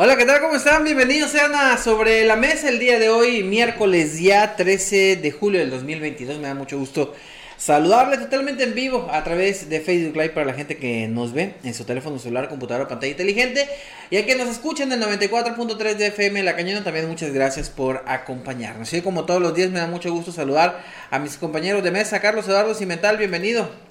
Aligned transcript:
Hola, 0.00 0.16
¿qué 0.16 0.24
tal? 0.24 0.40
¿Cómo 0.40 0.54
están? 0.54 0.84
Bienvenidos 0.84 1.32
sean 1.32 1.52
a 1.56 1.76
Sobre 1.76 2.24
la 2.24 2.36
Mesa 2.36 2.68
el 2.68 2.78
día 2.78 3.00
de 3.00 3.08
hoy, 3.08 3.42
miércoles 3.42 4.20
ya 4.20 4.54
13 4.54 5.16
de 5.16 5.32
julio 5.32 5.58
del 5.58 5.70
2022. 5.70 6.38
Me 6.38 6.46
da 6.46 6.54
mucho 6.54 6.78
gusto 6.78 7.16
saludarle 7.56 8.16
totalmente 8.16 8.62
en 8.62 8.76
vivo 8.76 9.08
a 9.10 9.24
través 9.24 9.68
de 9.68 9.80
Facebook 9.80 10.14
Live 10.14 10.28
para 10.28 10.46
la 10.46 10.54
gente 10.54 10.76
que 10.76 11.08
nos 11.08 11.32
ve 11.32 11.54
en 11.64 11.74
su 11.74 11.82
teléfono 11.82 12.20
celular, 12.20 12.48
computadora 12.48 12.84
o 12.84 12.88
pantalla 12.88 13.10
inteligente. 13.10 13.68
Y 14.08 14.18
a 14.18 14.24
que 14.24 14.36
nos 14.36 14.46
escuchen 14.46 14.92
en 14.92 15.02
el 15.02 15.08
94.3 15.08 15.96
de 15.96 16.06
FM 16.06 16.44
La 16.44 16.54
Cañona, 16.54 16.84
también 16.84 17.08
muchas 17.08 17.32
gracias 17.32 17.68
por 17.68 18.04
acompañarnos. 18.06 18.92
Y 18.92 19.00
como 19.02 19.24
todos 19.24 19.42
los 19.42 19.52
días 19.52 19.72
me 19.72 19.80
da 19.80 19.88
mucho 19.88 20.12
gusto 20.12 20.30
saludar 20.30 20.80
a 21.10 21.18
mis 21.18 21.36
compañeros 21.38 21.82
de 21.82 21.90
mesa, 21.90 22.20
Carlos 22.20 22.46
Eduardo 22.46 22.72
Cimental, 22.72 23.16
bienvenido. 23.16 23.87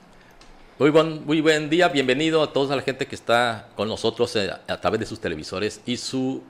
Muy 0.79 0.91
buen, 0.91 1.25
muy 1.25 1.41
buen 1.41 1.71
día, 1.71 1.87
bienvenido 1.87 2.43
a 2.43 2.53
toda 2.53 2.75
la 2.75 2.83
gente 2.83 3.07
que 3.07 3.15
está 3.15 3.67
con 3.75 3.87
nosotros 3.87 4.35
eh, 4.35 4.51
a 4.67 4.79
través 4.79 4.99
de 4.99 5.07
sus 5.07 5.19
televisores 5.19 5.81
y 5.87 5.97
su 5.97 6.43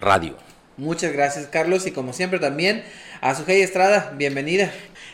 radio. 0.00 0.36
Muchas 0.76 1.12
gracias 1.12 1.46
Carlos 1.46 1.86
y 1.86 1.92
como 1.92 2.12
siempre 2.12 2.40
también 2.40 2.82
a 3.20 3.32
Sujei 3.36 3.62
Estrada, 3.62 4.12
bienvenida. 4.16 4.72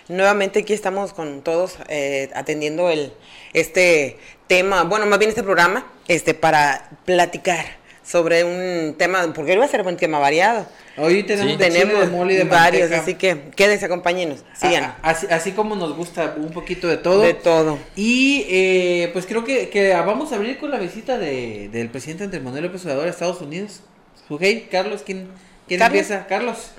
Nuevamente 0.09 0.61
aquí 0.61 0.73
estamos 0.73 1.13
con 1.13 1.43
todos 1.43 1.77
eh, 1.91 2.31
atendiendo 2.35 2.89
el, 2.89 3.13
este 3.53 4.17
tema, 4.47 4.85
bueno, 4.85 5.05
más 5.05 5.19
bien 5.19 5.29
este 5.29 5.43
programa, 5.43 5.87
este, 6.09 6.33
para 6.33 6.89
platicar 7.05 7.80
sobre 8.11 8.43
un 8.43 8.95
tema, 8.95 9.33
porque 9.33 9.53
hoy 9.53 9.59
va 9.59 9.67
a 9.67 9.69
ser 9.69 9.87
un 9.87 9.97
tema 9.97 10.19
variado. 10.19 10.67
Hoy 10.97 11.23
tenemos, 11.23 11.59
tenemos 11.59 12.49
varios, 12.49 12.91
así 12.91 13.15
que 13.15 13.51
quédense, 13.55 13.87
acompáñenos, 13.87 14.41
sigan. 14.53 14.97
así, 15.03 15.27
así, 15.31 15.53
como 15.53 15.77
nos 15.77 15.97
gusta 15.97 16.35
un 16.37 16.51
poquito 16.51 16.89
de 16.89 16.97
todo. 16.97 17.23
De 17.23 17.35
todo. 17.35 17.79
Y 17.95 18.45
eh, 18.49 19.11
pues 19.13 19.27
creo 19.27 19.45
que, 19.45 19.71
que, 19.71 19.95
vamos 19.95 20.33
a 20.33 20.37
abrir 20.37 20.59
con 20.59 20.73
la 20.73 20.79
visita 20.79 21.19
de, 21.19 21.69
del 21.71 21.89
presidente 21.89 22.25
Andrés 22.25 22.43
Manuel 22.43 22.65
López 22.65 22.85
Obrador 22.85 23.07
a 23.07 23.11
Estados 23.11 23.41
Unidos. 23.41 23.81
Sujei, 24.27 24.69
Carlos, 24.69 25.03
¿quién, 25.07 25.29
quién 25.69 25.81
empieza? 25.81 26.27
Carlos. 26.27 26.73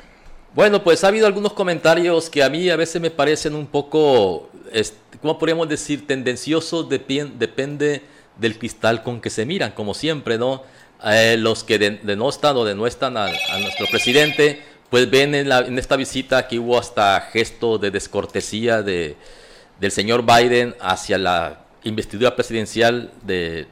Bueno, 0.53 0.83
pues 0.83 1.03
ha 1.05 1.07
habido 1.07 1.27
algunos 1.27 1.53
comentarios 1.53 2.29
que 2.29 2.43
a 2.43 2.49
mí 2.49 2.69
a 2.69 2.75
veces 2.75 3.01
me 3.01 3.09
parecen 3.09 3.55
un 3.55 3.67
poco, 3.67 4.49
¿cómo 5.21 5.39
podríamos 5.39 5.69
decir? 5.69 6.05
Tendenciosos, 6.05 6.89
depende 6.89 8.01
del 8.37 8.59
cristal 8.59 9.01
con 9.01 9.21
que 9.21 9.29
se 9.29 9.45
miran, 9.45 9.71
como 9.71 9.93
siempre, 9.93 10.37
¿no? 10.37 10.63
Eh, 11.03 11.35
los 11.37 11.63
que 11.63 11.79
denostan 11.79 12.55
o 12.57 12.63
denuestran 12.63 13.17
a, 13.17 13.27
nuestro 13.59 13.87
presidente, 13.87 14.61
pues 14.89 15.09
ven 15.09 15.33
en, 15.33 15.49
la, 15.49 15.61
esta 15.61 15.95
visita 15.95 16.47
que 16.47 16.59
hubo 16.59 16.77
hasta 16.77 17.19
gesto 17.31 17.79
de 17.79 17.89
descortesía 17.89 18.83
de, 18.83 19.15
del 19.79 19.91
señor 19.91 20.23
Biden 20.23 20.75
hacia 20.79 21.17
la 21.17 21.61
investidura 21.83 22.35
presidencial 22.35 23.11
de, 23.23 23.65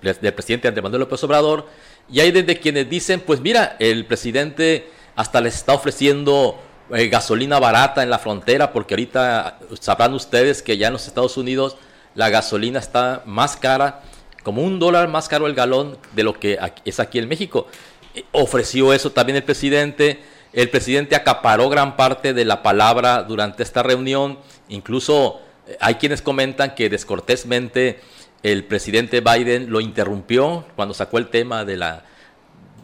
del 0.00 0.34
presidente 0.34 0.68
Andrés 0.68 0.84
Manuel 0.84 1.00
López 1.00 1.24
Obrador. 1.24 1.66
Y 2.08 2.20
hay 2.20 2.30
desde 2.30 2.60
quienes 2.60 2.88
dicen, 2.88 3.18
pues 3.18 3.40
mira, 3.40 3.74
el 3.80 4.04
presidente 4.04 4.88
hasta 5.16 5.40
les 5.40 5.56
está 5.56 5.72
ofreciendo 5.72 6.56
eh, 6.94 7.08
gasolina 7.08 7.58
barata 7.58 8.04
en 8.04 8.10
la 8.10 8.20
frontera, 8.20 8.72
porque 8.72 8.94
ahorita 8.94 9.58
sabrán 9.80 10.14
ustedes 10.14 10.62
que 10.62 10.76
ya 10.76 10.86
en 10.86 10.92
los 10.92 11.08
Estados 11.08 11.36
Unidos 11.36 11.76
la 12.14 12.30
gasolina 12.30 12.78
está 12.78 13.22
más 13.26 13.56
cara 13.56 14.02
como 14.46 14.62
un 14.62 14.78
dólar 14.78 15.08
más 15.08 15.28
caro 15.28 15.48
el 15.48 15.54
galón 15.54 15.98
de 16.14 16.22
lo 16.22 16.38
que 16.38 16.56
es 16.84 17.00
aquí 17.00 17.18
en 17.18 17.26
México. 17.26 17.66
Eh, 18.14 18.22
ofreció 18.30 18.92
eso 18.92 19.10
también 19.10 19.34
el 19.34 19.42
presidente. 19.42 20.20
El 20.52 20.70
presidente 20.70 21.16
acaparó 21.16 21.68
gran 21.68 21.96
parte 21.96 22.32
de 22.32 22.44
la 22.44 22.62
palabra 22.62 23.24
durante 23.24 23.64
esta 23.64 23.82
reunión. 23.82 24.38
Incluso 24.68 25.40
eh, 25.66 25.76
hay 25.80 25.96
quienes 25.96 26.22
comentan 26.22 26.76
que 26.76 26.88
descortésmente 26.88 27.98
el 28.44 28.62
presidente 28.62 29.20
Biden 29.20 29.68
lo 29.68 29.80
interrumpió 29.80 30.64
cuando 30.76 30.94
sacó 30.94 31.18
el 31.18 31.26
tema 31.26 31.64
de 31.64 31.78
la 31.78 32.04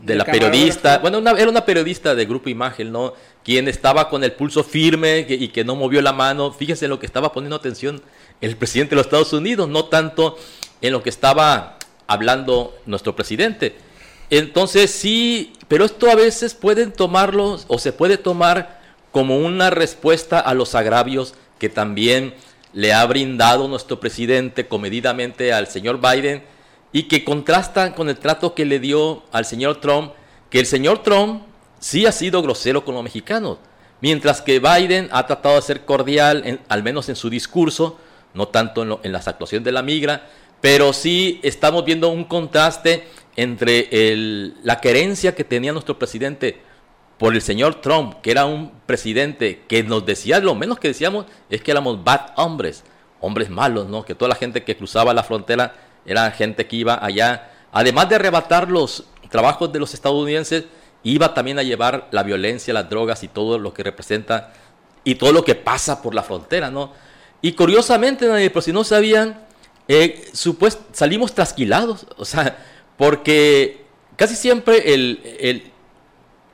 de, 0.02 0.16
la 0.16 0.24
periodista, 0.24 0.98
bueno, 0.98 1.18
era 1.18 1.48
una 1.48 1.64
periodista 1.64 2.16
de 2.16 2.26
Grupo 2.26 2.50
Imagen, 2.50 2.90
¿no? 2.90 3.14
Quien 3.44 3.68
estaba 3.68 4.08
con 4.08 4.24
el 4.24 4.32
pulso 4.32 4.64
firme 4.64 5.24
y 5.28 5.46
que 5.46 5.62
no 5.62 5.76
movió 5.76 6.02
la 6.02 6.12
mano. 6.12 6.50
Fíjense 6.50 6.88
lo 6.88 6.98
que 6.98 7.06
estaba 7.06 7.32
poniendo 7.32 7.54
atención 7.54 8.02
el 8.40 8.56
presidente 8.56 8.90
de 8.90 8.96
los 8.96 9.06
Estados 9.06 9.32
Unidos, 9.32 9.68
no 9.68 9.84
tanto 9.84 10.36
en 10.82 10.92
lo 10.92 11.02
que 11.02 11.10
estaba 11.10 11.78
hablando 12.06 12.76
nuestro 12.84 13.16
presidente. 13.16 13.76
Entonces 14.28 14.90
sí, 14.90 15.54
pero 15.68 15.84
esto 15.84 16.10
a 16.10 16.14
veces 16.14 16.54
pueden 16.54 16.92
tomarlo 16.92 17.58
o 17.68 17.78
se 17.78 17.92
puede 17.92 18.18
tomar 18.18 18.80
como 19.10 19.38
una 19.38 19.70
respuesta 19.70 20.40
a 20.40 20.54
los 20.54 20.74
agravios 20.74 21.34
que 21.58 21.68
también 21.68 22.34
le 22.72 22.92
ha 22.92 23.04
brindado 23.06 23.68
nuestro 23.68 24.00
presidente 24.00 24.66
comedidamente 24.66 25.52
al 25.52 25.66
señor 25.66 26.00
Biden 26.00 26.42
y 26.92 27.04
que 27.04 27.24
contrastan 27.24 27.92
con 27.92 28.08
el 28.08 28.18
trato 28.18 28.54
que 28.54 28.64
le 28.64 28.80
dio 28.80 29.22
al 29.32 29.44
señor 29.44 29.80
Trump, 29.80 30.12
que 30.50 30.60
el 30.60 30.66
señor 30.66 31.02
Trump 31.02 31.42
sí 31.78 32.06
ha 32.06 32.12
sido 32.12 32.42
grosero 32.42 32.84
con 32.84 32.94
los 32.94 33.04
mexicanos, 33.04 33.58
mientras 34.00 34.40
que 34.40 34.60
Biden 34.60 35.08
ha 35.12 35.26
tratado 35.26 35.56
de 35.56 35.62
ser 35.62 35.84
cordial, 35.84 36.60
al 36.68 36.82
menos 36.82 37.08
en 37.08 37.16
su 37.16 37.30
discurso, 37.30 37.98
no 38.34 38.48
tanto 38.48 38.82
en, 38.82 38.96
en 39.02 39.12
las 39.12 39.28
actuaciones 39.28 39.64
de 39.64 39.72
la 39.72 39.82
migra, 39.82 40.26
pero 40.62 40.92
sí 40.92 41.40
estamos 41.42 41.84
viendo 41.84 42.08
un 42.08 42.24
contraste 42.24 43.04
entre 43.36 43.88
la 44.62 44.80
querencia 44.80 45.34
que 45.34 45.44
tenía 45.44 45.72
nuestro 45.72 45.98
presidente 45.98 46.62
por 47.18 47.34
el 47.34 47.42
señor 47.42 47.80
Trump, 47.80 48.20
que 48.22 48.30
era 48.30 48.46
un 48.46 48.72
presidente 48.86 49.64
que 49.68 49.82
nos 49.82 50.06
decía, 50.06 50.38
lo 50.38 50.54
menos 50.54 50.78
que 50.78 50.88
decíamos 50.88 51.26
es 51.50 51.62
que 51.62 51.72
éramos 51.72 52.02
bad 52.02 52.30
hombres, 52.36 52.84
hombres 53.20 53.50
malos, 53.50 53.88
¿no? 53.88 54.04
Que 54.04 54.14
toda 54.14 54.28
la 54.28 54.34
gente 54.36 54.62
que 54.62 54.76
cruzaba 54.76 55.12
la 55.12 55.24
frontera 55.24 55.74
era 56.06 56.30
gente 56.30 56.66
que 56.66 56.76
iba 56.76 57.04
allá, 57.04 57.50
además 57.72 58.08
de 58.08 58.14
arrebatar 58.14 58.70
los 58.70 59.04
trabajos 59.30 59.72
de 59.72 59.80
los 59.80 59.94
estadounidenses, 59.94 60.66
iba 61.02 61.34
también 61.34 61.58
a 61.58 61.64
llevar 61.64 62.08
la 62.12 62.22
violencia, 62.22 62.72
las 62.72 62.88
drogas 62.88 63.24
y 63.24 63.28
todo 63.28 63.58
lo 63.58 63.74
que 63.74 63.82
representa 63.82 64.52
y 65.02 65.16
todo 65.16 65.32
lo 65.32 65.44
que 65.44 65.56
pasa 65.56 66.02
por 66.02 66.14
la 66.14 66.22
frontera, 66.22 66.70
¿no? 66.70 66.92
Y 67.40 67.52
curiosamente, 67.52 68.48
por 68.50 68.62
si 68.62 68.72
no 68.72 68.84
sabían, 68.84 69.50
eh, 69.88 70.30
salimos 70.92 71.34
trasquilados, 71.34 72.06
o 72.16 72.24
sea, 72.24 72.58
porque 72.96 73.84
casi 74.16 74.36
siempre 74.36 74.94
el, 74.94 75.72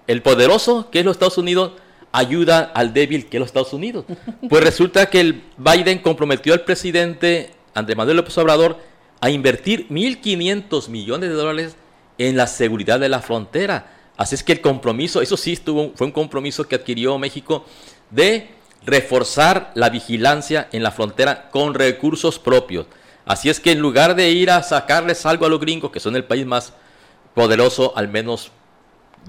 el, 0.06 0.22
poderoso, 0.22 0.90
que 0.90 1.00
es 1.00 1.04
los 1.04 1.16
Estados 1.16 1.38
Unidos, 1.38 1.72
ayuda 2.12 2.72
al 2.74 2.94
débil, 2.94 3.26
que 3.26 3.36
es 3.36 3.40
los 3.40 3.48
Estados 3.48 3.72
Unidos. 3.72 4.04
Pues 4.48 4.64
resulta 4.64 5.10
que 5.10 5.20
el 5.20 5.42
Biden 5.58 5.98
comprometió 5.98 6.54
al 6.54 6.64
presidente 6.64 7.50
Andrés 7.74 7.96
Manuel 7.96 8.16
López 8.16 8.36
Obrador 8.38 8.78
a 9.20 9.30
invertir 9.30 9.88
1.500 9.88 10.88
millones 10.88 11.28
de 11.28 11.34
dólares 11.34 11.76
en 12.18 12.36
la 12.36 12.46
seguridad 12.46 13.00
de 13.00 13.08
la 13.08 13.20
frontera. 13.20 13.92
Así 14.16 14.34
es 14.34 14.42
que 14.42 14.52
el 14.52 14.60
compromiso, 14.60 15.22
eso 15.22 15.36
sí 15.36 15.52
estuvo, 15.52 15.92
fue 15.94 16.06
un 16.06 16.12
compromiso 16.12 16.66
que 16.66 16.74
adquirió 16.76 17.18
México 17.18 17.64
de 18.10 18.48
reforzar 18.84 19.70
la 19.74 19.90
vigilancia 19.90 20.68
en 20.72 20.82
la 20.82 20.90
frontera 20.90 21.50
con 21.50 21.74
recursos 21.74 22.38
propios. 22.38 22.86
Así 23.28 23.50
es 23.50 23.60
que 23.60 23.72
en 23.72 23.80
lugar 23.80 24.14
de 24.16 24.30
ir 24.30 24.50
a 24.50 24.62
sacarles 24.62 25.26
algo 25.26 25.44
a 25.44 25.50
los 25.50 25.60
gringos, 25.60 25.90
que 25.90 26.00
son 26.00 26.16
el 26.16 26.24
país 26.24 26.46
más 26.46 26.72
poderoso, 27.34 27.92
al 27.94 28.08
menos 28.08 28.50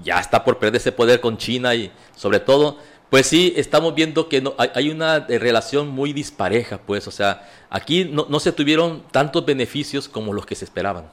ya 0.02 0.18
está 0.18 0.42
por 0.42 0.58
perder 0.58 0.80
ese 0.80 0.90
poder 0.90 1.20
con 1.20 1.36
China 1.36 1.74
y 1.74 1.92
sobre 2.16 2.40
todo, 2.40 2.78
pues 3.10 3.26
sí, 3.26 3.52
estamos 3.56 3.94
viendo 3.94 4.30
que 4.30 4.40
no, 4.40 4.54
hay, 4.56 4.88
una 4.88 5.26
eh, 5.28 5.38
relación 5.38 5.88
muy 5.88 6.14
dispareja, 6.14 6.78
pues, 6.78 7.06
o 7.08 7.10
sea, 7.10 7.46
aquí 7.68 8.06
no, 8.06 8.40
se 8.40 8.52
tuvieron 8.52 9.02
tantos 9.10 9.44
beneficios 9.44 10.08
como 10.08 10.32
los 10.32 10.46
que 10.46 10.54
se 10.54 10.64
esperaban. 10.64 11.04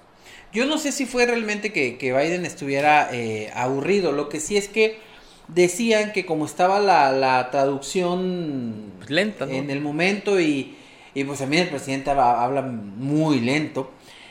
Yo 0.53 0.65
no 0.65 0.77
sé 0.77 0.93
si 0.93 1.05
fue 1.05 1.25
realmente 1.25 1.73
que, 1.73 1.97
Biden 1.99 2.45
estuviera 2.45 3.09
eh, 3.11 3.51
aburrido, 3.53 4.13
lo 4.13 4.29
que 4.29 4.39
sí 4.39 4.55
es 4.55 4.69
que 4.69 4.97
decían 5.49 6.13
que 6.13 6.25
como 6.25 6.45
estaba 6.45 6.79
la, 6.79 7.49
traducción 7.51 8.93
lenta 9.09 9.43
en 9.43 9.69
el 9.71 9.81
momento 9.81 10.39
y 10.39 10.77
y 11.17 11.23
pues 11.23 11.39
también 11.39 11.63
el 11.63 11.69
presidente 11.69 12.11
habla, 12.11 12.61
muy 12.61 13.39
lento. 13.39 13.89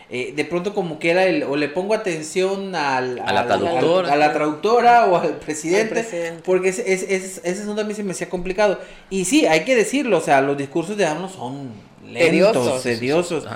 Eh, 0.08 0.34
de 0.36 0.44
pronto 0.44 0.72
como 0.72 1.00
que 1.00 1.10
era 1.10 1.24
el, 1.24 1.42
o 1.42 1.56
le 1.56 1.68
pongo 1.68 1.94
atención 1.94 2.76
al, 2.76 3.18
a, 3.18 3.32
la 3.32 3.44
traductora. 3.44 4.12
a 4.12 4.14
la 4.14 4.32
traductora 4.32 5.06
o 5.06 5.16
al 5.16 5.38
presidente, 5.38 6.38
porque 6.44 6.68
ese 6.68 6.92
es, 6.92 7.02
es, 7.02 7.40
ese 7.42 7.62
asunto 7.62 7.80
a 7.80 7.84
mí 7.84 7.92
se 7.92 8.04
me 8.04 8.12
hacía 8.12 8.28
complicado. 8.28 8.78
Y 9.10 9.24
sí, 9.24 9.46
hay 9.46 9.64
que 9.64 9.74
decirlo, 9.74 10.18
o 10.18 10.20
sea, 10.20 10.40
los 10.42 10.56
discursos 10.56 10.96
de 10.96 11.06
AMLO 11.06 11.28
son 11.28 11.72
lentos, 12.06 12.84
tediosos. 12.84 13.48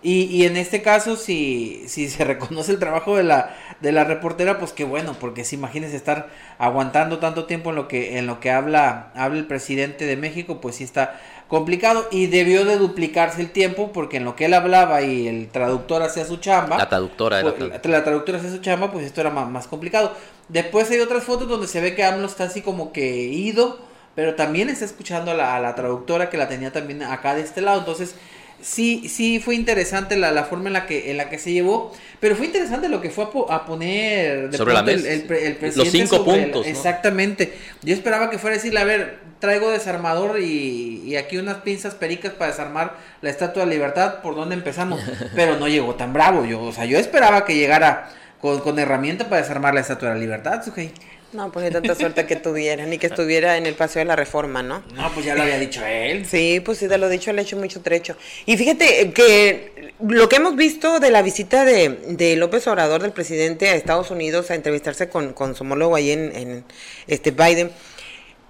Y, 0.00 0.26
y 0.26 0.46
en 0.46 0.56
este 0.56 0.82
caso, 0.82 1.16
si, 1.16 1.82
si 1.88 2.08
se 2.08 2.22
reconoce 2.24 2.70
el 2.70 2.78
trabajo 2.78 3.16
de 3.16 3.24
la, 3.24 3.56
de 3.80 3.90
la 3.90 4.04
reportera, 4.04 4.60
pues 4.60 4.70
qué 4.70 4.84
bueno, 4.84 5.16
porque 5.18 5.44
si 5.44 5.56
imagínense 5.56 5.96
estar 5.96 6.28
aguantando 6.58 7.18
tanto 7.18 7.46
tiempo 7.46 7.70
en 7.70 7.76
lo 7.76 7.88
que, 7.88 8.16
en 8.18 8.28
lo 8.28 8.38
que 8.38 8.52
habla, 8.52 9.10
habla 9.16 9.40
el 9.40 9.46
presidente 9.48 10.06
de 10.06 10.16
México, 10.16 10.60
pues 10.60 10.76
sí 10.76 10.84
está 10.84 11.20
complicado 11.48 12.08
y 12.10 12.26
debió 12.26 12.64
de 12.64 12.76
duplicarse 12.76 13.40
el 13.40 13.50
tiempo 13.50 13.92
porque 13.92 14.16
en 14.16 14.24
lo 14.24 14.34
que 14.34 14.46
él 14.46 14.54
hablaba 14.54 15.02
y 15.02 15.28
el 15.28 15.48
traductor 15.48 16.02
hacía 16.02 16.24
su 16.24 16.38
chamba. 16.38 16.76
La 16.76 16.88
traductora 16.88 17.40
pues, 17.42 17.84
la, 17.84 18.04
traductora 18.04 18.38
hacía 18.38 18.50
su 18.50 18.58
chamba, 18.58 18.90
pues 18.90 19.06
esto 19.06 19.20
era 19.20 19.30
más, 19.30 19.48
más, 19.48 19.66
complicado. 19.66 20.12
Después 20.48 20.90
hay 20.90 21.00
otras 21.00 21.24
fotos 21.24 21.48
donde 21.48 21.68
se 21.68 21.80
ve 21.80 21.94
que 21.94 22.04
AMLO 22.04 22.26
está 22.26 22.44
así 22.44 22.62
como 22.62 22.92
que 22.92 23.06
ido, 23.06 23.78
pero 24.14 24.34
también 24.34 24.68
está 24.68 24.84
escuchando 24.84 25.30
a 25.30 25.34
la, 25.34 25.56
a 25.56 25.60
la 25.60 25.74
traductora 25.74 26.30
que 26.30 26.36
la 26.36 26.48
tenía 26.48 26.72
también 26.72 27.02
acá 27.02 27.34
de 27.34 27.42
este 27.42 27.60
lado. 27.60 27.78
Entonces, 27.78 28.16
sí, 28.60 29.08
sí 29.08 29.40
fue 29.40 29.54
interesante 29.54 30.16
la, 30.16 30.30
la, 30.32 30.44
forma 30.44 30.68
en 30.68 30.72
la 30.74 30.86
que 30.86 31.10
en 31.10 31.16
la 31.16 31.28
que 31.28 31.38
se 31.38 31.52
llevó, 31.52 31.92
pero 32.20 32.36
fue 32.36 32.46
interesante 32.46 32.88
lo 32.88 33.00
que 33.00 33.10
fue 33.10 33.26
a, 33.48 33.64
poner 33.64 34.54
sobre 34.56 34.74
la 34.74 34.82
mesa. 34.82 35.12
El, 35.12 35.22
presidente 35.22 35.76
los 35.76 35.88
cinco 35.88 36.24
puntos. 36.24 36.66
Exactamente. 36.66 37.52
Yo 37.82 37.94
esperaba 37.94 38.30
que 38.30 38.38
fuera 38.38 38.54
a 38.54 38.58
decirle, 38.58 38.80
a 38.80 38.84
ver, 38.84 39.18
traigo 39.38 39.70
desarmador 39.70 40.40
y, 40.40 41.02
y, 41.04 41.16
aquí 41.16 41.36
unas 41.36 41.58
pinzas 41.58 41.94
pericas 41.94 42.32
para 42.32 42.50
desarmar 42.50 42.96
la 43.20 43.30
Estatua 43.30 43.64
de 43.64 43.70
Libertad, 43.70 44.20
¿por 44.22 44.34
dónde 44.34 44.54
empezamos? 44.54 45.00
Pero 45.34 45.58
no 45.58 45.68
llegó 45.68 45.94
tan 45.94 46.12
bravo. 46.12 46.44
Yo, 46.44 46.62
o 46.62 46.72
sea, 46.72 46.84
yo 46.84 46.98
esperaba 46.98 47.44
que 47.44 47.54
llegara 47.54 48.10
con, 48.40 48.60
con 48.60 48.78
herramienta 48.78 49.28
para 49.28 49.42
desarmar 49.42 49.74
la 49.74 49.80
Estatua 49.80 50.08
de 50.08 50.14
la 50.14 50.20
Libertad, 50.20 50.64
Sujei. 50.64 50.92
No, 51.36 51.52
pues 51.52 51.66
de 51.66 51.70
tanta 51.70 51.94
suerte 51.94 52.24
que 52.24 52.36
tuviera, 52.36 52.86
ni 52.86 52.96
que 52.96 53.08
estuviera 53.08 53.58
en 53.58 53.66
el 53.66 53.74
Paseo 53.74 54.00
de 54.00 54.06
la 54.06 54.16
Reforma, 54.16 54.62
¿no? 54.62 54.82
No, 54.94 55.12
pues 55.12 55.26
ya 55.26 55.34
lo 55.34 55.42
había 55.42 55.58
dicho 55.58 55.84
él. 55.84 56.24
Sí, 56.24 56.62
pues 56.64 56.78
sí, 56.78 56.88
te 56.88 56.96
lo 56.96 57.10
dicho, 57.10 57.30
le 57.30 57.42
he 57.42 57.44
hecho 57.44 57.58
mucho 57.58 57.82
trecho. 57.82 58.16
Y 58.46 58.56
fíjate 58.56 59.12
que 59.12 59.92
lo 60.00 60.30
que 60.30 60.36
hemos 60.36 60.56
visto 60.56 60.98
de 60.98 61.10
la 61.10 61.20
visita 61.20 61.66
de, 61.66 61.90
de 62.08 62.36
López 62.36 62.66
Obrador, 62.68 63.02
del 63.02 63.12
presidente, 63.12 63.68
a 63.68 63.74
Estados 63.74 64.10
Unidos, 64.10 64.50
a 64.50 64.54
entrevistarse 64.54 65.10
con, 65.10 65.34
con 65.34 65.54
su 65.54 65.64
homólogo 65.64 65.94
ahí 65.94 66.10
en, 66.10 66.34
en 66.34 66.64
este 67.06 67.32
Biden, 67.32 67.70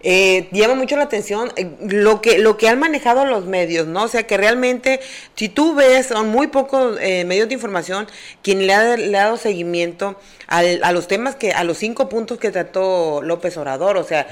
eh, 0.00 0.48
llama 0.52 0.74
mucho 0.74 0.96
la 0.96 1.04
atención 1.04 1.50
eh, 1.56 1.70
lo 1.80 2.20
que 2.20 2.38
lo 2.38 2.56
que 2.56 2.68
han 2.68 2.78
manejado 2.78 3.24
los 3.24 3.46
medios, 3.46 3.86
¿no? 3.86 4.04
O 4.04 4.08
sea 4.08 4.24
que 4.24 4.36
realmente, 4.36 5.00
si 5.34 5.48
tú 5.48 5.74
ves, 5.74 6.06
son 6.06 6.28
muy 6.28 6.48
pocos 6.48 6.98
eh, 7.00 7.24
medios 7.24 7.48
de 7.48 7.54
información 7.54 8.06
quien 8.42 8.66
le 8.66 8.74
ha, 8.74 8.96
le 8.96 9.16
ha 9.16 9.24
dado 9.24 9.36
seguimiento 9.36 10.16
al, 10.46 10.84
a 10.84 10.92
los 10.92 11.08
temas 11.08 11.36
que, 11.36 11.52
a 11.52 11.64
los 11.64 11.78
cinco 11.78 12.08
puntos 12.08 12.38
que 12.38 12.50
trató 12.50 13.22
López 13.22 13.56
Obrador, 13.56 13.96
o 13.96 14.04
sea, 14.04 14.28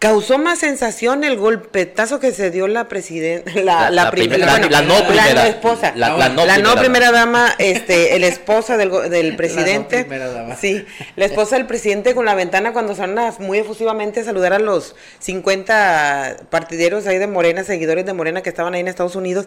Causó 0.00 0.38
más 0.38 0.58
sensación 0.58 1.22
el 1.22 1.36
golpetazo 1.36 2.18
que 2.18 2.32
se 2.32 2.50
dio 2.50 2.66
la 2.66 2.88
presidenta, 2.88 3.50
la, 3.62 3.90
la, 3.90 4.10
primera, 4.10 4.46
la, 4.58 4.82
no 4.82 5.06
primera, 5.06 5.34
la, 5.34 5.46
esposa, 5.46 5.92
la, 5.94 6.28
no, 6.28 6.74
primera, 6.76 7.12
dama, 7.12 7.54
este, 7.58 8.16
el 8.16 8.24
esposa 8.24 8.76
del, 8.76 8.90
del 9.08 9.36
presidente, 9.36 10.04
dama. 10.04 10.56
sí, 10.56 10.84
la 11.14 11.26
esposa 11.26 11.56
del 11.56 11.66
presidente 11.66 12.14
con 12.16 12.24
la 12.24 12.34
ventana 12.34 12.72
cuando 12.72 12.96
salen 12.96 13.32
muy 13.38 13.58
efusivamente 13.58 14.20
a 14.20 14.24
saludar 14.24 14.52
a 14.52 14.58
los 14.58 14.96
50 15.20 16.48
partideros 16.50 17.06
ahí 17.06 17.18
de 17.18 17.28
Morena, 17.28 17.62
seguidores 17.62 18.04
de 18.04 18.14
Morena 18.14 18.42
que 18.42 18.48
estaban 18.48 18.74
ahí 18.74 18.80
en 18.80 18.88
Estados 18.88 19.14
Unidos 19.14 19.46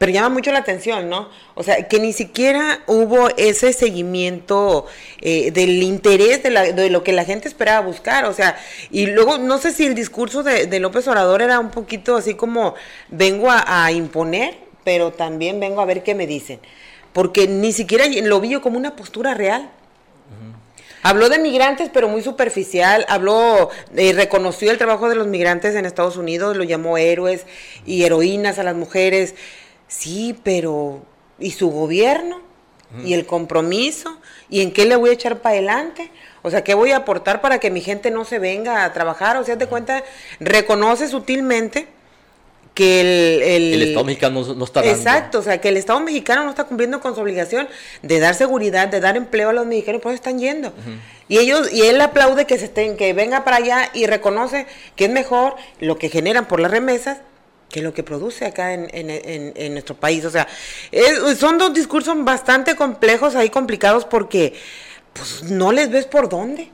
pero 0.00 0.12
llama 0.12 0.30
mucho 0.30 0.50
la 0.50 0.60
atención, 0.60 1.10
¿no? 1.10 1.28
O 1.54 1.62
sea, 1.62 1.86
que 1.86 2.00
ni 2.00 2.14
siquiera 2.14 2.80
hubo 2.86 3.28
ese 3.36 3.74
seguimiento 3.74 4.86
eh, 5.20 5.50
del 5.50 5.82
interés 5.82 6.42
de, 6.42 6.88
lo 6.88 7.04
que 7.04 7.12
la 7.12 7.26
gente 7.26 7.48
esperaba 7.48 7.86
buscar, 7.86 8.24
o 8.24 8.32
sea, 8.32 8.56
y 8.90 9.08
luego 9.08 9.36
no 9.36 9.58
sé 9.58 9.72
si 9.72 9.84
el 9.84 9.94
discurso 9.94 10.42
de, 10.42 10.80
López 10.80 11.06
Obrador 11.06 11.42
era 11.42 11.60
un 11.60 11.70
poquito 11.70 12.16
así 12.16 12.32
como 12.32 12.74
vengo 13.10 13.48
a, 13.50 13.92
imponer, 13.92 14.56
pero 14.84 15.12
también 15.12 15.60
vengo 15.60 15.82
a 15.82 15.84
ver 15.84 16.02
qué 16.02 16.14
me 16.14 16.26
dicen, 16.26 16.60
porque 17.12 17.46
ni 17.46 17.74
siquiera 17.74 18.06
lo 18.22 18.40
vi 18.40 18.48
yo 18.48 18.62
como 18.62 18.78
una 18.78 18.96
postura 18.96 19.34
real. 19.34 19.70
Habló 21.02 21.28
de 21.28 21.38
migrantes, 21.38 21.90
pero 21.92 22.08
muy 22.08 22.22
superficial. 22.22 23.06
Habló, 23.08 23.70
eh, 23.96 24.12
reconoció 24.14 24.70
el 24.70 24.76
trabajo 24.78 25.08
de 25.10 25.14
los 25.14 25.26
migrantes 25.26 25.74
en 25.74 25.84
Estados 25.84 26.16
Unidos, 26.16 26.56
lo 26.56 26.64
llamó 26.64 26.96
héroes 26.96 27.46
y 27.86 28.04
heroínas 28.04 28.58
a 28.58 28.62
las 28.62 28.76
mujeres. 28.76 29.34
Sí, 29.90 30.38
pero 30.44 31.02
¿y 31.40 31.50
su 31.50 31.68
gobierno? 31.68 32.40
¿Y 33.04 33.14
el 33.14 33.26
compromiso? 33.26 34.18
¿Y 34.48 34.62
en 34.62 34.72
qué 34.72 34.84
le 34.84 34.96
voy 34.96 35.10
a 35.10 35.12
echar 35.12 35.38
para 35.38 35.54
adelante? 35.54 36.10
O 36.42 36.50
sea, 36.50 36.64
¿qué 36.64 36.74
voy 36.74 36.92
a 36.92 36.98
aportar 36.98 37.40
para 37.40 37.58
que 37.58 37.70
mi 37.70 37.80
gente 37.80 38.10
no 38.10 38.24
se 38.24 38.38
venga 38.38 38.84
a 38.84 38.92
trabajar? 38.92 39.36
O 39.36 39.44
sea, 39.44 39.58
te 39.58 39.66
cuenta, 39.66 40.02
reconoce 40.38 41.08
sutilmente 41.08 41.88
que 42.74 43.00
el, 43.00 43.42
el, 43.42 43.82
Estado 43.82 44.04
mexicano 44.04 44.54
no, 44.54 44.64
está 44.64 44.80
dando. 44.80 44.96
Exacto, 44.96 45.38
o 45.40 45.42
sea, 45.42 45.60
que 45.60 45.68
el 45.68 45.76
Estado 45.76 46.00
mexicano 46.00 46.44
no 46.44 46.50
está 46.50 46.64
cumpliendo 46.64 47.00
con 47.00 47.14
su 47.14 47.20
obligación 47.20 47.68
de 48.02 48.20
dar 48.20 48.34
seguridad, 48.34 48.88
de 48.88 49.00
dar 49.00 49.16
empleo 49.16 49.50
a 49.50 49.52
los 49.52 49.66
mexicanos, 49.66 50.00
por 50.00 50.12
eso 50.12 50.16
están 50.16 50.38
yendo. 50.38 50.72
Y 51.28 51.38
ellos 51.38 51.72
y 51.72 51.82
él 51.82 52.00
aplaude 52.00 52.46
que 52.46 52.58
se 52.58 52.66
estén 52.66 52.96
que 52.96 53.12
venga 53.12 53.44
para 53.44 53.56
allá 53.56 53.90
y 53.92 54.06
reconoce 54.06 54.66
que 54.94 55.06
es 55.06 55.10
mejor 55.10 55.56
lo 55.80 55.98
que 55.98 56.08
generan 56.08 56.46
por 56.46 56.60
las 56.60 56.70
remesas 56.70 57.18
que 57.70 57.80
lo 57.82 57.94
que 57.94 58.02
produce 58.02 58.44
acá 58.44 58.74
en, 58.74 58.88
en, 58.92 59.52
en, 59.54 59.72
nuestro 59.72 59.94
país. 59.94 60.24
O 60.24 60.30
sea, 60.30 60.46
son 61.36 61.56
dos 61.56 61.72
discursos 61.72 62.14
bastante 62.24 62.76
complejos 62.76 63.36
ahí, 63.36 63.48
complicados, 63.48 64.04
porque 64.04 64.54
pues 65.12 65.44
no 65.44 65.72
les 65.72 65.90
ves 65.90 66.06
por 66.06 66.28
dónde. 66.28 66.70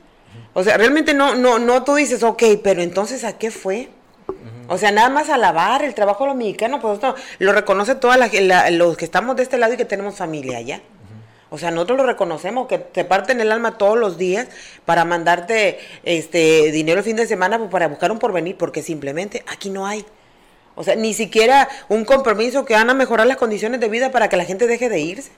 O 0.53 0.63
sea, 0.63 0.77
realmente 0.77 1.13
no, 1.13 1.35
no, 1.35 1.59
no 1.59 1.83
tú 1.83 1.95
dices, 1.95 2.23
ok, 2.23 2.43
pero 2.63 2.81
entonces 2.81 3.23
¿a 3.23 3.37
qué 3.37 3.51
fue? 3.51 3.89
O 4.69 4.77
sea, 4.77 4.91
nada 4.91 5.09
más 5.09 5.29
alabar 5.29 5.83
el 5.83 5.93
trabajo 5.93 6.25
de 6.25 6.31
los 6.31 6.37
mexicanos, 6.37 6.81
pues 6.81 6.95
esto 6.95 7.15
lo 7.39 7.53
reconoce 7.53 7.95
todos 7.95 8.17
los 8.17 8.97
que 8.97 9.05
estamos 9.05 9.35
de 9.37 9.43
este 9.43 9.57
lado 9.57 9.73
y 9.73 9.77
que 9.77 9.85
tenemos 9.85 10.15
familia 10.15 10.57
allá. 10.57 10.81
O 11.49 11.57
sea, 11.57 11.71
nosotros 11.71 11.97
lo 11.97 12.05
reconocemos, 12.05 12.67
que 12.67 12.77
te 12.77 13.05
parten 13.05 13.39
el 13.39 13.51
alma 13.51 13.77
todos 13.77 13.97
los 13.97 14.17
días 14.17 14.49
para 14.83 15.05
mandarte 15.05 15.79
este 16.03 16.71
dinero 16.71 16.99
el 16.99 17.05
fin 17.05 17.15
de 17.15 17.25
semana 17.25 17.57
pues, 17.57 17.69
para 17.69 17.87
buscar 17.87 18.11
un 18.11 18.19
porvenir, 18.19 18.57
porque 18.57 18.83
simplemente 18.83 19.43
aquí 19.47 19.69
no 19.69 19.87
hay. 19.87 20.05
O 20.77 20.83
sea, 20.83 20.95
ni 20.95 21.13
siquiera 21.13 21.67
un 21.89 22.05
compromiso 22.05 22.63
que 22.63 22.73
van 22.73 22.89
a 22.89 22.93
mejorar 22.93 23.27
las 23.27 23.37
condiciones 23.37 23.81
de 23.81 23.89
vida 23.89 24.11
para 24.11 24.29
que 24.29 24.37
la 24.37 24.45
gente 24.45 24.67
deje 24.67 24.87
de 24.87 24.99
irse. 24.99 25.31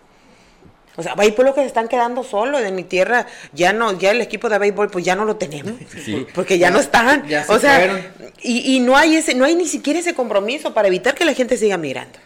O 0.95 1.01
sea, 1.01 1.15
hay 1.17 1.31
pueblos 1.31 1.55
que 1.55 1.61
se 1.61 1.67
están 1.67 1.87
quedando 1.87 2.23
solos. 2.23 2.61
En 2.61 2.75
mi 2.75 2.83
tierra 2.83 3.25
ya 3.53 3.71
no, 3.71 3.97
ya 3.97 4.11
el 4.11 4.19
equipo 4.19 4.49
de 4.49 4.59
béisbol 4.59 4.89
pues 4.91 5.05
ya 5.05 5.15
no 5.15 5.25
lo 5.25 5.37
tenemos. 5.37 5.73
Porque 6.35 6.59
ya 6.59 6.69
no 6.69 6.79
están. 6.79 7.23
o 7.47 7.57
sea, 7.57 8.13
y, 8.41 8.75
y, 8.75 8.79
no 8.81 8.97
hay 8.97 9.15
ese, 9.15 9.33
no 9.33 9.45
hay 9.45 9.55
ni 9.55 9.65
siquiera 9.65 9.99
ese 9.99 10.13
compromiso 10.13 10.73
para 10.73 10.89
evitar 10.89 11.15
que 11.15 11.23
la 11.23 11.33
gente 11.33 11.57
siga 11.57 11.77
migrando. 11.77 12.19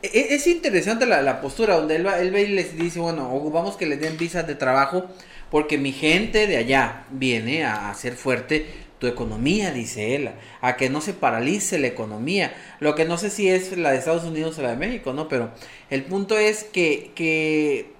E, 0.00 0.06
e, 0.06 0.34
es 0.34 0.46
interesante 0.46 1.04
la, 1.04 1.20
la 1.20 1.40
postura 1.40 1.76
donde 1.76 1.96
él, 1.96 2.06
él 2.06 2.30
ve 2.30 2.42
y 2.42 2.48
les 2.48 2.76
dice, 2.76 3.00
bueno, 3.00 3.28
vamos 3.50 3.76
que 3.76 3.86
les 3.86 4.00
den 4.00 4.16
visas 4.16 4.46
de 4.46 4.54
trabajo 4.54 5.08
porque 5.52 5.76
mi 5.76 5.92
gente 5.92 6.46
de 6.46 6.56
allá 6.56 7.04
viene 7.10 7.64
a, 7.66 7.92
ser 7.92 8.14
fuerte 8.14 8.66
tu 9.02 9.08
economía, 9.08 9.72
dice 9.72 10.14
él, 10.14 10.30
a 10.60 10.76
que 10.76 10.88
no 10.88 11.00
se 11.00 11.12
paralice 11.12 11.80
la 11.80 11.88
economía. 11.88 12.54
Lo 12.78 12.94
que 12.94 13.04
no 13.04 13.18
sé 13.18 13.30
si 13.30 13.48
es 13.48 13.76
la 13.76 13.90
de 13.90 13.98
Estados 13.98 14.22
Unidos 14.22 14.56
o 14.58 14.62
la 14.62 14.70
de 14.70 14.76
México, 14.76 15.12
¿no? 15.12 15.26
Pero 15.26 15.50
el 15.90 16.04
punto 16.04 16.38
es 16.38 16.62
que, 16.62 17.10
que 17.16 17.90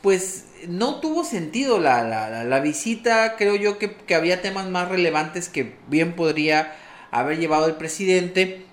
pues 0.00 0.46
no 0.66 1.00
tuvo 1.00 1.24
sentido 1.24 1.78
la, 1.78 2.02
la, 2.02 2.42
la 2.44 2.60
visita, 2.60 3.36
creo 3.36 3.54
yo 3.54 3.76
que, 3.76 3.96
que, 3.96 4.14
había 4.14 4.40
temas 4.40 4.66
más 4.70 4.88
relevantes 4.88 5.50
que 5.50 5.74
bien 5.88 6.14
podría 6.14 6.74
haber 7.10 7.38
llevado 7.38 7.66
el 7.66 7.74
presidente. 7.74 8.64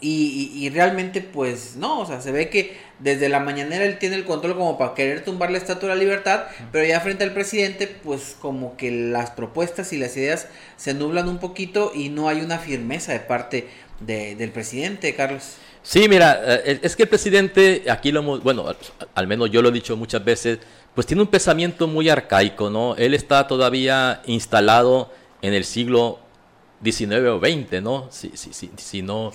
Y, 0.00 0.50
y, 0.54 0.68
realmente 0.70 1.20
pues 1.22 1.76
no, 1.76 2.00
o 2.00 2.06
sea, 2.06 2.20
se 2.20 2.30
ve 2.30 2.50
que 2.50 2.76
desde 2.98 3.28
la 3.28 3.40
mañanera 3.40 3.84
él 3.84 3.98
tiene 3.98 4.16
el 4.16 4.24
control 4.24 4.54
como 4.54 4.76
para 4.76 4.94
querer 4.94 5.24
tumbar 5.24 5.50
la 5.50 5.58
estatua 5.58 5.88
de 5.88 5.94
la 5.94 6.00
libertad, 6.00 6.44
pero 6.72 6.84
ya 6.84 7.00
frente 7.00 7.24
al 7.24 7.32
presidente 7.32 7.86
pues 7.86 8.36
como 8.40 8.76
que 8.76 8.90
las 8.90 9.30
propuestas 9.30 9.92
y 9.92 9.98
las 9.98 10.16
ideas 10.16 10.48
se 10.76 10.94
nublan 10.94 11.28
un 11.28 11.38
poquito 11.38 11.92
y 11.94 12.10
no 12.10 12.28
hay 12.28 12.40
una 12.40 12.58
firmeza 12.58 13.12
de 13.12 13.20
parte 13.20 13.68
de, 14.00 14.34
del 14.34 14.50
presidente, 14.50 15.14
Carlos. 15.14 15.56
Sí, 15.82 16.08
mira, 16.08 16.40
eh, 16.42 16.80
es 16.82 16.96
que 16.96 17.02
el 17.02 17.08
presidente, 17.10 17.84
aquí 17.90 18.10
lo 18.10 18.20
hemos, 18.20 18.42
bueno, 18.42 18.66
al 19.14 19.26
menos 19.26 19.50
yo 19.50 19.60
lo 19.60 19.68
he 19.68 19.72
dicho 19.72 19.96
muchas 19.96 20.24
veces, 20.24 20.58
pues 20.94 21.06
tiene 21.06 21.22
un 21.22 21.28
pensamiento 21.28 21.86
muy 21.86 22.08
arcaico, 22.08 22.70
¿no? 22.70 22.96
Él 22.96 23.12
está 23.12 23.46
todavía 23.46 24.22
instalado 24.26 25.12
en 25.42 25.52
el 25.52 25.64
siglo 25.64 26.20
XIX 26.82 27.28
o 27.28 27.38
XX, 27.38 27.82
¿no? 27.82 28.08
Si, 28.10 28.30
si, 28.34 28.54
si, 28.54 28.70
si 28.76 29.02
no 29.02 29.32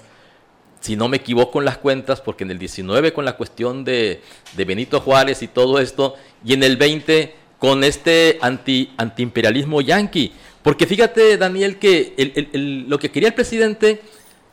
si 0.80 0.96
no 0.96 1.08
me 1.08 1.18
equivoco 1.18 1.60
en 1.60 1.66
las 1.66 1.78
cuentas, 1.78 2.22
porque 2.22 2.44
en 2.44 2.52
el 2.52 2.60
19 2.60 3.14
con 3.14 3.26
la 3.26 3.36
cuestión 3.36 3.84
de, 3.84 4.22
Benito 4.56 5.02
Juárez 5.02 5.42
y 5.44 5.48
todo 5.48 5.80
esto, 5.80 6.16
y 6.44 6.54
en 6.54 6.64
el 6.64 6.78
20 6.78 7.36
con 7.58 7.84
este 7.84 8.38
anti, 8.42 8.92
antiimperialismo 8.98 9.82
yanqui. 9.82 10.32
Porque 10.64 10.86
fíjate, 10.86 11.38
Daniel, 11.38 11.78
que 11.78 12.14
lo 12.54 13.00
que 13.00 13.12
quería 13.12 13.30
el 13.30 13.36
presidente, 13.36 14.02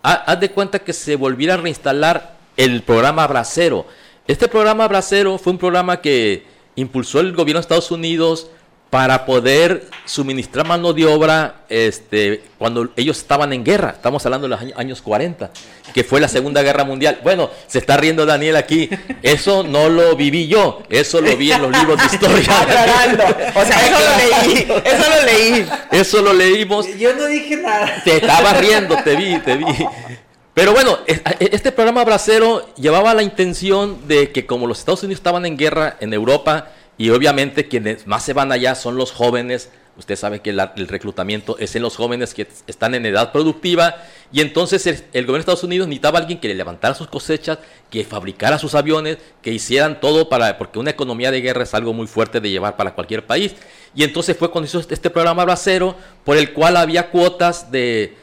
haz 0.03 0.41
de 0.41 0.51
cuenta 0.51 0.81
que 0.81 0.93
se 0.93 1.17
volviera 1.17 1.55
a 1.55 1.59
reinstalar 1.59 2.37
el 2.57 2.83
programa 2.83 3.27
Bracero. 3.27 3.87
Este 4.27 4.49
programa 4.49 4.89
Bracero 4.89 5.39
fue 5.39 5.53
un 5.53 5.59
programa 5.59 6.01
que 6.01 6.45
impulsó 6.75 7.21
el 7.21 7.33
gobierno 7.33 7.59
de 7.59 7.63
Estados 7.63 7.91
Unidos 7.91 8.49
para 8.91 9.27
poder 9.27 9.89
suministrar 10.05 10.67
mano 10.67 10.93
de 10.93 11.07
obra 11.07 11.57
este, 11.69 12.45
cuando 12.57 12.89
ellos 12.97 13.19
estaban 13.19 13.53
en 13.53 13.65
guerra. 13.65 13.91
Estamos 13.91 14.25
hablando 14.25 14.49
de 14.49 14.57
los 14.57 14.77
años, 14.77 15.03
40, 15.03 15.51
que 15.93 16.05
fue 16.05 16.21
la 16.21 16.29
Segunda 16.29 16.63
Guerra 16.63 16.85
Mundial. 16.85 17.19
Bueno, 17.23 17.51
se 17.67 17.79
está 17.79 17.97
riendo 17.97 18.25
Daniel 18.25 18.57
aquí. 18.57 18.89
Eso 19.23 19.65
no 19.65 19.89
lo 19.89 20.15
viví 20.15 20.47
yo, 20.47 20.83
eso 20.89 21.21
lo 21.21 21.37
vi 21.37 21.51
en 21.51 21.63
los 21.63 21.73
libros 21.73 21.99
de 21.99 22.05
historia. 22.05 22.39
o 23.55 23.65
sea, 23.65 23.87
eso 23.87 23.99
lo 23.99 24.17
leí, 24.17 24.69
eso 24.85 25.11
lo 25.11 25.23
leí. 25.25 25.69
Eso 25.91 26.23
lo 26.23 26.33
leímos. 26.33 26.87
Yo 26.97 27.15
no 27.15 27.27
dije 27.27 27.57
nada. 27.57 28.03
Te 28.05 28.17
estaba 28.17 28.55
riendo, 28.55 28.97
te 29.03 29.17
vi, 29.17 29.39
te 29.41 29.57
vi. 29.57 29.67
Pero 30.55 30.73
bueno, 30.73 31.01
este 31.07 31.71
programa 31.71 32.03
bracero 32.03 32.75
llevaba 32.77 33.13
la 33.13 33.23
intención 33.23 34.09
de 34.09 34.33
que 34.33 34.47
como 34.47 34.67
los 34.67 34.79
Estados 34.79 35.03
Unidos 35.03 35.19
estaban 35.19 35.45
en 35.45 35.59
guerra 35.59 35.99
en 36.01 36.15
Europa, 36.15 36.69
y 36.99 37.11
obviamente 37.11 37.69
quienes 37.69 38.07
más 38.07 38.25
se 38.25 38.33
van 38.33 38.53
allá 38.53 38.75
son 38.75 38.97
los 38.97 39.13
jóvenes. 39.13 39.71
Usted 39.99 40.17
sabe 40.17 40.41
que 40.41 40.51
el 40.51 40.89
reclutamiento 40.89 41.57
es 41.59 41.75
en 41.75 41.83
los 41.83 41.97
jóvenes 41.97 42.35
que 42.35 42.47
están 42.67 42.95
en 42.95 43.07
edad 43.07 43.33
productiva. 43.33 43.97
Y 44.31 44.41
entonces 44.41 44.87
el, 44.87 45.03
gobierno 45.13 45.35
de 45.35 45.41
Estados 45.41 45.65
Unidos 45.65 45.89
necesitaba 45.89 46.19
a 46.19 46.23
alguien 46.23 46.39
que 46.39 46.49
le 46.49 46.55
levantara 46.55 46.95
sus 46.95 47.09
cosechas, 47.09 47.59
que 47.91 48.05
fabricara 48.05 48.59
sus 48.59 48.75
aviones, 48.75 49.19
que 49.41 49.53
hicieran 49.53 50.01
todo 50.01 50.29
para. 50.29 50.59
Porque 50.59 50.79
una 50.79 50.91
economía 50.91 51.31
de 51.31 51.41
guerra 51.41 51.63
es 51.63 51.73
algo 51.75 51.93
muy 51.95 52.07
fuerte 52.07 52.41
de 52.41 52.51
llevar 52.51 52.77
para 52.77 52.95
cualquier 52.95 53.25
país. 53.25 53.55
Y 53.95 54.05
entonces 54.05 54.37
fue 54.37 54.51
cuando 54.51 54.67
hizo 54.67 54.81
este 54.81 55.11
programa 55.11 55.45
Bracero, 55.45 55.97
por 56.25 56.37
el 56.37 56.53
cual 56.53 56.77
había 56.77 57.11
cuotas 57.11 57.71
de 57.71 58.17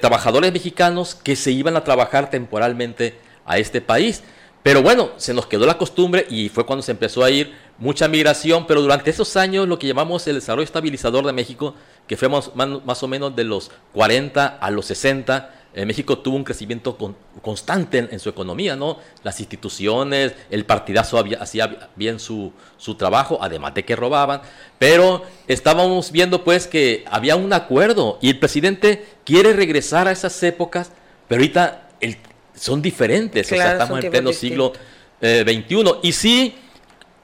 trabajadores 0.00 0.52
mexicanos 0.52 1.14
que 1.14 1.36
se 1.36 1.52
iban 1.52 1.76
a 1.76 1.84
trabajar 1.84 2.30
temporalmente 2.30 3.14
a 3.44 3.58
este 3.58 3.80
país. 3.80 4.22
Pero 4.62 4.82
bueno, 4.82 5.10
se 5.16 5.32
nos 5.32 5.46
quedó 5.46 5.64
la 5.64 5.78
costumbre 5.78 6.26
y 6.28 6.50
fue 6.50 6.66
cuando 6.66 6.82
se 6.82 6.92
empezó 6.92 7.24
a 7.24 7.30
ir 7.30 7.54
mucha 7.78 8.08
migración, 8.08 8.66
pero 8.66 8.82
durante 8.82 9.08
esos 9.10 9.36
años 9.36 9.66
lo 9.66 9.78
que 9.78 9.86
llamamos 9.86 10.26
el 10.26 10.34
desarrollo 10.34 10.64
estabilizador 10.64 11.24
de 11.24 11.32
México, 11.32 11.74
que 12.06 12.16
fue 12.16 12.28
más, 12.28 13.02
o 13.02 13.08
menos 13.08 13.34
de 13.34 13.44
los 13.44 13.70
40 13.94 14.46
a 14.46 14.70
los 14.70 14.84
60, 14.86 15.54
eh, 15.72 15.86
México 15.86 16.18
tuvo 16.18 16.36
un 16.36 16.44
crecimiento 16.44 16.98
constante 17.40 18.08
en, 18.10 18.18
su 18.18 18.28
economía, 18.28 18.76
¿no? 18.76 18.98
Las 19.22 19.38
instituciones, 19.38 20.34
el 20.50 20.66
partidazo 20.66 21.24
hacía 21.40 21.88
bien 21.96 22.18
su, 22.18 22.52
su, 22.76 22.96
trabajo, 22.96 23.38
además 23.40 23.72
de 23.74 23.84
que 23.84 23.96
robaban, 23.96 24.42
pero 24.78 25.22
estábamos 25.46 26.10
viendo 26.10 26.44
pues 26.44 26.66
que 26.66 27.04
había 27.08 27.36
un 27.36 27.52
acuerdo 27.52 28.18
y 28.20 28.30
el 28.30 28.38
presidente 28.40 29.06
quiere 29.24 29.52
regresar 29.52 30.08
a 30.08 30.12
esas 30.12 30.42
épocas, 30.42 30.90
pero 31.28 31.40
ahorita 31.40 31.88
el 32.00 32.16
son 32.60 32.82
diferentes. 32.82 33.50
o 33.50 33.56
sea, 33.56 33.72
estamos 33.72 34.04
en 34.04 34.10
pleno 34.10 34.32
siglo 34.32 34.72
XXI. 35.20 35.20
Eh, 35.22 35.98
y 36.02 36.12
sí, 36.12 36.54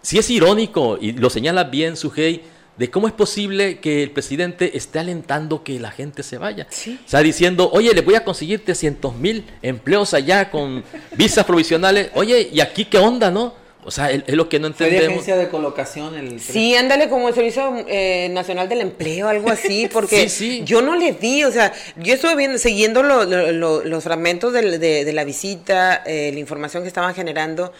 sí 0.01 0.19
es 0.19 0.31
irónico, 0.31 0.99
y 1.01 1.13
lo 1.13 1.29
señala 1.29 1.65
bien 1.65 1.97
Sujei, 1.97 2.43
de 2.79 2.91
cómo 2.91 3.07
es 3.07 3.13
posible 3.13 3.79
que 3.79 4.03
el 4.03 4.11
presidente 4.11 4.77
esté 4.77 4.99
alentando 4.99 5.63
que 5.63 5.79
la 5.79 5.91
gente 5.91 6.23
se 6.23 6.39
vaya. 6.39 6.67
O 6.71 7.09
sea, 7.09 7.21
diciendo, 7.21 7.71
oye, 7.73 7.95
le 7.95 8.01
voy 8.01 8.15
a 8.15 8.25
conseguir 8.25 8.65
300 8.65 9.15
mil 9.17 9.45
empleos 9.63 10.15
allá 10.15 10.51
con 10.51 10.83
visas 11.17 11.45
provisionales. 11.45 12.11
Oye, 12.15 12.51
¿y 12.53 12.61
aquí 12.61 12.87
qué 12.87 12.99
onda, 12.99 13.31
no? 13.31 13.55
O 13.87 13.93
sea, 13.93 14.11
es, 14.11 14.27
lo 14.27 14.49
que 14.49 14.59
no 14.59 14.67
entendemos. 14.67 14.99
Fue 14.99 15.07
de 15.07 15.13
agencia 15.13 15.37
de 15.37 15.49
colocación 15.49 16.17
el... 16.17 16.41
Sí, 16.41 16.75
ándale 16.75 17.09
como 17.09 17.29
el 17.29 17.35
Servicio 17.35 17.85
eh, 17.87 18.29
Nacional 18.33 18.69
del 18.69 18.81
Empleo, 18.81 19.29
algo 19.29 19.49
así, 19.49 19.89
porque 19.93 20.27
yo 20.65 20.83
no 20.83 20.97
le 20.97 21.13
di, 21.13 21.45
o 21.45 21.53
sea, 21.53 21.73
yo 21.95 22.15
estuve 22.15 22.35
viendo, 22.35 22.59
siguiendo 22.59 23.05
los 23.05 24.05
fragmentos 24.05 24.53
de, 24.53 25.13
la 25.13 25.23
visita, 25.23 26.03
eh, 26.05 26.33
la 26.33 26.41
información 26.41 26.83
que 26.83 26.89
estaban 26.89 27.15
generando, 27.15 27.73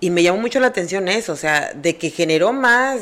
y 0.00 0.08
me 0.08 0.22
llamó 0.22 0.40
mucho 0.40 0.58
la 0.58 0.68
atención 0.68 1.06
eso, 1.08 1.34
o 1.34 1.36
sea, 1.36 1.72
de 1.74 1.96
que 1.96 2.08
generó 2.08 2.54
más 2.54 3.00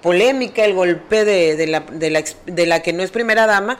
polémica 0.00 0.64
el 0.64 0.72
golpe 0.72 1.26
de, 1.26 1.66
la, 1.66 1.80
de, 1.80 2.08
la, 2.08 2.24
de 2.46 2.66
la 2.66 2.80
que 2.80 2.94
no 2.94 3.02
es 3.02 3.10
primera 3.10 3.46
dama, 3.46 3.78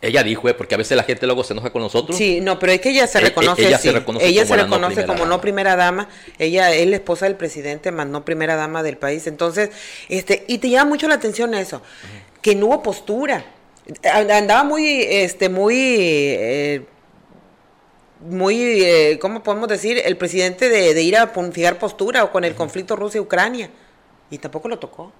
ella 0.00 0.22
dijo, 0.22 0.48
eh, 0.48 0.54
porque 0.54 0.74
a 0.74 0.78
veces 0.78 0.96
la 0.96 1.02
gente 1.02 1.26
luego 1.26 1.42
se 1.42 1.54
enoja 1.54 1.70
con 1.70 1.82
nosotros. 1.82 2.16
Sí, 2.16 2.40
no, 2.40 2.58
pero 2.58 2.72
es 2.72 2.80
que 2.80 2.90
ella 2.90 3.06
se 3.06 3.18
eh, 3.18 3.22
reconoce. 3.22 3.66
ella 3.66 3.78
se 3.78 3.90
reconoce 3.90 4.26
ella 4.26 4.44
como, 4.44 4.56
se 4.56 4.62
reconoce 4.62 5.06
como 5.06 5.26
no 5.26 5.40
primera 5.40 5.74
dama. 5.74 6.08
Ella 6.38 6.72
es 6.72 6.86
la 6.86 6.96
esposa 6.96 7.26
del 7.26 7.34
presidente, 7.34 7.90
más 7.90 8.06
no 8.06 8.24
primera 8.24 8.54
dama 8.54 8.82
del 8.82 8.96
país. 8.96 9.26
Entonces, 9.26 9.70
este, 10.08 10.44
y 10.46 10.58
te 10.58 10.70
llama 10.70 10.90
mucho 10.90 11.08
la 11.08 11.14
atención 11.14 11.52
eso, 11.54 11.82
que 12.42 12.54
no 12.54 12.66
hubo 12.66 12.82
postura. 12.82 13.44
Andaba 14.12 14.64
muy, 14.64 15.02
este, 15.02 15.48
muy, 15.48 15.76
eh, 15.76 16.84
muy, 18.20 19.18
¿cómo 19.20 19.42
podemos 19.42 19.68
decir? 19.68 20.00
El 20.04 20.16
presidente 20.16 20.68
de, 20.68 21.02
ir 21.02 21.16
a 21.16 21.32
fijar 21.52 21.78
postura 21.78 22.22
o 22.22 22.30
con 22.30 22.44
el 22.44 22.54
conflicto 22.54 22.94
Rusia-Ucrania. 22.94 23.70
Y 24.30 24.38
tampoco 24.38 24.68
lo 24.68 24.78
tocó. 24.78 25.12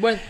Bueno. 0.00 0.20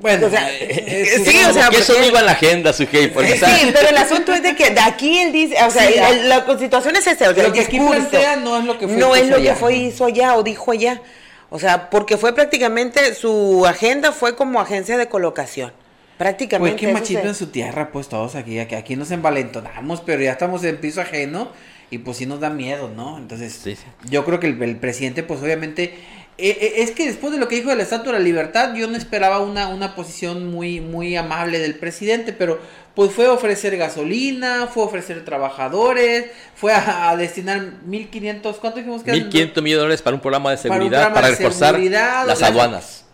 Bueno, 0.00 0.26
o 0.26 0.30
sea, 0.30 0.52
eh, 0.52 0.58
eh, 0.60 1.02
eh, 1.16 1.24
sí, 1.24 1.38
o 1.48 1.52
sea, 1.52 1.66
porque 1.66 1.82
eso 1.82 1.96
no 1.96 2.04
iba 2.04 2.18
en 2.18 2.26
la 2.26 2.32
agenda, 2.32 2.72
su 2.72 2.82
Sí, 2.82 2.88
pero 3.12 3.88
el 3.88 3.96
asunto 3.96 4.32
es 4.32 4.42
de 4.42 4.56
que 4.56 4.70
de 4.70 4.80
aquí 4.80 5.18
él 5.18 5.30
dice, 5.30 5.56
o 5.64 5.70
sea, 5.70 5.88
la, 6.24 6.44
constitución 6.44 6.96
es 6.96 7.06
ese, 7.06 7.28
o 7.28 7.34
sea, 7.34 7.44
lo 7.44 7.52
que 7.52 7.60
aquí 7.60 7.78
plantea 7.78 8.36
no 8.36 8.58
es 8.58 8.64
lo 8.64 8.76
que 8.76 8.88
fue 8.88 8.96
no 8.96 9.14
es 9.14 9.28
lo 9.28 9.40
que 9.40 9.54
fue 9.54 9.76
hizo 9.76 10.06
allá 10.06 10.34
o 10.34 10.42
dijo 10.42 10.72
allá, 10.72 11.00
o 11.48 11.60
sea, 11.60 11.90
porque 11.90 12.16
fue 12.16 12.34
prácticamente 12.34 13.14
su 13.14 13.64
agenda 13.66 14.10
fue 14.10 14.34
como 14.34 14.60
agencia 14.60 14.98
de 14.98 15.08
colocación. 15.08 15.72
Prácticamente. 16.18 16.76
Pues 16.76 16.80
qué 16.80 16.92
machismo 16.92 17.28
en 17.28 17.34
su 17.34 17.48
tierra, 17.48 17.90
pues 17.90 18.08
todos 18.08 18.36
aquí, 18.36 18.60
aquí, 18.60 18.76
aquí 18.76 18.94
nos 18.94 19.10
envalentonamos, 19.10 20.00
pero 20.00 20.22
ya 20.22 20.32
estamos 20.32 20.62
en 20.62 20.76
piso 20.80 21.00
ajeno 21.00 21.48
y 21.90 21.98
pues 21.98 22.18
sí 22.18 22.26
nos 22.26 22.38
da 22.40 22.50
miedo, 22.50 22.88
¿no? 22.88 23.18
Entonces, 23.18 23.60
yo 24.08 24.24
creo 24.24 24.38
que 24.38 24.46
el 24.46 24.76
presidente, 24.76 25.24
pues 25.24 25.40
obviamente 25.40 25.94
eh, 26.36 26.58
eh, 26.60 26.72
es 26.78 26.90
que 26.90 27.06
después 27.06 27.32
de 27.32 27.38
lo 27.38 27.46
que 27.46 27.56
dijo 27.56 27.70
de 27.70 27.76
la 27.76 27.84
Estatua 27.84 28.12
de 28.12 28.18
la 28.18 28.24
Libertad, 28.24 28.74
yo 28.74 28.88
no 28.88 28.96
esperaba 28.96 29.38
una, 29.38 29.68
una 29.68 29.94
posición 29.94 30.50
muy, 30.50 30.80
muy 30.80 31.14
amable 31.16 31.60
del 31.60 31.76
presidente, 31.76 32.32
pero 32.32 32.58
pues 32.94 33.12
fue 33.12 33.28
ofrecer 33.28 33.76
gasolina, 33.76 34.66
fue 34.66 34.84
ofrecer 34.84 35.24
trabajadores, 35.24 36.26
fue 36.54 36.72
a, 36.72 37.14
destinar 37.16 37.60
1.500, 37.86 38.56
¿cuánto 38.56 38.78
dijimos 38.78 39.02
que 39.04 39.12
1.500 39.12 39.30
millones 39.32 39.64
de 39.64 39.74
dólares 39.74 40.02
para 40.02 40.16
un 40.16 40.20
programa 40.20 40.50
de 40.50 40.56
seguridad, 40.56 41.12
para, 41.12 41.30
reforzar 41.30 41.78
las 41.78 42.42
aduanas. 42.42 43.04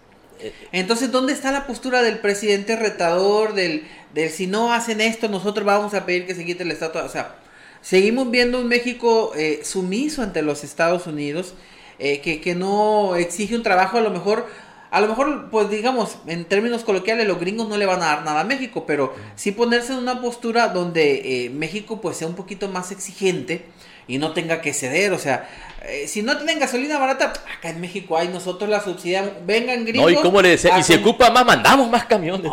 Entonces, 0.73 1.11
¿dónde 1.13 1.35
está 1.35 1.53
la 1.53 1.67
postura 1.67 2.03
del 2.03 2.19
presidente 2.19 2.77
retador, 2.77 3.53
del, 3.53 3.87
del 4.15 4.31
si 4.31 4.47
no 4.47 4.73
hacen 4.73 5.03
esto, 5.03 5.29
nosotros 5.29 5.67
vamos 5.67 5.93
a 5.93 6.07
pedir 6.07 6.27
que 6.27 6.35
se 6.35 6.47
quite 6.47 6.65
la 6.65 6.73
estatua? 6.73 7.05
O 7.05 7.11
sea, 7.11 7.35
seguimos 7.83 8.31
viendo 8.31 8.59
un 8.59 8.67
México 8.67 9.33
eh, 9.37 9.61
sumiso 9.63 10.23
ante 10.23 10.41
los 10.41 10.65
Estados 10.65 11.07
Unidos 11.07 11.55
eh, 12.01 12.21
que, 12.21 12.41
que 12.41 12.55
no 12.55 13.15
exige 13.17 13.55
un 13.55 13.63
trabajo 13.63 13.99
a 13.99 14.01
lo 14.01 14.11
mejor 14.11 14.47
a 14.91 15.01
lo 15.01 15.07
mejor, 15.07 15.51
pues 15.51 15.71
digamos, 15.71 16.17
en 16.27 16.45
términos 16.45 16.83
coloquiales, 16.83 17.27
los 17.27 17.39
gringos 17.39 17.69
no 17.69 17.77
le 17.77 17.87
van 17.87 18.03
a 18.03 18.07
dar 18.07 18.25
nada 18.25 18.41
a 18.41 18.45
México, 18.45 18.85
pero 18.87 19.15
sí 19.37 19.53
ponerse 19.53 19.93
en 19.93 20.01
una 20.01 20.21
postura 20.21 20.69
donde 20.69 21.45
eh, 21.45 21.51
México 21.51 22.01
pues 22.01 22.17
sea 22.17 22.27
un 22.27 22.35
poquito 22.35 22.69
más 22.69 22.91
exigente 22.91 23.67
y 24.09 24.19
no 24.19 24.33
tenga 24.33 24.61
que 24.61 24.73
ceder, 24.73 25.13
o 25.13 25.19
sea, 25.19 25.49
eh, 25.87 26.09
si 26.09 26.23
no 26.23 26.37
tienen 26.37 26.59
gasolina 26.59 26.99
barata, 26.99 27.33
acá 27.57 27.71
en 27.71 27.81
México 27.81 28.17
hay, 28.17 28.29
nosotros 28.29 28.69
la 28.69 28.83
subsidiamos, 28.83 29.31
vengan 29.47 29.85
gringos. 29.85 30.13
No, 30.13 30.19
y 30.19 30.23
cómo 30.23 30.43
le 30.43 30.51
decía, 30.51 30.77
y 30.77 30.83
si 30.83 30.95
ocupa 30.95 31.31
más, 31.31 31.47
mandamos 31.47 31.89
más 31.89 32.07
camiones. 32.07 32.51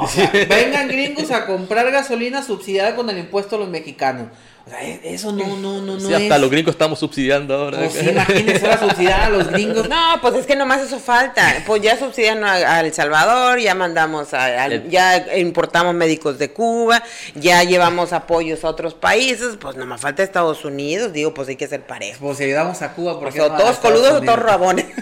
vengan 0.48 0.88
gringos 0.88 1.32
a 1.32 1.48
comprar 1.48 1.92
gasolina 1.92 2.44
subsidiada 2.44 2.96
con 2.96 3.10
el 3.10 3.18
impuesto 3.18 3.56
a 3.56 3.60
los 3.60 3.70
mexicanos. 3.70 4.27
O 4.67 4.69
sea, 4.69 4.83
e-, 4.83 5.00
eso 5.03 5.31
no, 5.31 5.57
no, 5.57 5.81
no, 5.81 5.95
no. 5.97 6.00
Sí, 6.00 6.13
hasta 6.13 6.38
los 6.38 6.51
gringos 6.51 6.75
estamos 6.75 7.00
subsidiando 7.00 7.55
ahora. 7.55 7.77
Pues 7.77 7.93
sí, 7.93 8.09
imagínense 8.09 8.65
ahora 8.65 8.79
subsidiar 8.79 9.21
a 9.21 9.29
los 9.29 9.47
gringos. 9.47 9.88
No, 9.88 10.19
pues 10.21 10.36
es 10.36 10.45
que 10.45 10.55
nomás 10.55 10.81
eso 10.81 11.00
falta. 11.00 11.63
Pues 11.65 11.81
ya 11.81 11.97
subsidian 11.97 12.43
a, 12.43 12.81
El 12.81 12.93
Salvador, 12.93 13.59
ya 13.59 13.74
mandamos, 13.74 14.33
a, 14.33 14.67
ya 14.89 15.38
importamos 15.38 15.95
médicos 15.95 16.38
de 16.38 16.51
Cuba, 16.51 17.01
ya 17.36 17.63
llevamos 17.63 18.13
apoyos 18.13 18.63
a 18.63 18.69
otros 18.69 18.93
países, 18.93 19.57
pues 19.59 19.75
nomás 19.77 20.01
falta 20.01 20.21
Estados 20.21 20.65
Unidos, 20.65 21.13
digo, 21.13 21.33
pues 21.33 21.47
hay 21.47 21.55
que 21.55 21.67
ser 21.67 21.86
pareja. 21.86 22.17
Pues 22.19 22.38
si 22.38 22.43
ayudamos 22.43 22.81
a 22.81 22.93
Cuba, 22.93 23.19
porque. 23.19 23.39
Pues, 23.39 23.57
todos 23.57 23.77
coludos 23.77 24.12
o 24.12 24.21
todos 24.21 24.39
rabones. 24.39 24.86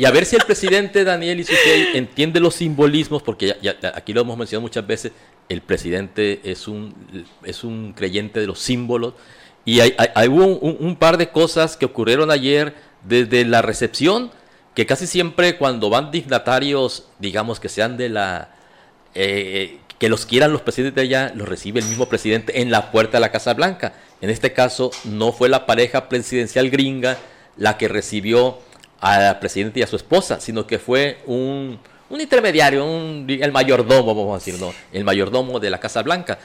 Y 0.00 0.06
a 0.06 0.10
ver 0.10 0.24
si 0.24 0.34
el 0.34 0.42
presidente 0.46 1.04
Daniel 1.04 1.40
Isuquei 1.40 1.88
entiende 1.94 2.40
los 2.40 2.54
simbolismos, 2.54 3.22
porque 3.22 3.54
ya, 3.60 3.76
aquí 3.94 4.14
lo 4.14 4.22
hemos 4.22 4.38
mencionado 4.38 4.62
muchas 4.62 4.86
veces, 4.86 5.12
el 5.50 5.60
presidente 5.62 6.40
es 6.44 6.68
un, 6.68 6.94
es 7.42 7.64
un 7.64 7.92
creyente 7.92 8.40
de 8.40 8.46
los 8.46 8.60
símbolos. 8.60 9.14
Y 9.64 9.80
hay, 9.80 9.94
hubo 10.28 10.46
un, 10.46 10.96
par 10.96 11.18
de 11.18 11.28
cosas 11.28 11.76
que 11.76 11.84
ocurrieron 11.84 12.30
ayer 12.30 12.74
desde 13.04 13.44
la 13.44 13.60
recepción, 13.60 14.30
que 14.74 14.86
casi 14.86 15.06
siempre 15.06 15.58
cuando 15.58 15.90
van 15.90 16.10
dignatarios, 16.10 17.08
digamos 17.18 17.60
que 17.60 17.68
sean 17.68 17.96
de 17.98 18.08
la... 18.08 18.54
Eh, 19.14 19.78
que 19.98 20.08
los 20.08 20.24
quieran 20.24 20.50
los 20.50 20.62
presidentes 20.62 20.94
de 20.94 21.02
allá, 21.02 21.32
los 21.34 21.46
recibe 21.46 21.80
el 21.80 21.86
mismo 21.86 22.08
presidente 22.08 22.62
en 22.62 22.70
la 22.70 22.90
puerta 22.90 23.18
de 23.18 23.20
la 23.20 23.30
Casa 23.30 23.52
Blanca. 23.52 23.92
En 24.22 24.30
este 24.30 24.54
caso 24.54 24.92
no 25.04 25.32
fue 25.32 25.50
la 25.50 25.66
pareja 25.66 26.08
presidencial 26.08 26.70
gringa 26.70 27.18
la 27.58 27.76
que 27.76 27.86
recibió 27.86 28.60
al 29.00 29.38
presidente 29.40 29.80
y 29.80 29.82
a 29.82 29.86
su 29.86 29.96
esposa, 29.96 30.40
sino 30.40 30.66
que 30.66 30.78
fue 30.78 31.18
un, 31.26 31.80
un 32.10 32.20
intermediario, 32.20 32.84
un, 32.84 33.26
el 33.28 33.52
mayordomo, 33.52 34.14
vamos 34.14 34.42
a 34.42 34.44
decir, 34.44 34.60
el 34.92 35.04
mayordomo 35.04 35.60
de 35.60 35.70
la 35.70 35.78
Casa 35.78 36.02
Blanca. 36.02 36.38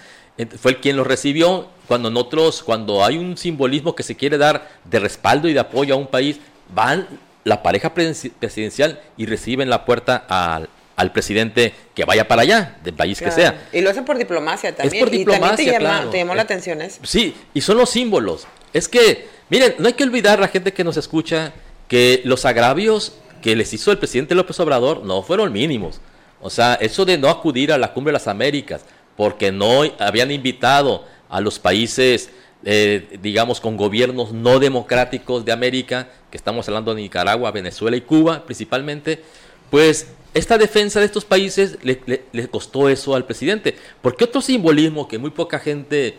Fue 0.59 0.71
el 0.71 0.77
quien 0.79 0.97
lo 0.97 1.03
recibió 1.03 1.67
cuando 1.87 2.09
nosotros, 2.09 2.61
cuando 2.63 3.03
hay 3.03 3.17
un 3.17 3.37
simbolismo 3.37 3.95
que 3.95 4.03
se 4.03 4.15
quiere 4.15 4.37
dar 4.37 4.69
de 4.83 4.99
respaldo 4.99 5.47
y 5.47 5.53
de 5.53 5.59
apoyo 5.59 5.95
a 5.95 5.97
un 5.97 6.07
país, 6.07 6.39
van 6.73 7.07
la 7.43 7.63
pareja 7.63 7.93
presidencial 7.93 8.99
y 9.17 9.25
reciben 9.25 9.69
la 9.69 9.85
puerta 9.85 10.25
al, 10.27 10.69
al 10.95 11.11
presidente 11.11 11.73
que 11.93 12.05
vaya 12.05 12.27
para 12.27 12.43
allá, 12.43 12.77
del 12.83 12.93
país 12.93 13.19
que 13.19 13.31
sea. 13.31 13.67
Y 13.71 13.81
lo 13.81 13.89
hacen 13.89 14.05
por 14.05 14.17
diplomacia 14.17 14.75
también. 14.75 14.95
Es 14.95 14.99
por 14.99 15.09
diplomacia, 15.09 15.63
y 15.63 15.71
también 15.71 16.11
te, 16.11 16.17
llamó, 16.17 16.35
la 16.35 16.41
eh, 16.41 16.45
atención 16.45 16.81
eso. 16.81 16.99
Sí, 17.03 17.35
y 17.53 17.61
son 17.61 17.77
los 17.77 17.89
símbolos. 17.89 18.47
Es 18.73 18.87
que, 18.87 19.27
miren, 19.49 19.75
no 19.79 19.87
hay 19.87 19.93
que 19.93 20.03
olvidar 20.03 20.37
a 20.39 20.41
la 20.41 20.47
gente 20.47 20.73
que 20.73 20.83
nos 20.83 20.97
escucha 20.97 21.53
que 21.87 22.21
los 22.25 22.45
agravios 22.45 23.13
que 23.45 23.55
les 23.55 23.71
hizo 23.73 23.91
el 23.91 23.99
presidente 23.99 24.33
López 24.33 24.59
Obrador 24.59 25.03
no 25.03 25.21
fueron 25.21 25.53
mínimos. 25.53 26.01
O 26.41 26.49
sea, 26.49 26.73
eso 26.81 27.05
de 27.05 27.19
no 27.19 27.29
acudir 27.29 27.71
a 27.71 27.77
la 27.77 27.93
cumbre 27.93 28.09
de 28.09 28.13
las 28.13 28.27
Américas, 28.27 28.83
porque 29.15 29.51
no 29.51 29.83
habían 29.99 30.31
invitado 30.31 31.05
a 31.29 31.41
los 31.41 31.59
países, 31.59 32.31
eh, 32.63 33.19
digamos, 33.21 33.61
con 33.61 33.77
gobiernos 33.77 34.31
no 34.31 34.57
democráticos 34.57 35.45
de 35.45 35.51
América, 35.51 36.09
que 36.31 36.37
estamos 36.37 36.67
hablando 36.67 36.95
de 36.95 37.03
Nicaragua, 37.03 37.51
Venezuela 37.51 37.95
y 37.95 38.01
Cuba 38.01 38.43
principalmente, 38.47 39.21
pues 39.69 40.07
esta 40.33 40.57
defensa 40.57 40.99
de 40.99 41.05
estos 41.05 41.23
países 41.23 41.77
le, 41.83 42.47
costó 42.47 42.89
eso 42.89 43.13
al 43.13 43.25
presidente. 43.25 43.75
Porque 44.01 44.23
otro 44.23 44.41
simbolismo 44.41 45.07
que 45.07 45.19
muy 45.19 45.29
poca 45.29 45.59
gente 45.59 46.17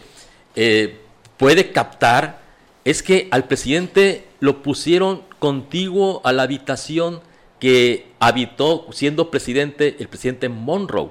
eh, 0.55 0.97
puede 1.37 1.73
captar 1.73 2.41
es 2.85 3.03
que 3.03 3.27
al 3.33 3.49
presidente 3.49 4.26
lo 4.41 4.63
pusieron 4.63 5.23
contiguo 5.39 6.21
a 6.25 6.33
la 6.33 6.43
habitación 6.43 7.21
que 7.59 8.13
habitó 8.19 8.87
siendo 8.93 9.31
presidente 9.31 9.97
el 9.99 10.09
presidente 10.09 10.49
Monroe. 10.49 11.11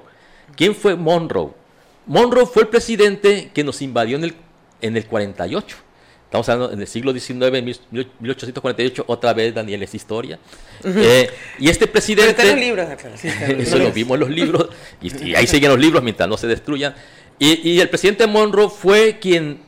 ¿Quién 0.56 0.74
fue 0.74 0.96
Monroe? 0.96 1.50
Monroe 2.06 2.46
fue 2.46 2.62
el 2.62 2.68
presidente 2.68 3.50
que 3.52 3.64
nos 3.64 3.82
invadió 3.82 4.16
en 4.16 4.24
el, 4.24 4.34
en 4.80 4.96
el 4.96 5.06
48. 5.06 5.76
Estamos 6.26 6.48
hablando 6.48 6.74
en 6.74 6.80
el 6.80 6.88
siglo 6.88 7.12
XIX, 7.12 7.62
1848, 7.62 9.04
otra 9.06 9.32
vez 9.32 9.54
Daniel 9.54 9.84
es 9.84 9.94
historia. 9.94 10.40
Eh, 10.84 11.30
y 11.60 11.68
este 11.68 11.86
presidente... 11.86 12.34
Pero 12.36 12.50
los 12.50 12.60
libros, 12.60 12.88
eso 13.22 13.78
lo 13.78 13.92
vimos 13.92 14.16
en 14.16 14.20
los 14.20 14.30
libros, 14.30 14.68
y, 15.00 15.36
ahí 15.36 15.46
siguen 15.46 15.70
los 15.70 15.78
libros 15.78 16.02
mientras 16.02 16.28
no 16.28 16.36
se 16.36 16.48
destruyan. 16.48 16.94
Y, 17.38 17.78
el 17.78 17.88
presidente 17.88 18.26
Monroe 18.26 18.68
fue 18.68 19.18
quien 19.20 19.60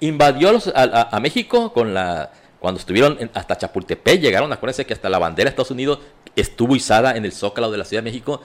invadió 0.00 0.58
a, 0.74 1.18
México 1.20 1.72
con 1.72 1.94
la 1.94 2.30
cuando 2.62 2.78
estuvieron 2.78 3.18
hasta 3.34 3.58
Chapultepec, 3.58 4.20
llegaron, 4.20 4.52
acuérdense 4.52 4.86
que 4.86 4.94
hasta 4.94 5.10
la 5.10 5.18
bandera 5.18 5.48
de 5.48 5.50
Estados 5.50 5.72
Unidos 5.72 5.98
estuvo 6.36 6.76
izada 6.76 7.16
en 7.16 7.24
el 7.24 7.32
zócalo 7.32 7.72
de 7.72 7.76
la 7.76 7.84
Ciudad 7.84 8.04
de 8.04 8.10
México, 8.10 8.40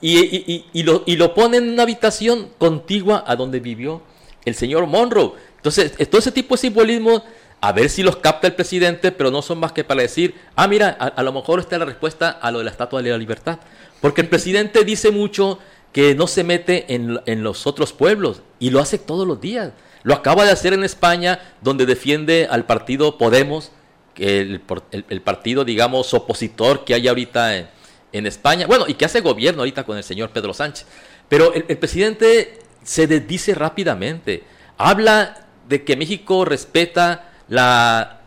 y, 0.00 0.82
lo, 0.82 1.02
y 1.06 1.16
lo 1.16 1.34
pone 1.34 1.58
en 1.58 1.68
una 1.68 1.82
habitación 1.82 2.48
contigua 2.56 3.24
a 3.26 3.36
donde 3.36 3.60
vivió 3.60 4.00
el 4.46 4.54
señor 4.54 4.86
Monroe. 4.86 5.32
Entonces, 5.56 5.92
todo 6.08 6.18
ese 6.18 6.32
tipo 6.32 6.54
de 6.54 6.62
simbolismo, 6.62 7.22
a 7.60 7.72
ver 7.72 7.90
si 7.90 8.02
los 8.02 8.16
capta 8.16 8.46
el 8.46 8.54
presidente, 8.54 9.12
pero 9.12 9.30
no 9.30 9.42
son 9.42 9.58
más 9.58 9.72
que 9.72 9.84
para 9.84 10.00
decir, 10.00 10.34
ah, 10.56 10.66
mira, 10.66 10.88
a, 10.88 11.22
lo 11.22 11.32
mejor 11.34 11.60
está 11.60 11.76
la 11.76 11.84
respuesta 11.84 12.30
a 12.30 12.50
lo 12.50 12.58
de 12.58 12.64
la 12.64 12.70
Estatua 12.70 13.02
de 13.02 13.10
la 13.10 13.18
Libertad. 13.18 13.58
Porque 14.00 14.22
el 14.22 14.28
presidente 14.28 14.82
dice 14.82 15.10
mucho 15.10 15.58
que 15.92 16.14
no 16.14 16.26
se 16.26 16.42
mete 16.42 16.94
en, 16.94 17.42
los 17.42 17.66
otros 17.66 17.92
pueblos 17.92 18.40
y 18.58 18.70
lo 18.70 18.80
hace 18.80 18.96
todos 18.96 19.26
los 19.26 19.40
días. 19.40 19.72
Lo 20.02 20.14
acaba 20.14 20.44
de 20.44 20.52
hacer 20.52 20.72
en 20.72 20.84
España, 20.84 21.40
donde 21.60 21.86
defiende 21.86 22.46
al 22.50 22.66
partido 22.66 23.18
Podemos, 23.18 23.72
el, 24.16 24.60
el, 24.90 25.20
partido, 25.20 25.64
digamos, 25.64 26.12
opositor 26.12 26.84
que 26.84 26.94
hay 26.94 27.06
ahorita 27.06 27.56
en, 27.56 27.68
en, 28.12 28.26
España. 28.26 28.66
Bueno, 28.66 28.86
y 28.88 28.94
que 28.94 29.04
hace 29.04 29.20
gobierno 29.20 29.60
ahorita 29.60 29.84
con 29.84 29.96
el 29.96 30.02
señor 30.02 30.30
Pedro 30.30 30.52
Sánchez. 30.52 30.86
Pero 31.28 31.52
el, 31.52 31.64
presidente 31.78 32.58
se 32.82 33.06
desdice 33.06 33.54
rápidamente. 33.54 34.44
Habla 34.78 35.46
de 35.68 35.84
que 35.84 35.96
México 35.96 36.44
respeta 36.44 37.30
la, 37.48 38.22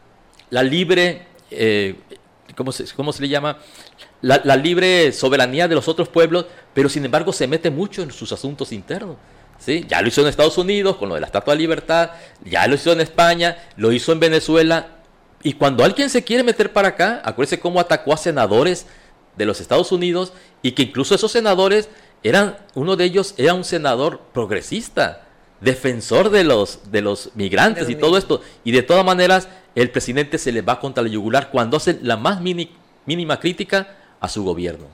la 0.49 0.63
libre, 0.63 1.25
eh, 1.49 1.95
¿cómo, 2.55 2.71
se, 2.71 2.85
¿cómo, 2.95 3.11
se, 3.11 3.23
le 3.23 3.29
llama? 3.29 3.57
La, 4.21 4.55
libre 4.55 5.11
soberanía 5.11 5.67
de 5.67 5.73
los 5.73 5.87
otros 5.87 6.09
pueblos, 6.09 6.45
pero 6.75 6.89
sin 6.89 7.03
embargo 7.05 7.33
se 7.33 7.47
mete 7.47 7.71
mucho 7.71 8.03
en 8.03 8.11
sus 8.11 8.31
asuntos 8.31 8.71
internos. 8.71 9.17
¿Sí? 9.63 9.85
Ya 9.87 10.01
lo 10.01 10.07
hizo 10.07 10.21
en 10.21 10.27
Estados 10.27 10.57
Unidos 10.57 10.97
con 10.97 11.09
lo 11.09 11.15
de 11.15 11.21
la 11.21 11.27
Estatua 11.27 11.53
de 11.53 11.59
Libertad, 11.59 12.11
ya 12.43 12.67
lo 12.67 12.75
hizo 12.75 12.91
en 12.91 13.01
España, 13.01 13.57
lo 13.77 13.91
hizo 13.91 14.11
en 14.11 14.19
Venezuela. 14.19 14.97
Y 15.43 15.53
cuando 15.53 15.83
alguien 15.83 16.09
se 16.09 16.23
quiere 16.23 16.43
meter 16.43 16.73
para 16.73 16.89
acá, 16.89 17.21
acuérdense 17.23 17.59
cómo 17.59 17.79
atacó 17.79 18.13
a 18.13 18.17
senadores 18.17 18.85
de 19.37 19.45
los 19.45 19.61
Estados 19.61 19.91
Unidos 19.91 20.33
y 20.61 20.73
que 20.73 20.83
incluso 20.83 21.15
esos 21.15 21.31
senadores 21.31 21.89
eran, 22.23 22.57
uno 22.75 22.95
de 22.95 23.05
ellos 23.05 23.33
era 23.37 23.53
un 23.53 23.63
senador 23.63 24.21
progresista 24.33 25.27
defensor 25.61 26.31
de 26.31 26.43
los, 26.43 26.91
de 26.91 27.01
los 27.01 27.31
migrantes 27.35 27.89
y 27.89 27.95
todo 27.95 28.17
esto. 28.17 28.41
Y 28.63 28.71
de 28.71 28.83
todas 28.83 29.05
maneras, 29.05 29.47
el 29.75 29.89
presidente 29.89 30.37
se 30.37 30.51
le 30.51 30.61
va 30.61 30.79
contra 30.79 31.03
la 31.03 31.09
yugular 31.09 31.49
cuando 31.51 31.77
hace 31.77 31.99
la 32.01 32.17
más 32.17 32.41
mínima 32.41 33.39
crítica 33.39 33.95
a 34.19 34.27
su 34.27 34.43
gobierno. 34.43 34.85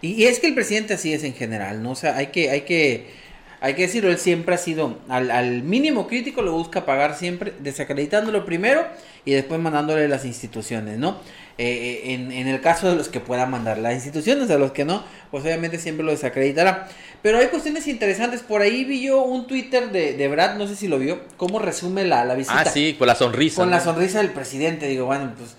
Y, 0.00 0.24
es 0.24 0.40
que 0.40 0.48
el 0.48 0.54
presidente 0.54 0.94
así 0.94 1.12
es 1.12 1.24
en 1.24 1.34
general, 1.34 1.82
¿no? 1.82 1.92
O 1.92 1.96
sea, 1.96 2.16
hay 2.16 2.28
que, 2.28 2.50
hay 2.50 2.62
que, 2.62 3.21
hay 3.62 3.74
que 3.74 3.82
decirlo, 3.82 4.10
él 4.10 4.18
siempre 4.18 4.56
ha 4.56 4.58
sido, 4.58 4.98
al, 5.08 5.30
al 5.30 5.62
mínimo 5.62 6.08
crítico 6.08 6.42
lo 6.42 6.52
busca 6.52 6.84
pagar 6.84 7.16
siempre, 7.16 7.54
desacreditándolo 7.60 8.44
primero 8.44 8.84
y 9.24 9.32
después 9.32 9.60
mandándole 9.60 10.08
las 10.08 10.24
instituciones, 10.24 10.98
¿no? 10.98 11.20
Eh, 11.58 12.02
eh, 12.06 12.14
en, 12.14 12.48
el 12.48 12.60
caso 12.60 12.88
de 12.90 12.96
los 12.96 13.08
que 13.08 13.20
puedan 13.20 13.50
mandar 13.50 13.78
las 13.78 13.94
instituciones, 13.94 14.50
a 14.50 14.58
los 14.58 14.72
que 14.72 14.84
no, 14.84 15.04
pues 15.30 15.44
obviamente 15.44 15.78
siempre 15.78 16.04
lo 16.04 16.10
desacreditará. 16.10 16.88
Pero 17.22 17.38
hay 17.38 17.46
cuestiones 17.48 17.86
interesantes. 17.86 18.40
Por 18.40 18.62
ahí 18.62 18.84
vi 18.84 19.02
yo 19.02 19.22
un 19.22 19.46
Twitter 19.46 19.92
de, 19.92 20.14
de 20.14 20.28
Brad, 20.28 20.56
no 20.56 20.66
sé 20.66 20.74
si 20.74 20.88
lo 20.88 20.98
vio, 20.98 21.20
cómo 21.36 21.60
resume 21.60 22.04
la, 22.04 22.24
la 22.24 22.34
visita. 22.34 22.62
Ah, 22.62 22.64
sí, 22.64 22.96
con 22.98 23.06
la 23.06 23.14
sonrisa. 23.14 23.62
Con 23.62 23.70
la 23.70 23.80
sonrisa 23.80 24.18
del 24.18 24.32
presidente. 24.32 24.88
Digo, 24.88 25.06
bueno, 25.06 25.34
pues 25.38 25.54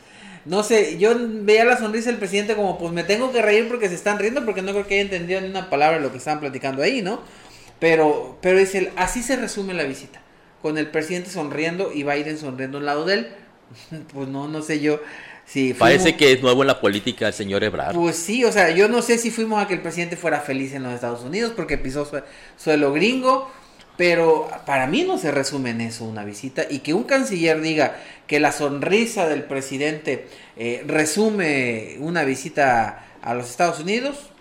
no 0.45 0.61
sé, 0.63 0.97
yo 0.97 1.15
veía 1.17 1.63
la 1.63 1.77
sonrisa 1.77 2.09
del 2.09 2.19
presidente 2.19 2.55
como, 2.55 2.77
pues 2.77 2.91
me 2.91 3.03
tengo 3.03 3.31
que 3.31 3.41
reír 3.41 3.69
porque 3.69 3.87
se 3.87 3.95
están 3.95 4.19
riendo, 4.19 4.43
porque 4.43 4.61
no 4.61 4.73
creo 4.73 4.85
que 4.85 4.95
haya 4.95 5.03
entendido 5.03 5.39
ni 5.39 5.47
una 5.47 5.69
palabra 5.69 5.97
de 5.97 6.03
lo 6.03 6.11
que 6.11 6.17
estaban 6.17 6.41
platicando 6.41 6.81
ahí, 6.81 7.01
¿no? 7.01 7.21
Pero, 7.83 8.37
pero 8.39 8.59
dice, 8.59 8.93
así 8.95 9.21
se 9.21 9.35
resume 9.35 9.73
la 9.73 9.83
visita, 9.83 10.21
con 10.61 10.77
el 10.77 10.87
presidente 10.87 11.29
sonriendo 11.29 11.91
y 11.91 12.03
Biden 12.03 12.37
sonriendo 12.37 12.77
al 12.77 12.85
lado 12.85 13.03
de 13.03 13.13
él. 13.15 13.27
Pues 14.13 14.29
no, 14.29 14.47
no 14.47 14.61
sé 14.61 14.79
yo 14.79 15.01
Parece 15.77 16.15
que 16.15 16.31
es 16.31 16.41
nuevo 16.41 16.63
en 16.63 16.67
la 16.67 16.79
política 16.79 17.27
el 17.27 17.33
señor 17.33 17.63
Ebrard. 17.63 17.93
Pues 17.95 18.15
sí, 18.15 18.43
o 18.43 18.51
sea, 18.51 18.71
yo 18.71 18.87
no 18.87 19.01
sé 19.01 19.17
si 19.17 19.29
fuimos 19.29 19.61
a 19.61 19.67
que 19.67 19.73
el 19.75 19.81
presidente 19.81 20.15
fuera 20.15 20.39
feliz 20.39 20.73
en 20.73 20.83
los 20.83 20.93
Estados 20.93 21.21
Unidos 21.21 21.53
porque 21.55 21.77
pisó 21.77 22.09
suelo 22.57 22.93
gringo, 22.93 23.51
pero 23.97 24.49
para 24.65 24.87
mí 24.87 25.03
no 25.03 25.17
se 25.17 25.31
resume 25.31 25.71
en 25.71 25.81
eso 25.81 26.05
una 26.05 26.23
visita 26.23 26.65
y 26.69 26.79
que 26.79 26.93
un 26.93 27.03
canciller 27.03 27.61
diga 27.61 27.97
que 28.25 28.39
la 28.39 28.51
sonrisa 28.51 29.27
del 29.27 29.43
presidente 29.43 30.27
eh, 30.55 30.83
resume 30.87 31.97
una 31.99 32.23
visita 32.23 33.05
a 33.21 33.33
los 33.35 33.49
Estados 33.49 33.79
Unidos, 33.79 34.31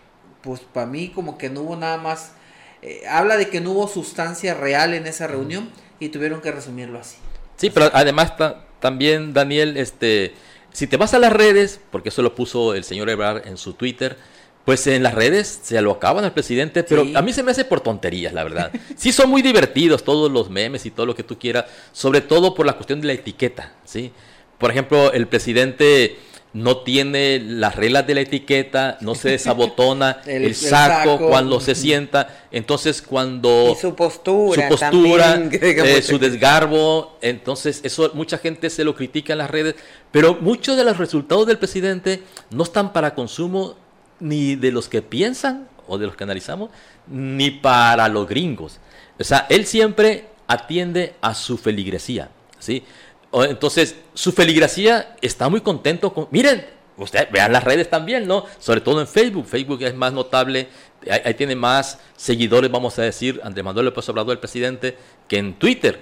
pues 0.40 0.60
para 0.60 0.86
mí 0.86 1.08
como 1.08 1.36
que 1.36 1.50
no 1.50 1.62
hubo 1.62 1.76
nada 1.76 1.98
más, 1.98 2.32
eh, 2.82 3.02
habla 3.08 3.36
de 3.36 3.48
que 3.48 3.60
no 3.60 3.70
hubo 3.70 3.88
sustancia 3.88 4.54
real 4.54 4.94
en 4.94 5.06
esa 5.06 5.26
reunión 5.26 5.70
y 6.00 6.08
tuvieron 6.08 6.40
que 6.40 6.50
resumirlo 6.50 6.98
así. 6.98 7.16
Sí, 7.56 7.70
pero 7.70 7.90
además 7.92 8.34
también 8.80 9.32
Daniel, 9.32 9.76
este 9.76 10.34
si 10.72 10.86
te 10.86 10.96
vas 10.96 11.14
a 11.14 11.18
las 11.18 11.32
redes, 11.32 11.80
porque 11.90 12.08
eso 12.08 12.22
lo 12.22 12.34
puso 12.34 12.74
el 12.74 12.84
señor 12.84 13.10
Ebrard 13.10 13.46
en 13.46 13.56
su 13.56 13.74
Twitter, 13.74 14.16
pues 14.64 14.86
en 14.86 15.02
las 15.02 15.14
redes 15.14 15.60
se 15.62 15.80
lo 15.82 15.92
acaban 15.92 16.24
al 16.24 16.32
presidente, 16.32 16.82
pero 16.82 17.04
a 17.14 17.22
mí 17.22 17.32
se 17.32 17.42
me 17.42 17.50
hace 17.50 17.64
por 17.64 17.80
tonterías, 17.80 18.32
la 18.32 18.44
verdad. 18.44 18.70
Sí 18.96 19.12
son 19.12 19.28
muy 19.28 19.42
divertidos 19.42 20.04
todos 20.04 20.30
los 20.30 20.50
memes 20.50 20.86
y 20.86 20.90
todo 20.90 21.04
lo 21.04 21.14
que 21.14 21.24
tú 21.24 21.38
quieras, 21.38 21.66
sobre 21.92 22.20
todo 22.20 22.54
por 22.54 22.64
la 22.64 22.74
cuestión 22.74 23.00
de 23.00 23.08
la 23.08 23.12
etiqueta, 23.12 23.74
¿sí? 23.84 24.12
Por 24.58 24.70
ejemplo, 24.70 25.12
el 25.12 25.26
presidente 25.26 26.16
no 26.54 26.78
tiene 26.78 27.40
las 27.40 27.76
reglas 27.76 28.06
de 28.06 28.14
la 28.14 28.20
etiqueta, 28.20 28.98
no 29.00 29.14
se 29.14 29.30
desabotona 29.30 30.20
el, 30.26 30.54
saco, 30.54 31.18
cuando 31.18 31.60
se 31.60 31.74
sienta, 31.74 32.44
entonces 32.50 33.00
cuando 33.00 33.74
su 33.80 33.94
postura, 33.94 34.68
su, 34.68 34.74
postura 34.74 35.42
eh, 35.52 36.02
su 36.02 36.18
desgarbo, 36.18 37.16
entonces 37.22 37.80
eso 37.84 38.10
mucha 38.14 38.38
gente 38.38 38.68
se 38.68 38.84
lo 38.84 38.94
critica 38.94 39.32
en 39.32 39.38
las 39.38 39.50
redes, 39.50 39.76
pero 40.10 40.36
muchos 40.40 40.76
de 40.76 40.84
los 40.84 40.98
resultados 40.98 41.46
del 41.46 41.58
presidente 41.58 42.22
no 42.50 42.64
están 42.64 42.92
para 42.92 43.14
consumo 43.14 43.76
ni 44.20 44.54
de 44.54 44.72
los 44.72 44.88
que 44.88 45.00
piensan 45.02 45.68
o 45.88 45.98
de 45.98 46.06
los 46.06 46.16
que 46.16 46.24
analizamos, 46.24 46.70
ni 47.08 47.50
para 47.50 48.08
los 48.08 48.28
gringos. 48.28 48.78
O 49.18 49.24
sea, 49.24 49.46
él 49.50 49.66
siempre 49.66 50.26
atiende 50.46 51.14
a 51.20 51.34
su 51.34 51.58
feligresía, 51.58 52.30
¿sí? 52.58 52.84
Entonces, 53.32 53.96
su 54.14 54.32
feligresía 54.32 55.16
está 55.20 55.48
muy 55.48 55.60
contento 55.60 56.12
con... 56.12 56.28
Miren, 56.30 56.66
ustedes 56.96 57.30
vean 57.30 57.52
las 57.52 57.64
redes 57.64 57.88
también, 57.88 58.26
¿no? 58.26 58.44
Sobre 58.58 58.80
todo 58.80 59.00
en 59.00 59.06
Facebook. 59.06 59.46
Facebook 59.46 59.82
es 59.82 59.94
más 59.94 60.12
notable, 60.12 60.68
ahí, 61.10 61.34
tiene 61.34 61.56
más 61.56 61.98
seguidores, 62.16 62.70
vamos 62.70 62.98
a 62.98 63.02
decir, 63.02 63.40
Andrés 63.42 63.64
Manuel 63.64 63.86
López 63.86 64.08
Obrador, 64.08 64.32
el 64.32 64.38
presidente, 64.38 64.96
que 65.28 65.38
en 65.38 65.54
Twitter. 65.54 66.00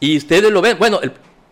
Y 0.00 0.18
ustedes 0.18 0.50
lo 0.50 0.60
ven, 0.60 0.78
bueno, 0.78 1.00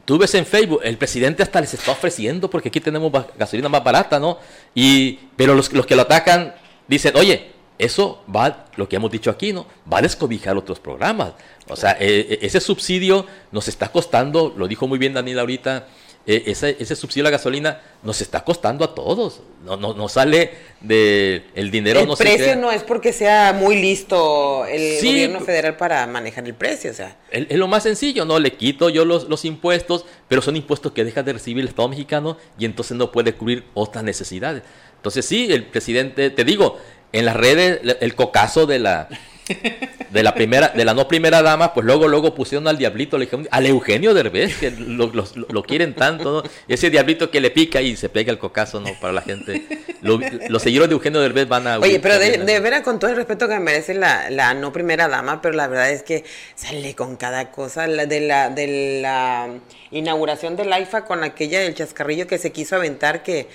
tú 0.05 0.19
ves 0.19 0.35
en 0.35 0.45
Facebook, 0.45 0.81
el 0.85 0.99
presidente 0.99 1.43
hasta 1.43 1.61
les 1.61 1.73
está 1.73 1.93
ofreciendo 1.93 2.51
porque 2.51 2.69
aquí 2.69 2.81
tenemos 2.81 3.11
gasolina 3.39 3.69
más 3.69 3.83
barata, 3.83 4.21
¿no? 4.21 4.39
Y, 4.75 5.19
pero 5.37 5.55
los, 5.55 5.73
los 5.73 5.87
que 5.87 5.97
lo 5.97 6.03
atacan 6.03 6.55
dicen, 6.87 7.17
oye, 7.17 7.54
eso 7.79 8.23
va, 8.35 8.67
lo 8.77 8.89
que 8.89 8.97
hemos 8.97 9.11
dicho 9.11 9.31
aquí, 9.31 9.53
¿no? 9.53 9.67
Va 9.93 9.99
a 9.99 10.03
descobijar 10.03 10.57
otros 10.57 10.79
programas. 10.79 11.33
O 11.69 11.77
sea, 11.77 11.93
eh, 11.93 12.27
eh, 12.31 12.39
ese 12.43 12.61
subsidio 12.61 13.27
nos 13.51 13.69
está 13.69 13.89
costando, 13.91 14.55
lo 14.57 14.69
dijo 14.69 14.87
muy 14.87 14.99
bien 14.99 15.15
Daniel 15.15 15.41
ahorita, 15.41 15.87
eh, 16.27 16.45
ese, 16.47 16.77
ese, 16.81 16.97
subsidio 16.97 17.25
a 17.25 17.31
la 17.31 17.31
gasolina 17.33 17.83
nos 18.03 18.23
está 18.23 18.45
costando 18.45 18.83
a 18.83 18.95
todos. 18.95 19.41
No, 19.63 19.77
no, 19.77 19.93
no 19.93 20.09
sale 20.09 20.53
de 20.81 21.45
el 21.55 21.71
dinero. 21.71 22.01
El 22.01 22.07
no 22.07 22.17
precio 22.17 22.57
no 22.57 22.71
es 22.71 22.83
porque 22.83 23.13
sea 23.13 23.53
muy 23.53 23.77
listo 23.77 24.65
el 24.65 25.05
gobierno 25.05 25.41
federal 25.41 25.77
para 25.77 26.07
manejar 26.07 26.47
el 26.47 26.55
precio, 26.55 26.93
o 26.93 26.95
sea. 26.95 27.19
Es, 27.31 27.51
lo 27.59 27.69
más 27.69 27.83
sencillo, 27.83 28.25
¿no? 28.25 28.39
Le 28.39 28.55
quito 28.55 28.89
yo 28.89 29.05
los, 29.05 29.29
los 29.29 29.45
impuestos, 29.45 30.07
pero 30.27 30.41
son 30.41 30.57
impuestos 30.57 30.93
que 30.93 31.05
deja 31.05 31.23
de 31.23 31.35
recibir 31.35 31.63
el 31.63 31.69
Estado 31.69 31.89
mexicano 31.89 32.39
y 32.59 32.65
entonces 32.65 32.97
no 32.97 33.13
puede 33.13 33.35
cubrir 33.35 33.65
otras 33.75 34.03
necesidades. 34.03 34.63
Entonces 35.05 35.27
sí, 35.27 35.53
el 35.53 35.67
presidente, 35.67 36.31
te 36.31 36.45
digo, 36.45 36.79
en 37.15 37.25
las 37.25 37.37
redes, 37.37 37.81
el 38.01 38.15
cocazo 38.15 38.67
de 38.67 38.81
la 38.81 39.09
de 40.11 40.23
la 40.23 40.35
primera, 40.35 40.69
de 40.69 40.85
la 40.85 40.95
no 40.95 41.07
primera 41.07 41.43
dama, 41.43 41.75
pues 41.75 41.85
luego, 41.85 42.09
luego 42.09 42.35
pusieron 42.35 42.67
al 42.67 42.79
diablito, 42.79 43.19
le 43.19 43.27
dijeron, 43.27 43.49
al 43.51 43.67
Eugenio 43.67 44.15
Derbez, 44.15 44.57
que 44.57 44.71
lo, 44.71 45.63
quieren 45.65 45.95
tanto, 45.95 46.43
¿no? 46.43 46.51
Ese 46.69 46.89
diablito 46.89 47.31
que 47.31 47.41
le 47.41 47.51
pica 47.51 47.83
y 47.83 47.97
se 47.97 48.09
pega 48.09 48.33
el 48.33 48.39
cocazo, 48.39 48.81
¿no? 48.81 48.91
Para 49.01 49.13
la 49.13 49.23
gente. 49.23 49.67
los 50.03 50.63
seguidores 50.63 50.89
de 50.89 50.95
Eugenio 50.95 51.21
Derbez 51.21 51.49
van 51.49 51.67
a... 51.67 51.79
Oye, 51.79 52.01
pero 52.01 52.19
de, 52.19 52.39
de 52.39 52.61
veras, 52.61 52.83
con 52.83 52.99
todo 52.99 53.11
el 53.11 53.17
respeto 53.17 53.49
que 53.49 53.59
merece 53.59 53.93
la, 53.95 54.31
la 54.31 54.55
no 54.55 54.73
primera 54.73 55.09
dama, 55.09 55.43
pero 55.43 55.55
la 55.55 55.67
verdad 55.67 55.91
es 55.91 56.03
que 56.03 56.25
sale 56.55 56.95
con 56.95 57.17
cada 57.17 57.51
cosa, 57.51 57.87
de 57.87 58.21
la, 58.21 58.49
de 58.49 59.01
la 59.03 59.49
inauguración 59.91 60.57
del 60.57 60.73
AIFA 60.73 61.05
con 61.05 61.23
aquella 61.23 61.61
del 61.61 61.75
chascarrillo 61.75 62.27
que 62.27 62.39
se 62.39 62.51
quiso 62.53 62.77
aventar 62.77 63.23
que 63.23 63.49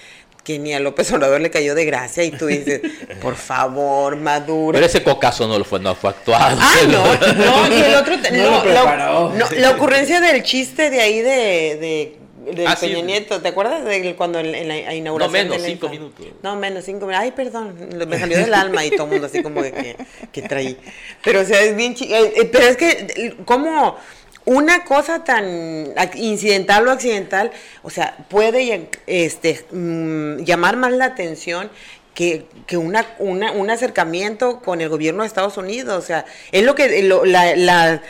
que 0.43 0.59
ni 0.59 0.73
a 0.73 0.79
López 0.79 1.11
Obrador 1.11 1.41
le 1.41 1.51
cayó 1.51 1.75
de 1.75 1.85
gracia 1.85 2.23
y 2.23 2.31
tú 2.31 2.47
dices, 2.47 2.81
por 3.21 3.35
favor, 3.35 4.15
Maduro. 4.15 4.73
Pero 4.73 4.85
ese 4.85 5.03
cocazo 5.03 5.47
no 5.47 5.57
lo 5.57 5.65
fue, 5.65 5.79
no 5.79 5.95
fue 5.95 6.11
actuado. 6.11 6.57
Ah, 6.59 6.75
no, 6.87 7.33
no, 7.33 7.75
y 7.75 7.81
el 7.81 7.95
otro 7.95 8.15
no, 8.31 9.29
no, 9.35 9.45
la 9.57 9.71
ocurrencia 9.71 10.19
del 10.21 10.43
chiste 10.43 10.89
de 10.89 11.01
ahí 11.01 11.21
de, 11.21 12.19
de 12.53 12.67
ah, 12.67 12.75
Peña 12.79 13.01
Nieto, 13.01 13.41
¿te 13.41 13.49
acuerdas 13.49 13.83
de 13.85 14.15
cuando 14.15 14.39
en 14.39 14.67
la 14.67 14.93
inauguración? 14.93 15.47
No, 15.47 15.53
menos 15.53 15.65
cinco 15.65 15.89
minutos. 15.89 16.25
No, 16.41 16.55
menos 16.55 16.85
cinco 16.85 17.05
minutos. 17.05 17.23
Ay, 17.23 17.31
perdón, 17.31 17.75
me 18.07 18.19
salió 18.19 18.37
del 18.37 18.53
alma 18.53 18.85
y 18.85 18.91
todo 18.91 19.05
el 19.05 19.11
mundo 19.11 19.27
así 19.27 19.43
como 19.43 19.61
que, 19.61 19.95
que 20.31 20.41
traí. 20.41 20.77
Pero, 21.23 21.41
o 21.41 21.45
sea, 21.45 21.61
es 21.61 21.75
bien 21.75 21.95
chido. 21.95 22.15
Eh, 22.15 22.33
eh, 22.35 22.49
pero 22.51 22.65
es 22.65 22.77
que, 22.77 23.35
¿cómo...? 23.45 23.97
Una 24.45 24.83
cosa 24.83 25.23
tan 25.23 25.93
incidental 26.15 26.87
o 26.87 26.91
accidental, 26.91 27.51
o 27.83 27.89
sea, 27.89 28.17
puede 28.29 28.89
este, 29.05 29.65
mm, 29.71 30.43
llamar 30.43 30.77
más 30.77 30.91
la 30.93 31.05
atención 31.05 31.69
que, 32.13 32.45
que 32.67 32.75
una, 32.75 33.05
un 33.19 33.69
acercamiento 33.69 34.59
con 34.59 34.81
el 34.81 34.89
gobierno 34.89 35.23
de 35.23 35.27
Estados 35.27 35.57
Unidos. 35.57 36.03
O 36.03 36.05
sea, 36.05 36.25
es 36.51 36.63
lo 36.63 36.75
que 36.75 37.01
la, 37.03 37.55
la, 37.55 38.01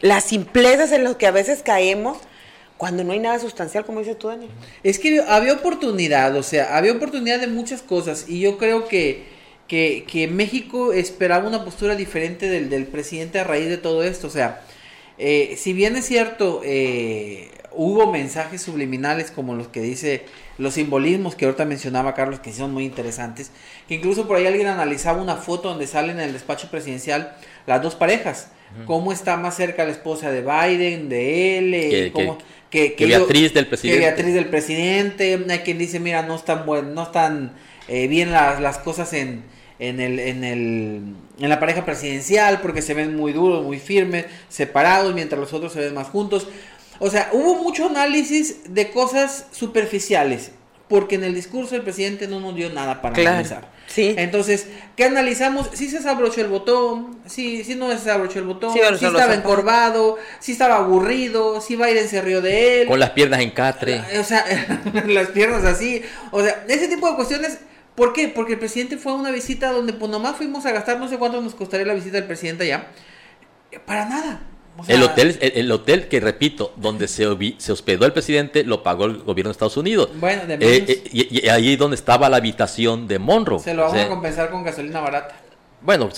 las 0.00 0.24
simplezas 0.24 0.92
en 0.92 1.04
las 1.04 1.16
que 1.16 1.26
a 1.26 1.30
veces 1.30 1.62
caemos 1.62 2.18
cuando 2.76 3.04
no 3.04 3.12
hay 3.12 3.18
nada 3.18 3.38
sustancial, 3.38 3.84
como 3.84 4.00
dices 4.00 4.18
tú, 4.18 4.28
Daniel. 4.28 4.50
Es 4.82 4.98
que 4.98 5.22
había 5.28 5.52
oportunidad, 5.54 6.34
o 6.36 6.42
sea, 6.42 6.76
había 6.76 6.92
oportunidad 6.92 7.40
de 7.40 7.46
muchas 7.46 7.82
cosas 7.82 8.26
y 8.28 8.40
yo 8.40 8.58
creo 8.58 8.88
que, 8.88 9.24
que, 9.68 10.04
que 10.10 10.26
México 10.26 10.92
esperaba 10.92 11.46
una 11.46 11.64
postura 11.64 11.96
diferente 11.96 12.48
del 12.48 12.86
presidente 12.86 13.38
a 13.38 13.44
raíz 13.44 13.68
de 13.68 13.78
todo 13.78 14.02
esto. 14.04 14.26
O 14.26 14.30
sea, 14.30 14.62
eh, 15.18 15.54
si 15.56 15.72
bien 15.72 15.96
es 15.96 16.06
cierto, 16.06 16.60
eh, 16.64 17.50
hubo 17.72 18.10
mensajes 18.10 18.62
subliminales 18.62 19.30
como 19.30 19.54
los 19.54 19.68
que 19.68 19.80
dice 19.80 20.24
los 20.58 20.74
simbolismos 20.74 21.34
que 21.34 21.44
ahorita 21.44 21.64
mencionaba 21.64 22.14
Carlos, 22.14 22.40
que 22.40 22.52
son 22.52 22.72
muy 22.72 22.84
interesantes, 22.84 23.50
que 23.88 23.94
incluso 23.94 24.26
por 24.26 24.36
ahí 24.36 24.46
alguien 24.46 24.68
analizaba 24.68 25.20
una 25.20 25.36
foto 25.36 25.68
donde 25.68 25.86
salen 25.86 26.18
en 26.20 26.26
el 26.26 26.32
despacho 26.32 26.70
presidencial 26.70 27.36
las 27.66 27.82
dos 27.82 27.94
parejas, 27.94 28.48
cómo 28.86 29.12
está 29.12 29.36
más 29.36 29.56
cerca 29.56 29.84
la 29.84 29.92
esposa 29.92 30.30
de 30.30 30.40
Biden, 30.42 31.08
de 31.08 31.58
él, 31.58 31.74
eh, 31.74 32.12
que, 32.70 32.94
que, 32.94 33.06
Beatriz 33.06 33.54
del 33.54 33.66
presidente. 33.68 34.00
Que 34.00 34.06
Beatriz 34.06 34.34
del 34.34 34.46
presidente, 34.46 35.44
hay 35.48 35.58
quien 35.60 35.78
dice, 35.78 36.00
mira, 36.00 36.22
no 36.22 36.34
están, 36.34 36.66
buen, 36.66 36.94
no 36.94 37.04
están 37.04 37.52
bien 37.88 38.32
las, 38.32 38.60
las 38.60 38.78
cosas 38.78 39.12
en 39.12 39.42
en, 39.88 40.00
el, 40.00 40.18
en, 40.18 40.44
el, 40.44 41.02
en 41.38 41.48
la 41.48 41.60
pareja 41.60 41.84
presidencial 41.84 42.60
porque 42.60 42.82
se 42.82 42.94
ven 42.94 43.16
muy 43.16 43.32
duros, 43.32 43.64
muy 43.64 43.78
firmes, 43.78 44.26
separados, 44.48 45.14
mientras 45.14 45.40
los 45.40 45.52
otros 45.52 45.72
se 45.72 45.80
ven 45.80 45.94
más 45.94 46.08
juntos. 46.08 46.48
O 46.98 47.10
sea, 47.10 47.30
hubo 47.32 47.56
mucho 47.56 47.86
análisis 47.86 48.72
de 48.72 48.90
cosas 48.90 49.46
superficiales, 49.50 50.52
porque 50.88 51.16
en 51.16 51.24
el 51.24 51.34
discurso 51.34 51.74
el 51.74 51.82
presidente 51.82 52.28
no 52.28 52.40
nos 52.40 52.54
dio 52.54 52.70
nada 52.70 53.02
para 53.02 53.20
analizar. 53.20 53.72
Sí. 53.86 54.14
Entonces, 54.16 54.66
¿qué 54.96 55.04
analizamos? 55.04 55.68
Si 55.72 55.88
se 55.88 55.98
desabrochó 55.98 56.40
el 56.40 56.48
botón, 56.48 57.18
si, 57.26 57.64
si 57.64 57.74
no 57.74 57.88
se 57.88 57.96
desabrochó 57.96 58.38
el 58.38 58.46
botón, 58.46 58.72
si 58.72 59.04
estaba 59.04 59.34
encorvado, 59.34 60.18
si 60.40 60.52
estaba 60.52 60.76
aburrido, 60.76 61.60
si 61.60 61.76
Biden 61.76 62.08
se 62.08 62.22
rió 62.22 62.40
de 62.40 62.82
él. 62.82 62.88
Con 62.88 63.00
las 63.00 63.10
piernas 63.10 63.40
en 63.40 63.50
catre. 63.50 64.02
O 64.18 64.24
sea, 64.24 64.44
las 65.06 65.28
piernas 65.28 65.64
así. 65.64 66.02
O 66.30 66.42
sea, 66.42 66.64
ese 66.68 66.88
tipo 66.88 67.08
de 67.08 67.16
cuestiones 67.16 67.58
¿Por 67.94 68.12
qué? 68.12 68.28
Porque 68.28 68.54
el 68.54 68.58
presidente 68.58 68.96
fue 68.96 69.12
a 69.12 69.14
una 69.14 69.30
visita 69.30 69.70
donde 69.70 69.92
pues 69.92 70.10
nomás 70.10 70.36
fuimos 70.36 70.66
a 70.66 70.72
gastar 70.72 70.98
no 70.98 71.08
sé 71.08 71.16
cuánto 71.18 71.40
nos 71.40 71.54
costaría 71.54 71.86
la 71.86 71.94
visita 71.94 72.16
del 72.16 72.26
presidente 72.26 72.64
allá. 72.64 72.88
Para 73.86 74.08
nada. 74.08 74.40
el, 74.88 75.02
hotel, 75.02 75.38
el, 75.40 75.70
hotel 75.70 76.08
que 76.08 76.18
repito, 76.18 76.72
donde 76.76 77.06
se, 77.06 77.26
se 77.58 77.72
hospedó 77.72 78.06
el 78.06 78.12
presidente, 78.12 78.64
lo 78.64 78.82
pagó 78.82 79.04
el 79.04 79.18
gobierno 79.18 79.48
de 79.48 79.52
Estados 79.52 79.76
Unidos. 79.76 80.10
Bueno, 80.16 80.44
de 80.46 80.54
eh, 80.54 80.84
eh, 80.88 81.04
y, 81.12 81.48
ahí 81.48 81.76
donde 81.76 81.94
estaba 81.94 82.28
la 82.28 82.38
habitación 82.38 83.06
de 83.06 83.18
Monroe. 83.20 83.60
Se 83.60 83.74
lo 83.74 83.82
vamos 83.82 84.00
a 84.00 84.08
compensar 84.08 84.50
con 84.50 84.64
gasolina 84.64 85.00
barata. 85.00 85.36
Bueno, 85.80 86.08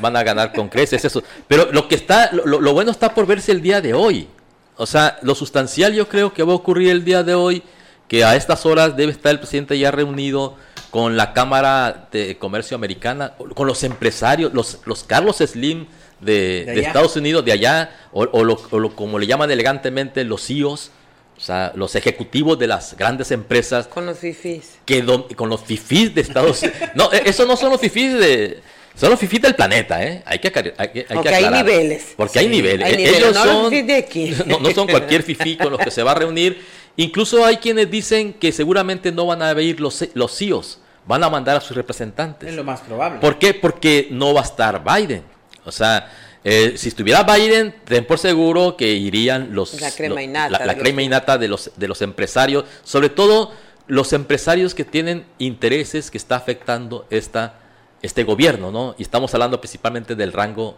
van 0.00 0.16
a 0.16 0.22
ganar 0.22 0.52
con 0.52 0.68
creces 0.68 1.04
eso. 1.04 1.22
Pero 1.46 1.70
lo 1.72 1.86
que 1.86 1.94
está, 1.94 2.30
lo, 2.32 2.60
lo 2.60 2.72
bueno 2.72 2.90
está 2.90 3.14
por 3.14 3.26
verse 3.26 3.52
el 3.52 3.60
día 3.60 3.80
de 3.80 3.94
hoy. 3.94 4.28
O 4.76 4.86
sea, 4.86 5.18
lo 5.22 5.34
sustancial 5.34 5.92
yo 5.92 6.08
creo 6.08 6.32
que 6.32 6.42
va 6.42 6.52
a 6.54 6.56
ocurrir 6.56 6.90
el 6.90 7.04
día 7.04 7.22
de 7.22 7.34
hoy, 7.34 7.62
que 8.08 8.24
a 8.24 8.34
estas 8.34 8.64
horas 8.66 8.96
debe 8.96 9.12
estar 9.12 9.30
el 9.30 9.38
presidente 9.38 9.78
ya 9.78 9.90
reunido 9.90 10.56
con 10.90 11.16
la 11.16 11.32
Cámara 11.32 12.08
de 12.10 12.36
Comercio 12.36 12.74
Americana, 12.74 13.34
con 13.54 13.66
los 13.66 13.84
empresarios, 13.84 14.52
los, 14.52 14.80
los 14.84 15.04
Carlos 15.04 15.38
Slim 15.38 15.86
de, 16.20 16.80
Estados 16.80 17.16
Unidos, 17.16 17.44
de 17.44 17.52
allá, 17.52 17.90
o, 18.12 18.24
o, 18.24 18.90
como 18.96 19.18
le 19.18 19.26
llaman 19.26 19.50
elegantemente 19.50 20.24
los 20.24 20.46
CEOs, 20.46 20.90
o 21.36 21.40
sea, 21.40 21.72
los 21.74 21.94
ejecutivos 21.94 22.58
de 22.58 22.66
las 22.66 22.96
grandes 22.96 23.30
empresas. 23.30 23.86
Con 23.86 24.04
los 24.04 24.18
FIFIs. 24.18 24.78
Que 24.84 25.04
con 25.36 25.48
los 25.48 25.62
FIFIs 25.62 26.14
de 26.14 26.20
Estados 26.20 26.62
Unidos. 26.62 26.78
no, 26.94 27.12
e, 27.12 27.22
eso 27.24 27.46
no 27.46 27.56
son 27.56 27.70
los 27.70 27.80
FIFIs 27.80 28.18
de... 28.18 28.60
Son 28.94 29.08
los 29.08 29.20
FIFIs 29.20 29.40
del 29.40 29.54
planeta, 29.54 30.04
¿eh? 30.04 30.22
Hay 30.26 30.40
que, 30.40 30.52
hay, 30.76 30.90
hay 30.92 31.04
Porque 31.14 31.28
hay 31.30 31.48
niveles. 31.48 32.14
Porque 32.16 32.38
hay 32.40 32.48
niveles. 32.48 32.86
Hay 32.86 33.06
Ellos 33.06 33.32
no 33.32 33.44
son, 33.44 33.86
de 33.86 33.96
aquí. 33.96 34.34
No, 34.46 34.58
no 34.58 34.70
son 34.72 34.88
cualquier 34.88 35.22
FIFI 35.22 35.56
con 35.56 35.70
los 35.70 35.80
que 35.80 35.90
se 35.90 36.02
va 36.02 36.10
a 36.10 36.16
reunir 36.16 36.60
Incluso 36.96 37.44
hay 37.44 37.56
quienes 37.58 37.90
dicen 37.90 38.34
que 38.34 38.52
seguramente 38.52 39.12
no 39.12 39.26
van 39.26 39.42
a 39.42 39.52
ir 39.60 39.80
los, 39.80 40.04
los 40.14 40.36
CIOs, 40.36 40.80
van 41.06 41.24
a 41.24 41.30
mandar 41.30 41.56
a 41.56 41.60
sus 41.60 41.76
representantes. 41.76 42.48
Es 42.48 42.54
lo 42.54 42.64
más 42.64 42.80
probable. 42.80 43.20
¿Por 43.20 43.38
qué? 43.38 43.54
Porque 43.54 44.08
no 44.10 44.34
va 44.34 44.40
a 44.40 44.44
estar 44.44 44.82
Biden. 44.84 45.22
O 45.64 45.72
sea, 45.72 46.10
eh, 46.42 46.74
si 46.76 46.88
estuviera 46.88 47.22
Biden, 47.22 47.74
ten 47.84 48.06
por 48.06 48.18
seguro 48.18 48.76
que 48.76 48.92
irían 48.92 49.54
los... 49.54 49.80
La 49.80 49.90
crema 49.90 50.22
innata. 50.22 50.58
La, 50.58 50.66
la 50.66 50.74
crema 50.76 51.02
innata 51.02 51.38
de 51.38 51.48
los, 51.48 51.70
de 51.76 51.88
los 51.88 52.02
empresarios, 52.02 52.64
sobre 52.82 53.08
todo 53.08 53.52
los 53.86 54.12
empresarios 54.12 54.74
que 54.74 54.84
tienen 54.84 55.26
intereses 55.38 56.10
que 56.10 56.18
está 56.18 56.36
afectando 56.36 57.06
esta, 57.10 57.54
este 58.02 58.24
gobierno, 58.24 58.70
¿no? 58.70 58.94
Y 58.98 59.02
estamos 59.02 59.34
hablando 59.34 59.60
principalmente 59.60 60.14
del 60.14 60.32
rango, 60.32 60.76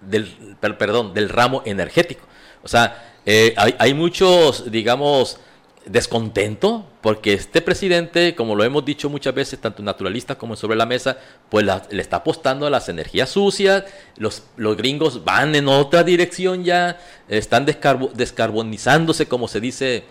del, 0.00 0.56
perdón, 0.60 1.12
del 1.12 1.28
ramo 1.28 1.62
energético. 1.66 2.26
O 2.62 2.68
sea, 2.68 3.14
eh, 3.26 3.54
hay, 3.56 3.74
hay, 3.78 3.94
muchos, 3.94 4.70
digamos, 4.70 5.38
descontento 5.86 6.84
porque 7.00 7.32
este 7.32 7.62
presidente, 7.62 8.34
como 8.34 8.56
lo 8.56 8.64
hemos 8.64 8.84
dicho 8.84 9.08
muchas 9.08 9.34
veces, 9.34 9.60
tanto 9.60 9.82
naturalista 9.82 10.36
como 10.36 10.56
sobre 10.56 10.76
la 10.76 10.84
mesa, 10.84 11.16
pues 11.48 11.64
le 11.64 12.02
está 12.02 12.16
apostando 12.16 12.66
a 12.66 12.70
las 12.70 12.88
energías 12.88 13.30
sucias, 13.30 13.84
los, 14.16 14.42
los 14.56 14.76
gringos 14.76 15.24
van 15.24 15.54
en 15.54 15.68
otra 15.68 16.02
dirección 16.02 16.64
ya, 16.64 16.98
están 17.28 17.64
descarbonizándose, 17.64 19.26
como 19.26 19.46
se 19.46 19.60
dice 19.60 20.04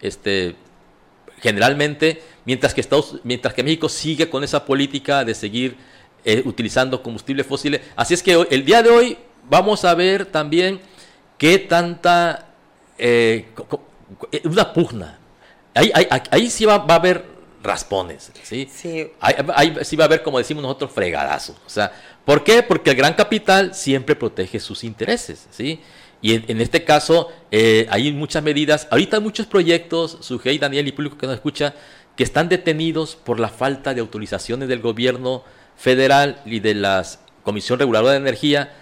este, 0.00 0.56
generalmente, 1.38 2.22
mientras 2.44 2.74
que, 2.74 2.80
Estados, 2.80 3.20
mientras 3.22 3.54
que 3.54 3.62
México 3.62 3.88
sigue 3.88 4.28
con 4.28 4.42
esa 4.42 4.64
política 4.64 5.24
de 5.24 5.34
seguir 5.34 5.76
eh, 6.24 6.42
utilizando 6.44 7.02
combustibles 7.02 7.46
fósiles. 7.46 7.80
Así 7.94 8.14
es 8.14 8.22
que 8.22 8.46
el 8.50 8.64
día 8.64 8.82
de 8.82 8.90
hoy 8.90 9.16
vamos 9.48 9.84
a 9.84 9.94
ver 9.94 10.26
también 10.26 10.80
qué 11.38 11.58
tanta... 11.58 12.48
Eh, 12.98 13.46
una 14.44 14.72
pugna 14.72 15.19
Ahí, 15.74 15.92
ahí, 16.30 16.50
sí 16.50 16.64
va, 16.64 16.74
a 16.74 16.94
haber 16.94 17.24
raspones, 17.62 18.32
¿sí? 18.42 18.68
Sí. 18.72 19.10
Ahí, 19.20 19.76
sí 19.82 19.96
va 19.96 20.04
a 20.04 20.06
haber, 20.06 20.22
como 20.22 20.38
decimos 20.38 20.62
nosotros, 20.62 20.90
fregadazos. 20.90 21.56
O 21.66 21.70
sea, 21.70 21.92
¿por 22.24 22.42
qué? 22.42 22.62
Porque 22.62 22.90
el 22.90 22.96
gran 22.96 23.14
capital 23.14 23.74
siempre 23.74 24.16
protege 24.16 24.58
sus 24.58 24.82
intereses, 24.84 25.46
¿sí? 25.50 25.80
Y 26.22 26.34
en, 26.34 26.60
este 26.60 26.84
caso 26.84 27.28
eh, 27.50 27.86
hay 27.88 28.12
muchas 28.12 28.42
medidas. 28.42 28.88
Ahorita 28.90 29.16
hay 29.16 29.22
muchos 29.22 29.46
proyectos, 29.46 30.18
Sujei, 30.20 30.58
Daniel 30.58 30.86
y 30.86 30.92
público 30.92 31.16
que 31.16 31.26
nos 31.26 31.36
escucha, 31.36 31.74
que 32.14 32.24
están 32.24 32.48
detenidos 32.48 33.16
por 33.16 33.40
la 33.40 33.48
falta 33.48 33.94
de 33.94 34.00
autorizaciones 34.00 34.68
del 34.68 34.80
gobierno 34.80 35.44
federal 35.76 36.42
y 36.44 36.60
de 36.60 36.74
la 36.74 37.06
Comisión 37.42 37.78
Reguladora 37.78 38.12
de 38.12 38.18
Energía, 38.18 38.72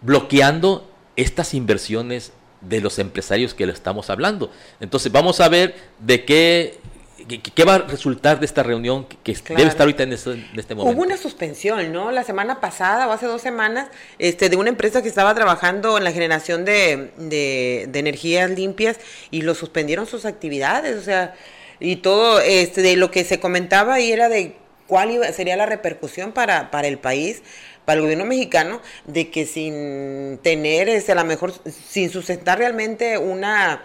bloqueando 0.00 0.90
estas 1.14 1.54
inversiones 1.54 2.32
de 2.60 2.80
los 2.80 2.98
empresarios 2.98 3.54
que 3.54 3.66
le 3.66 3.72
estamos 3.72 4.10
hablando. 4.10 4.50
Entonces 4.80 5.12
vamos 5.12 5.40
a 5.40 5.48
ver 5.48 5.74
de 6.00 6.24
qué 6.24 6.78
¿Qué, 7.26 7.64
va 7.64 7.74
a 7.74 7.78
resultar 7.78 8.40
de 8.40 8.46
esta 8.46 8.62
reunión 8.62 9.04
que, 9.22 9.36
debe 9.48 9.64
estar 9.64 9.82
ahorita 9.82 10.04
en 10.04 10.14
este, 10.14 10.30
momento? 10.74 10.84
Hubo 10.84 11.02
una 11.02 11.18
suspensión, 11.18 11.92
¿no? 11.92 12.10
La 12.10 12.24
semana 12.24 12.58
pasada 12.60 13.06
o 13.06 13.12
hace 13.12 13.26
dos 13.26 13.42
semanas, 13.42 13.88
este, 14.18 14.48
de 14.48 14.56
una 14.56 14.70
empresa 14.70 15.02
que 15.02 15.08
estaba 15.08 15.34
trabajando 15.34 15.98
en 15.98 16.04
la 16.04 16.12
generación 16.12 16.64
de, 16.64 17.10
de, 17.18 17.98
energías 17.98 18.50
limpias 18.50 18.98
y 19.30 19.42
lo 19.42 19.54
suspendieron 19.54 20.06
sus 20.06 20.24
actividades, 20.24 20.96
o 20.96 21.02
sea, 21.02 21.34
y 21.80 21.96
todo, 21.96 22.40
este, 22.40 22.80
de 22.80 22.96
lo 22.96 23.10
que 23.10 23.24
se 23.24 23.40
comentaba 23.40 23.94
ahí 23.94 24.10
era 24.10 24.30
de 24.30 24.56
cuál 24.88 25.12
iba, 25.12 25.30
sería 25.32 25.56
la 25.56 25.66
repercusión 25.66 26.32
para, 26.32 26.72
para 26.72 26.88
el 26.88 26.98
país 26.98 27.42
para 27.88 28.00
el 28.00 28.02
gobierno 28.02 28.26
mexicano 28.26 28.82
de 29.06 29.30
que 29.30 29.46
sin 29.46 30.36
tener, 30.42 30.90
este, 30.90 31.12
a 31.12 31.14
lo 31.14 31.24
mejor, 31.24 31.54
sin 31.88 32.10
sustentar 32.10 32.58
realmente 32.58 33.16
una 33.16 33.82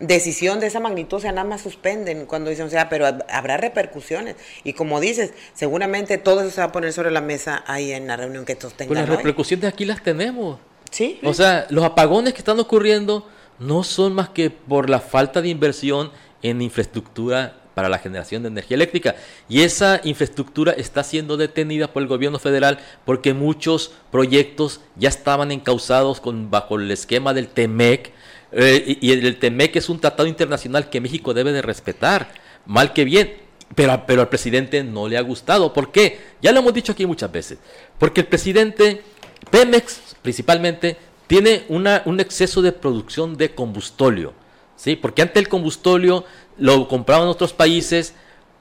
decisión 0.00 0.58
de 0.58 0.66
esa 0.66 0.80
magnitud, 0.80 1.18
o 1.18 1.20
sea, 1.20 1.30
nada 1.30 1.46
más 1.46 1.60
suspenden 1.60 2.26
cuando 2.26 2.50
dicen, 2.50 2.66
o 2.66 2.68
sea, 2.68 2.88
pero 2.88 3.06
habrá 3.06 3.56
repercusiones. 3.56 4.34
Y 4.64 4.72
como 4.72 4.98
dices, 4.98 5.34
seguramente 5.54 6.18
todo 6.18 6.40
eso 6.40 6.50
se 6.50 6.62
va 6.62 6.64
a 6.64 6.72
poner 6.72 6.92
sobre 6.92 7.12
la 7.12 7.20
mesa 7.20 7.62
ahí 7.68 7.92
en 7.92 8.08
la 8.08 8.16
reunión 8.16 8.44
que 8.44 8.56
todos 8.56 8.74
tengan. 8.74 8.88
Pues 8.88 9.08
las 9.08 9.16
repercusiones 9.18 9.66
aquí 9.66 9.84
las 9.84 10.02
tenemos. 10.02 10.58
Sí. 10.90 11.20
O 11.22 11.32
sea, 11.32 11.68
los 11.70 11.84
apagones 11.84 12.32
que 12.32 12.40
están 12.40 12.58
ocurriendo 12.58 13.28
no 13.60 13.84
son 13.84 14.14
más 14.14 14.30
que 14.30 14.50
por 14.50 14.90
la 14.90 14.98
falta 14.98 15.40
de 15.40 15.48
inversión 15.50 16.10
en 16.42 16.60
infraestructura 16.60 17.56
para 17.74 17.88
la 17.88 17.98
generación 17.98 18.42
de 18.42 18.48
energía 18.48 18.76
eléctrica. 18.76 19.16
Y 19.48 19.62
esa 19.62 20.00
infraestructura 20.04 20.72
está 20.72 21.02
siendo 21.02 21.36
detenida 21.36 21.92
por 21.92 22.02
el 22.02 22.08
gobierno 22.08 22.38
federal 22.38 22.78
porque 23.04 23.34
muchos 23.34 23.92
proyectos 24.10 24.80
ya 24.96 25.08
estaban 25.08 25.50
encausados 25.50 26.20
con, 26.20 26.50
bajo 26.50 26.76
el 26.76 26.90
esquema 26.90 27.34
del 27.34 27.48
TEMEC, 27.48 28.12
eh, 28.56 28.98
y, 29.00 29.10
el 29.10 29.36
TEMEC 29.38 29.76
es 29.76 29.88
un 29.88 29.98
tratado 29.98 30.28
internacional 30.28 30.88
que 30.88 31.00
México 31.00 31.34
debe 31.34 31.52
de 31.52 31.60
respetar, 31.60 32.32
mal 32.66 32.92
que 32.92 33.04
bien. 33.04 33.34
Pero, 33.74 34.04
pero 34.06 34.20
al 34.20 34.28
presidente 34.28 34.84
no 34.84 35.08
le 35.08 35.16
ha 35.16 35.22
gustado. 35.22 35.72
¿Por 35.72 35.90
qué? 35.90 36.20
Ya 36.40 36.52
lo 36.52 36.60
hemos 36.60 36.72
dicho 36.72 36.92
aquí 36.92 37.06
muchas 37.06 37.32
veces. 37.32 37.58
Porque 37.98 38.20
el 38.20 38.28
presidente, 38.28 39.02
Pemex 39.50 40.14
principalmente, 40.22 40.96
tiene 41.26 41.64
una, 41.68 42.02
un 42.04 42.20
exceso 42.20 42.62
de 42.62 42.70
producción 42.70 43.36
de 43.36 43.54
combustóleo. 43.54 44.34
¿Sí? 44.76 44.96
Porque 44.96 45.22
antes 45.22 45.36
el 45.36 45.48
combustóleo 45.48 46.24
lo 46.58 46.88
compraban 46.88 47.28
otros 47.28 47.52
países, 47.52 48.14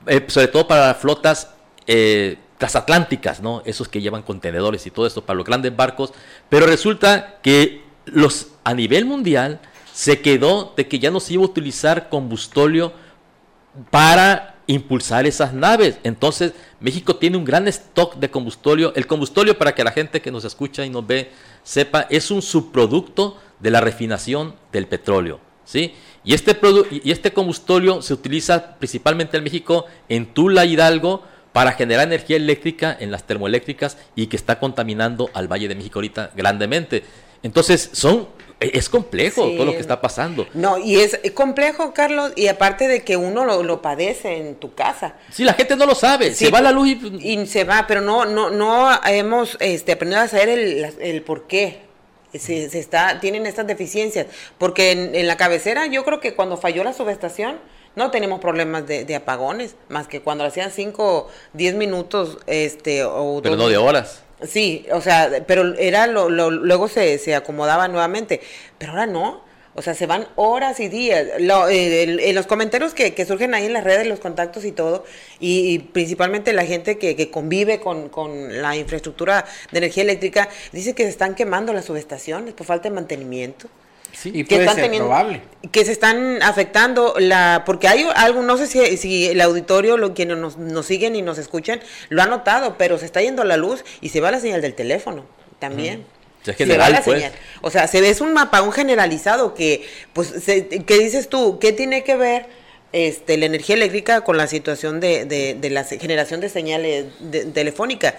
eh, 0.07 0.25
sobre 0.27 0.47
todo 0.47 0.67
para 0.67 0.93
flotas 0.95 1.49
eh, 1.87 2.37
transatlánticas, 2.57 3.41
¿no? 3.41 3.61
esos 3.65 3.87
que 3.87 4.01
llevan 4.01 4.21
contenedores 4.21 4.85
y 4.87 4.91
todo 4.91 5.05
esto 5.05 5.25
para 5.25 5.37
los 5.37 5.45
grandes 5.45 5.75
barcos. 5.75 6.13
Pero 6.49 6.65
resulta 6.65 7.39
que 7.41 7.83
los, 8.05 8.47
a 8.63 8.73
nivel 8.73 9.05
mundial 9.05 9.59
se 9.93 10.21
quedó 10.21 10.73
de 10.75 10.87
que 10.87 10.99
ya 10.99 11.11
no 11.11 11.19
se 11.19 11.33
iba 11.33 11.43
a 11.43 11.47
utilizar 11.47 12.09
combustóleo 12.09 12.93
para 13.91 14.55
impulsar 14.67 15.25
esas 15.25 15.53
naves. 15.53 15.99
Entonces, 16.03 16.53
México 16.79 17.17
tiene 17.17 17.37
un 17.37 17.45
gran 17.45 17.67
stock 17.67 18.15
de 18.15 18.31
combustóleo. 18.31 18.93
El 18.95 19.07
combustóleo, 19.07 19.57
para 19.57 19.75
que 19.75 19.83
la 19.83 19.91
gente 19.91 20.21
que 20.21 20.31
nos 20.31 20.45
escucha 20.45 20.85
y 20.85 20.89
nos 20.89 21.05
ve 21.05 21.31
sepa, 21.63 22.07
es 22.09 22.31
un 22.31 22.41
subproducto 22.41 23.37
de 23.59 23.71
la 23.71 23.81
refinación 23.81 24.55
del 24.71 24.87
petróleo. 24.87 25.39
¿Sí? 25.65 25.93
Y, 26.23 26.33
este 26.33 26.57
y 27.03 27.11
este 27.11 27.33
combustóleo 27.33 28.01
se 28.01 28.13
utiliza 28.13 28.75
principalmente 28.75 29.37
en 29.37 29.43
México, 29.43 29.85
en 30.09 30.27
Tula, 30.27 30.65
Hidalgo, 30.65 31.23
para 31.51 31.73
generar 31.73 32.07
energía 32.07 32.37
eléctrica 32.37 32.95
en 32.99 33.11
las 33.11 33.23
termoeléctricas 33.25 33.97
y 34.15 34.27
que 34.27 34.35
está 34.35 34.59
contaminando 34.59 35.29
al 35.33 35.47
Valle 35.47 35.67
de 35.67 35.75
México 35.75 35.99
ahorita 35.99 36.31
grandemente. 36.35 37.03
Entonces, 37.43 37.89
son 37.93 38.27
es 38.59 38.89
complejo 38.89 39.49
todo 39.51 39.65
lo 39.65 39.71
que 39.73 39.79
está 39.79 39.99
pasando. 39.99 40.47
No, 40.53 40.77
y 40.77 40.95
es 40.95 41.19
complejo, 41.33 41.93
Carlos, 41.93 42.31
y 42.35 42.47
aparte 42.47 42.87
de 42.87 43.03
que 43.03 43.17
uno 43.17 43.43
lo, 43.45 43.81
padece 43.81 44.37
en 44.37 44.55
tu 44.55 44.73
casa. 44.73 45.15
Sí, 45.31 45.43
la 45.43 45.53
gente 45.53 45.75
no 45.75 45.85
lo 45.85 45.95
sabe, 45.95 46.33
se 46.33 46.49
va 46.49 46.61
la 46.61 46.71
luz 46.71 46.87
y... 46.87 47.33
y... 47.33 47.45
se 47.45 47.65
va, 47.65 47.85
pero 47.87 48.01
no 48.01 48.25
no 48.25 48.49
no 48.49 48.89
hemos 49.05 49.57
este, 49.59 49.93
aprendido 49.93 50.21
a 50.21 50.27
saber 50.27 50.49
el, 50.49 50.85
el 50.99 51.21
por 51.23 51.47
qué. 51.47 51.81
Se, 52.33 52.69
se, 52.69 52.79
está, 52.79 53.19
tienen 53.19 53.45
estas 53.45 53.67
deficiencias, 53.67 54.27
porque 54.57 54.91
en, 54.91 55.27
la 55.27 55.37
cabecera 55.37 55.85
yo 55.85 56.03
creo 56.03 56.19
que 56.19 56.33
cuando 56.33 56.57
falló 56.57 56.83
la 56.83 56.93
subestación 56.93 57.59
no 57.95 58.09
tenemos 58.09 58.39
problemas 58.39 58.87
de, 58.87 59.05
de 59.05 59.15
apagones, 59.15 59.75
más 59.89 60.07
que 60.07 60.21
cuando 60.21 60.43
hacían 60.43 60.71
5, 60.71 61.29
10 61.53 61.75
minutos, 61.75 62.39
este, 62.47 63.03
o... 63.03 63.39
Pero 63.43 63.55
no 63.55 63.69
de 63.69 63.77
horas. 63.77 64.23
Sí, 64.47 64.85
o 64.91 64.99
sea, 64.99 65.43
pero 65.47 65.75
era 65.75 66.07
lo, 66.07 66.29
luego 66.29 66.87
se, 66.87 67.17
se 67.17 67.35
acomodaba 67.35 67.87
nuevamente, 67.87 68.41
pero 68.77 68.91
ahora 68.91 69.05
no. 69.05 69.41
O 69.75 69.81
sea, 69.81 69.93
se 69.95 70.05
van 70.05 70.27
horas 70.35 70.79
y 70.79 70.87
días. 70.87 71.25
Eh, 71.39 72.17
en 72.29 72.35
los 72.35 72.45
comentarios 72.45 72.93
que, 72.93 73.13
que, 73.13 73.25
surgen 73.25 73.53
ahí 73.53 73.65
en 73.65 73.73
las 73.73 73.83
redes, 73.83 74.05
los 74.07 74.19
contactos 74.19 74.65
y 74.65 74.71
todo, 74.71 75.03
y, 75.39 75.79
principalmente 75.79 76.53
la 76.53 76.65
gente 76.65 76.97
que, 76.97 77.15
que 77.15 77.31
convive 77.31 77.79
con, 77.79 78.09
con, 78.09 78.61
la 78.61 78.75
infraestructura 78.75 79.45
de 79.71 79.79
energía 79.79 80.03
eléctrica, 80.03 80.49
dice 80.71 80.93
que 80.93 81.03
se 81.03 81.09
están 81.09 81.33
quemando 81.35 81.73
las 81.73 81.85
subestaciones 81.85 82.53
por 82.53 82.67
falta 82.67 82.89
de 82.89 82.95
mantenimiento. 82.95 83.67
Sí, 84.11 84.31
y 84.31 84.43
puede 84.43 84.69
ser 84.69 84.91
probable. 84.91 85.41
Que 85.71 85.83
se 85.85 85.91
están 85.91 86.43
afectando, 86.43 87.15
la 87.17 87.63
porque 87.65 87.87
hay 87.87 88.05
algo, 88.15 88.43
no 88.43 88.57
sé 88.57 88.67
si, 88.67 88.97
si 88.97 89.25
el 89.27 89.41
auditorio, 89.41 89.97
lo, 89.97 90.13
quienes 90.13 90.37
nos, 90.37 90.57
nos, 90.57 90.85
siguen 90.85 91.15
y 91.15 91.23
nos 91.23 91.39
escuchan, 91.39 91.79
lo 92.09 92.21
ha 92.21 92.27
notado, 92.27 92.75
pero 92.77 92.99
se 92.99 93.05
está 93.05 93.21
yendo 93.21 93.43
la 93.43 93.57
luz 93.57 93.83
y 94.01 94.09
se 94.09 94.21
va 94.21 94.29
la 94.29 94.39
señal 94.39 94.61
del 94.61 94.75
teléfono 94.75 95.25
también. 95.57 96.05
Se 96.43 96.77
va 96.77 96.89
la 96.89 97.01
pues. 97.03 97.21
señal. 97.21 97.33
O 97.61 97.69
sea, 97.71 97.87
se 97.87 98.01
ve 98.01 98.09
es 98.09 98.21
un 98.21 98.33
mapa, 98.33 98.61
un 98.61 98.71
generalizado 98.71 99.53
que, 99.53 99.87
pues, 100.13 100.33
¿qué 100.45 100.99
dices 100.99 101.29
tú? 101.29 101.59
¿Qué 101.59 101.71
tiene 101.71 102.03
que 102.03 102.15
ver 102.15 102.45
este, 102.91 103.37
la 103.37 103.45
energía 103.45 103.75
eléctrica 103.75 104.21
con 104.21 104.37
la 104.37 104.47
situación 104.47 104.99
de, 104.99 105.25
de, 105.25 105.55
de 105.59 105.69
la 105.69 105.83
generación 105.83 106.41
de 106.41 106.49
señales 106.49 107.05
telefónicas? 107.53 108.15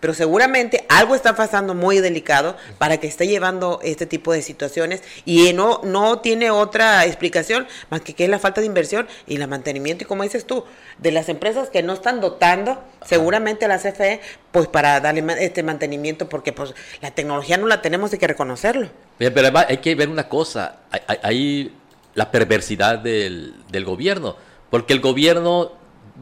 Pero 0.00 0.14
seguramente 0.14 0.84
algo 0.88 1.14
está 1.14 1.34
pasando 1.36 1.74
muy 1.74 2.00
delicado 2.00 2.56
para 2.78 2.98
que 2.98 3.06
esté 3.06 3.26
llevando 3.26 3.80
este 3.82 4.06
tipo 4.06 4.32
de 4.32 4.42
situaciones 4.42 5.02
y 5.24 5.52
no, 5.52 5.80
no 5.84 6.20
tiene 6.20 6.50
otra 6.50 7.04
explicación 7.06 7.66
más 7.90 8.02
que 8.02 8.14
que 8.14 8.24
es 8.24 8.30
la 8.30 8.38
falta 8.38 8.60
de 8.60 8.66
inversión 8.66 9.06
y 9.26 9.36
el 9.36 9.48
mantenimiento 9.48 10.04
y 10.04 10.06
como 10.06 10.22
dices 10.22 10.46
tú, 10.46 10.64
de 10.98 11.12
las 11.12 11.28
empresas 11.28 11.70
que 11.70 11.82
no 11.82 11.92
están 11.92 12.20
dotando 12.20 12.82
seguramente 13.04 13.64
a 13.64 13.68
la 13.68 13.78
CFE 13.78 14.20
pues 14.52 14.68
para 14.68 15.00
darle 15.00 15.24
este 15.44 15.62
mantenimiento 15.62 16.28
porque 16.28 16.52
pues 16.52 16.74
la 17.00 17.10
tecnología 17.10 17.56
no 17.56 17.66
la 17.66 17.82
tenemos 17.82 18.12
hay 18.12 18.18
que 18.18 18.26
reconocerlo. 18.26 18.88
Pero 19.18 19.58
hay 19.68 19.78
que 19.78 19.94
ver 19.94 20.08
una 20.08 20.28
cosa, 20.28 20.80
hay, 21.22 21.74
la 22.14 22.30
perversidad 22.30 22.98
del, 22.98 23.54
del 23.70 23.84
gobierno, 23.84 24.36
porque 24.70 24.92
el 24.94 25.00
gobierno 25.00 25.72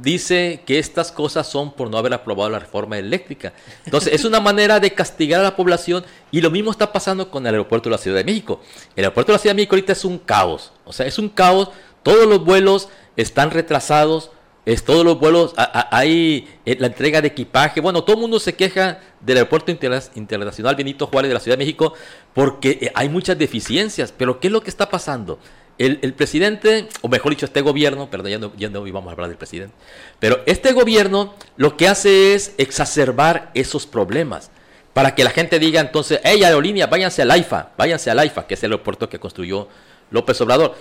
dice 0.03 0.63
que 0.67 0.79
estas 0.79 1.13
cosas 1.13 1.47
son 1.47 1.73
por 1.73 1.91
no 1.91 1.99
haber 1.99 2.15
aprobado 2.15 2.51
la 2.51 2.59
reforma 2.59 2.99
eléctrica. 2.99 3.53
Entonces, 3.85 4.13
es 4.13 4.25
una 4.25 4.41
manera 4.41 4.81
de 4.81 4.93
castigar 4.93 5.41
a 5.41 5.45
la 5.45 5.57
población 5.57 6.05
y 6.31 6.41
lo 6.41 6.51
mismo 6.51 6.71
está 6.71 6.93
pasando 6.93 7.31
con 7.31 7.47
el 7.47 7.55
aeropuerto 7.55 7.89
de 7.89 7.93
la 7.97 7.99
Ciudad 7.99 8.17
de 8.17 8.25
México. 8.25 8.61
El 8.97 9.05
aeropuerto 9.05 9.33
de 9.33 9.37
la 9.37 9.39
Ciudad 9.39 9.55
de 9.55 9.57
México 9.57 9.77
ahorita 9.77 9.93
es 9.93 10.05
un 10.05 10.19
caos, 10.19 10.73
o 10.85 10.93
sea, 10.93 11.07
es 11.07 11.19
un 11.19 11.29
caos, 11.29 11.71
todos 12.03 12.27
los 12.27 12.45
vuelos 12.45 12.89
están 13.17 13.51
retrasados, 13.51 14.31
es 14.67 14.85
todos 14.85 15.05
los 15.05 15.19
vuelos, 15.19 15.53
hay 15.57 16.49
eh, 16.65 16.77
la 16.81 16.87
entrega 16.87 17.21
de 17.21 17.29
equipaje, 17.29 17.81
bueno, 17.81 18.03
todo 18.03 18.17
el 18.17 18.23
mundo 18.23 18.41
se 18.41 18.55
queja 18.55 18.99
del 19.21 19.37
aeropuerto 19.37 19.71
internacional 19.71 20.75
Benito 20.75 21.07
Juárez 21.07 21.29
de 21.29 21.35
la 21.35 21.41
Ciudad 21.41 21.59
de 21.59 21.65
México 21.65 21.93
porque 22.33 22.79
eh, 22.81 22.93
hay 22.95 23.09
muchas 23.11 23.39
deficiencias, 23.39 24.13
pero 24.17 24.41
¿qué 24.41 24.49
es 24.49 24.53
lo 24.53 24.63
que 24.63 24.71
está 24.71 24.89
pasando? 24.89 25.39
El, 25.77 26.15
presidente, 26.15 26.89
o 27.01 27.09
mejor 27.09 27.33
dicho, 27.33 27.47
este 27.47 27.61
gobierno, 27.61 28.09
perdón, 28.09 28.31
ya 28.31 28.39
no, 28.39 28.53
ya 28.57 28.69
no 28.69 28.87
íbamos 28.87 29.11
a 29.11 29.13
hablar 29.13 29.29
del 29.29 29.37
presidente, 29.37 29.75
pero 30.21 30.41
este 30.47 30.73
gobierno 30.73 31.35
lo 31.57 31.77
que 31.77 31.89
hace 31.89 32.35
es 32.35 32.55
exacerbar 32.59 33.51
esos 33.55 33.85
problemas 33.85 34.51
para 34.93 35.17
que 35.17 35.25
la 35.25 35.31
gente 35.31 35.59
diga 35.59 35.81
entonces, 35.81 36.21
hey, 36.23 36.45
aerolínea, 36.45 36.87
váyanse 36.87 37.23
al 37.23 37.31
AIFA, 37.33 37.73
váyanse 37.77 38.11
al 38.11 38.21
AIFA, 38.21 38.47
que 38.47 38.55
es 38.55 38.63
el 38.63 38.71
aeropuerto 38.71 39.09
que 39.09 39.19
construyó 39.19 39.69
López 40.11 40.41
Obrador. 40.41 40.77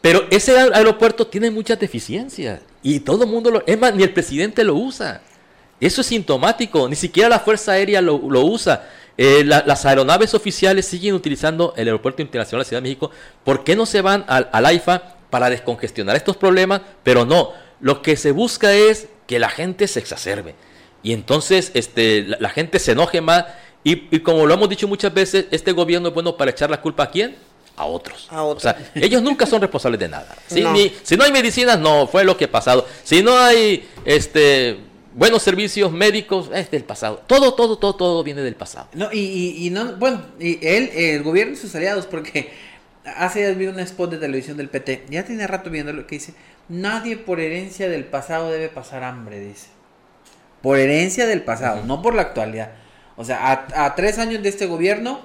Pero 0.00 0.26
ese 0.30 0.58
aeropuerto 0.58 1.26
tiene 1.28 1.50
muchas 1.50 1.78
deficiencias 1.78 2.60
y 2.82 3.00
todo 3.00 3.24
el 3.24 3.30
mundo 3.30 3.50
lo, 3.50 3.66
es 3.66 3.78
más, 3.78 3.94
ni 3.94 4.02
el 4.02 4.12
presidente 4.12 4.64
lo 4.64 4.74
usa. 4.74 5.22
Eso 5.80 6.00
es 6.00 6.08
sintomático, 6.08 6.88
ni 6.88 6.96
siquiera 6.96 7.28
la 7.28 7.38
Fuerza 7.38 7.72
Aérea 7.72 8.00
lo, 8.00 8.18
lo 8.18 8.44
usa. 8.44 8.88
Eh, 9.20 9.42
las 9.44 9.84
aeronaves 9.84 10.32
oficiales 10.34 10.86
siguen 10.86 11.12
utilizando 11.12 11.74
el 11.76 11.88
Aeropuerto 11.88 12.22
Internacional 12.22 12.60
de 12.60 12.64
la 12.64 12.68
Ciudad 12.68 12.82
de 12.82 12.88
México. 12.88 13.10
¿Por 13.42 13.64
qué 13.64 13.74
no 13.74 13.84
se 13.84 14.00
van 14.00 14.24
al, 14.28 14.48
AIFA 14.64 15.16
para 15.28 15.50
descongestionar 15.50 16.14
estos 16.14 16.36
problemas? 16.36 16.82
Pero 17.02 17.24
no, 17.24 17.50
lo 17.80 18.00
que 18.00 18.16
se 18.16 18.30
busca 18.30 18.72
es 18.72 19.08
que 19.26 19.40
la 19.40 19.48
gente 19.48 19.88
se 19.88 19.98
exacerbe. 19.98 20.54
Y 21.02 21.12
entonces 21.12 21.72
este, 21.74 22.22
la, 22.38 22.48
gente 22.48 22.78
se 22.78 22.92
enoje 22.92 23.20
más. 23.20 23.46
Y, 23.82 24.20
como 24.20 24.46
lo 24.46 24.54
hemos 24.54 24.68
dicho 24.68 24.86
muchas 24.86 25.12
veces, 25.12 25.46
este 25.50 25.72
gobierno 25.72 26.08
es 26.08 26.14
bueno 26.14 26.36
para 26.36 26.52
echar 26.52 26.70
la 26.70 26.80
culpa 26.80 27.02
a 27.04 27.10
quién? 27.10 27.36
A 27.76 27.86
otros. 27.86 28.28
A 28.30 28.44
otros. 28.44 28.64
O 28.64 28.68
sea, 28.68 28.92
ellos 28.94 29.20
nunca 29.20 29.46
son 29.46 29.60
responsables 29.60 29.98
de 29.98 30.08
nada. 30.08 30.32
No. 30.56 30.76
si 31.02 31.16
no 31.16 31.24
hay 31.24 31.32
medicinas, 31.32 31.76
no, 31.76 32.06
fue 32.06 32.22
lo 32.22 32.36
que 32.36 32.44
ha 32.44 32.50
pasado. 32.52 32.86
Si 33.02 33.20
no 33.20 33.36
hay 33.36 33.88
este, 34.04 34.78
buenos 35.18 35.42
servicios 35.42 35.90
médicos, 35.92 36.48
es 36.54 36.70
del 36.70 36.84
pasado. 36.84 37.22
Todo, 37.26 37.54
todo, 37.54 37.76
todo, 37.76 37.96
todo 37.96 38.22
viene 38.22 38.42
del 38.42 38.54
pasado. 38.54 38.88
No, 38.94 39.12
y, 39.12 39.66
y, 39.66 39.70
no, 39.70 39.96
bueno, 39.96 40.22
y 40.38 40.64
él, 40.66 40.90
el 40.94 41.22
gobierno 41.24 41.54
y 41.54 41.56
sus 41.56 41.74
aliados, 41.74 42.06
porque 42.06 42.50
hace 43.04 43.40
días 43.40 43.58
vi 43.58 43.66
un 43.66 43.80
spot 43.80 44.12
de 44.12 44.18
televisión 44.18 44.56
del 44.56 44.68
PT, 44.68 45.06
ya 45.10 45.24
tiene 45.24 45.46
rato 45.46 45.70
viéndolo, 45.70 46.06
que 46.06 46.14
dice, 46.16 46.34
nadie 46.68 47.16
por 47.16 47.40
herencia 47.40 47.88
del 47.88 48.04
pasado 48.04 48.50
debe 48.50 48.68
pasar 48.68 49.02
hambre, 49.02 49.40
dice. 49.40 49.66
Por 50.62 50.78
herencia 50.78 51.26
del 51.26 51.42
pasado, 51.42 51.84
no 51.84 52.00
por 52.00 52.14
la 52.14 52.22
actualidad. 52.22 52.72
O 53.16 53.24
sea, 53.24 53.66
a, 53.74 53.84
a 53.86 53.94
tres 53.96 54.18
años 54.18 54.42
de 54.42 54.48
este 54.48 54.66
gobierno, 54.66 55.20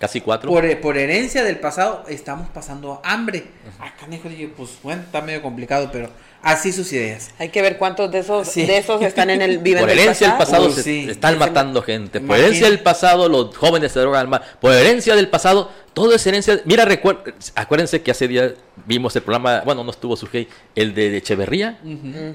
Casi 0.00 0.20
cuatro. 0.20 0.50
por, 0.50 0.80
por 0.80 0.98
herencia 0.98 1.44
del 1.44 1.58
pasado, 1.58 2.04
estamos 2.08 2.48
pasando 2.50 3.00
hambre. 3.04 3.44
Ah, 3.78 3.94
canejo, 3.98 4.28
pues 4.56 4.78
bueno, 4.82 5.02
está 5.02 5.22
medio 5.22 5.40
complicado, 5.40 5.88
pero 5.92 6.10
así 6.46 6.72
sus 6.72 6.92
ideas. 6.92 7.30
Hay 7.38 7.48
que 7.50 7.60
ver 7.60 7.76
cuántos 7.76 8.10
de 8.10 8.20
esos, 8.20 8.48
Sí. 8.48 8.64
de 8.66 8.78
esos 8.78 9.02
están 9.02 9.30
en 9.30 9.42
el 9.42 9.58
viven 9.62 9.80
Por 9.80 9.88
del 9.90 9.98
herencia 9.98 10.28
del 10.28 10.38
pasado 10.38 10.66
Uy, 10.66 10.72
se 10.72 10.82
sí. 10.82 11.06
están 11.10 11.34
Ese 11.34 11.40
matando 11.40 11.82
gente. 11.82 12.20
Por 12.20 12.36
herencia 12.38 12.68
del 12.68 12.80
pasado 12.80 13.28
los 13.28 13.56
jóvenes 13.56 13.92
se 13.92 14.00
drogan 14.00 14.28
más. 14.30 14.40
Por 14.60 14.72
herencia 14.72 15.14
del 15.16 15.28
pasado, 15.28 15.70
todo 15.92 16.14
es 16.14 16.26
herencia. 16.26 16.60
Mira, 16.64 16.84
recuer- 16.84 17.34
acuérdense 17.54 18.02
que 18.02 18.10
hace 18.10 18.28
días 18.28 18.52
vimos 18.86 19.16
el 19.16 19.22
programa, 19.22 19.62
bueno, 19.64 19.82
no 19.82 19.90
estuvo 19.90 20.16
Sujei, 20.16 20.46
el 20.74 20.94
de 20.94 21.16
Echeverría. 21.16 21.78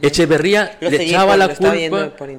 Echeverría 0.02 0.78
Lo 0.82 0.90
le 0.90 0.98
seguí 0.98 1.10
echaba 1.12 1.38
la 1.38 1.48
culpa 1.50 1.74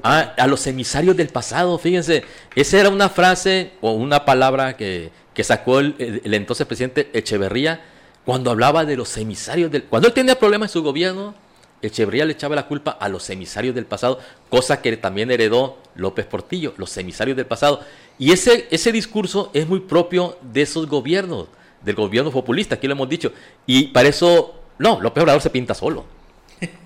a, 0.03 0.19
a 0.37 0.47
los 0.47 0.65
emisarios 0.67 1.15
del 1.17 1.29
pasado. 1.29 1.77
Fíjense, 1.77 2.23
esa 2.55 2.79
era 2.79 2.89
una 2.89 3.09
frase 3.09 3.71
o 3.81 3.91
una 3.91 4.25
palabra 4.25 4.75
que, 4.77 5.09
que 5.33 5.43
sacó 5.43 5.79
el, 5.79 5.95
el- 5.99 6.21
el 6.23 6.33
entonces 6.33 6.65
presidente 6.67 7.09
Echeverría 7.13 7.81
cuando 8.25 8.51
hablaba 8.51 8.85
de 8.85 8.95
los 8.95 9.17
emisarios 9.17 9.69
del... 9.71 9.83
Cuando 9.83 10.07
él 10.07 10.13
tenía 10.13 10.37
problemas 10.39 10.69
en 10.69 10.73
su 10.73 10.83
gobierno, 10.83 11.35
Echeverría 11.83 12.25
le 12.25 12.33
echaba 12.33 12.55
la 12.55 12.67
culpa 12.67 12.91
a 12.91 13.09
los 13.09 13.29
emisarios 13.29 13.75
del 13.75 13.85
pasado, 13.85 14.19
cosa 14.49 14.81
que 14.81 14.95
también 14.97 15.29
heredó 15.29 15.77
López 15.95 16.25
Portillo, 16.25 16.73
los 16.77 16.95
emisarios 16.97 17.37
del 17.37 17.45
pasado. 17.45 17.81
Y 18.17 18.31
ese, 18.31 18.67
ese 18.71 18.91
discurso 18.91 19.51
es 19.53 19.67
muy 19.67 19.81
propio 19.81 20.37
de 20.41 20.61
esos 20.61 20.87
gobiernos, 20.87 21.47
del 21.81 21.95
gobierno 21.95 22.31
populista, 22.31 22.75
aquí 22.75 22.87
lo 22.87 22.93
hemos 22.93 23.09
dicho. 23.09 23.33
Y 23.65 23.87
para 23.87 24.07
eso, 24.07 24.55
no, 24.79 25.01
López 25.01 25.21
Obrador 25.21 25.41
se 25.41 25.49
pinta 25.49 25.73
solo. 25.73 26.05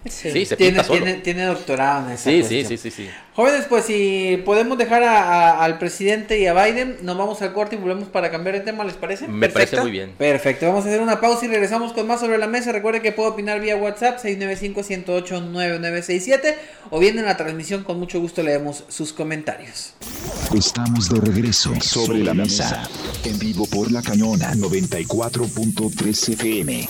Sí, 0.09 0.45
se 0.45 0.55
Tiene, 0.55 0.71
pinta 0.73 0.83
solo. 0.85 1.03
tiene, 1.03 1.19
tiene 1.21 1.43
doctorado 1.45 2.05
en 2.07 2.13
esa 2.13 2.23
Sí, 2.29 2.43
sí, 2.43 2.63
cuestión. 2.63 2.67
sí, 2.67 2.77
sí, 2.77 2.91
sí. 2.91 3.09
Jóvenes, 3.35 3.65
pues 3.69 3.83
si 3.85 4.41
podemos 4.45 4.77
dejar 4.77 5.03
a- 5.03 5.21
a- 5.21 5.63
al 5.65 5.77
presidente 5.77 6.39
y 6.39 6.47
a 6.47 6.53
Biden, 6.53 6.97
nos 7.03 7.17
vamos 7.17 7.41
al 7.41 7.51
corte 7.53 7.75
y 7.75 7.79
volvemos 7.79 8.07
para 8.07 8.31
cambiar 8.31 8.55
de 8.55 8.61
tema, 8.61 8.83
¿les 8.85 8.95
parece? 8.95 9.27
Me 9.27 9.49
parece 9.49 9.79
muy 9.81 9.91
bien. 9.91 10.13
Perfecto, 10.17 10.65
vamos 10.65 10.85
a 10.85 10.87
hacer 10.87 11.01
una 11.01 11.19
pausa 11.19 11.45
y 11.45 11.49
regresamos 11.49 11.91
con 11.93 12.07
más 12.07 12.21
sobre 12.21 12.37
la 12.37 12.47
mesa. 12.47 12.71
Recuerde 12.71 13.01
que 13.01 13.11
puede 13.11 13.29
opinar 13.29 13.59
vía 13.59 13.75
WhatsApp 13.75 14.17
695-108-9967 14.23 16.55
o 16.89 16.99
bien 16.99 17.19
en 17.19 17.25
la 17.25 17.35
transmisión, 17.37 17.83
con 17.83 17.99
mucho 17.99 18.19
gusto 18.19 18.41
leemos 18.43 18.85
sus 18.87 19.11
comentarios. 19.13 19.93
Estamos 20.55 21.09
de 21.09 21.19
regreso 21.19 21.73
sobre 21.81 22.19
la 22.23 22.33
mesa. 22.33 22.87
En 23.25 23.37
vivo 23.39 23.65
por 23.67 23.91
la 23.91 24.01
cañona 24.01 24.53
94.3 24.55 26.29
FM. 26.33 26.87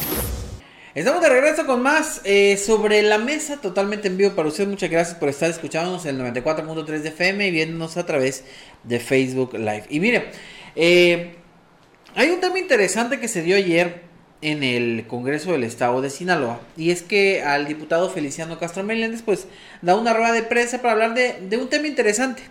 Estamos 0.97 1.21
de 1.21 1.29
regreso 1.29 1.67
con 1.67 1.83
más 1.83 2.21
eh, 2.23 2.57
sobre 2.57 3.03
la 3.03 3.19
mesa, 3.19 3.57
totalmente 3.61 4.07
en 4.07 4.17
vivo 4.17 4.31
para 4.31 4.47
usted. 4.47 4.67
Muchas 4.67 4.89
gracias 4.89 5.15
por 5.15 5.29
estar 5.29 5.47
escuchándonos 5.47 6.07
en 6.07 6.19
el 6.19 6.33
94.3 6.33 6.85
de 6.85 7.09
FM 7.09 7.47
y 7.47 7.51
viéndonos 7.51 7.97
a 7.97 8.07
través 8.07 8.43
de 8.83 8.99
Facebook 8.99 9.53
Live. 9.53 9.83
Y 9.91 9.99
mire, 9.99 10.31
eh, 10.75 11.35
hay 12.15 12.31
un 12.31 12.39
tema 12.39 12.57
interesante 12.57 13.19
que 13.19 13.27
se 13.27 13.43
dio 13.43 13.57
ayer 13.57 14.01
en 14.41 14.63
el 14.63 15.05
Congreso 15.05 15.51
del 15.51 15.65
Estado 15.65 16.01
de 16.01 16.09
Sinaloa 16.09 16.61
y 16.75 16.89
es 16.89 17.03
que 17.03 17.43
al 17.43 17.67
diputado 17.67 18.09
Feliciano 18.09 18.57
Castro 18.57 18.83
Meléndez 18.83 19.21
pues 19.21 19.45
da 19.83 19.95
una 19.95 20.15
rueda 20.15 20.31
de 20.31 20.41
prensa 20.41 20.81
para 20.81 20.93
hablar 20.93 21.13
de 21.13 21.57
un 21.57 21.69
tema 21.69 21.85
interesante 21.85 22.41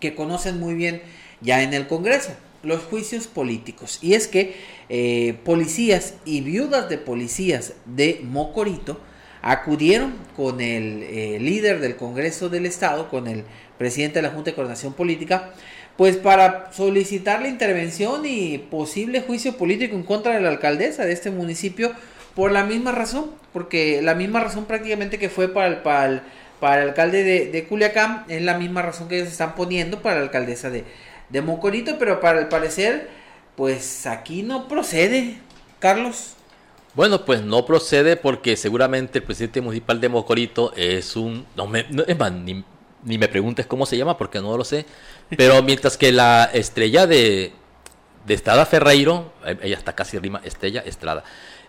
que 0.00 0.14
conocen 0.14 0.58
muy 0.58 0.72
bien 0.72 1.02
ya 1.42 1.62
en 1.62 1.74
el 1.74 1.86
Congreso, 1.86 2.30
los 2.62 2.82
juicios 2.82 3.26
políticos. 3.26 3.98
Y 4.02 4.14
es 4.14 4.28
que 4.28 4.56
eh, 4.88 5.34
policías 5.44 6.14
y 6.24 6.40
viudas 6.40 6.88
de 6.88 6.98
policías 6.98 7.74
de 7.86 8.20
Mocorito 8.22 9.00
acudieron 9.42 10.14
con 10.36 10.60
el 10.60 11.02
eh, 11.02 11.38
líder 11.40 11.80
del 11.80 11.96
Congreso 11.96 12.48
del 12.48 12.66
Estado, 12.66 13.08
con 13.08 13.26
el 13.26 13.44
presidente 13.76 14.20
de 14.20 14.22
la 14.22 14.30
Junta 14.30 14.50
de 14.50 14.54
Coordinación 14.54 14.92
Política, 14.92 15.50
pues 15.96 16.16
para 16.16 16.72
solicitar 16.72 17.42
la 17.42 17.48
intervención 17.48 18.24
y 18.24 18.58
posible 18.58 19.20
juicio 19.20 19.56
político 19.56 19.96
en 19.96 20.04
contra 20.04 20.34
de 20.34 20.40
la 20.40 20.48
alcaldesa 20.48 21.04
de 21.04 21.12
este 21.12 21.30
municipio 21.30 21.92
por 22.34 22.52
la 22.52 22.64
misma 22.64 22.92
razón, 22.92 23.30
porque 23.52 24.00
la 24.00 24.14
misma 24.14 24.40
razón 24.40 24.64
prácticamente 24.64 25.18
que 25.18 25.28
fue 25.28 25.48
para 25.48 25.66
el, 25.66 25.76
para 25.78 26.06
el, 26.06 26.22
para 26.60 26.82
el 26.82 26.88
alcalde 26.90 27.24
de, 27.24 27.46
de 27.50 27.64
Culiacán, 27.64 28.24
es 28.28 28.40
la 28.42 28.56
misma 28.56 28.82
razón 28.82 29.08
que 29.08 29.16
ellos 29.16 29.28
están 29.28 29.54
poniendo 29.54 30.00
para 30.00 30.16
la 30.16 30.22
alcaldesa 30.22 30.70
de, 30.70 30.84
de 31.32 31.42
Mocorito, 31.42 31.96
pero 31.98 32.20
para 32.20 32.40
el 32.40 32.48
parecer, 32.48 33.08
pues 33.56 34.06
aquí 34.06 34.42
no 34.42 34.68
procede, 34.68 35.38
Carlos. 35.78 36.34
Bueno, 36.94 37.24
pues 37.24 37.42
no 37.42 37.64
procede 37.64 38.16
porque 38.16 38.56
seguramente 38.56 39.18
el 39.18 39.24
presidente 39.24 39.62
municipal 39.62 40.00
de 40.00 40.10
Mocorito 40.10 40.74
es 40.76 41.16
un... 41.16 41.46
No 41.56 41.66
me, 41.66 41.86
no, 41.88 42.04
es 42.06 42.18
más, 42.18 42.30
ni, 42.32 42.62
ni 43.02 43.16
me 43.16 43.28
preguntes 43.28 43.66
cómo 43.66 43.86
se 43.86 43.96
llama 43.96 44.18
porque 44.18 44.40
no 44.40 44.56
lo 44.58 44.64
sé. 44.64 44.84
Pero 45.34 45.62
mientras 45.64 45.96
que 45.96 46.12
la 46.12 46.50
estrella 46.52 47.06
de, 47.06 47.52
de 48.26 48.34
Estrada 48.34 48.66
Ferreiro, 48.66 49.32
eh, 49.46 49.56
ella 49.62 49.78
está 49.78 49.94
casi 49.94 50.18
rima, 50.18 50.42
Estrella 50.44 50.82
Estrada, 50.84 51.24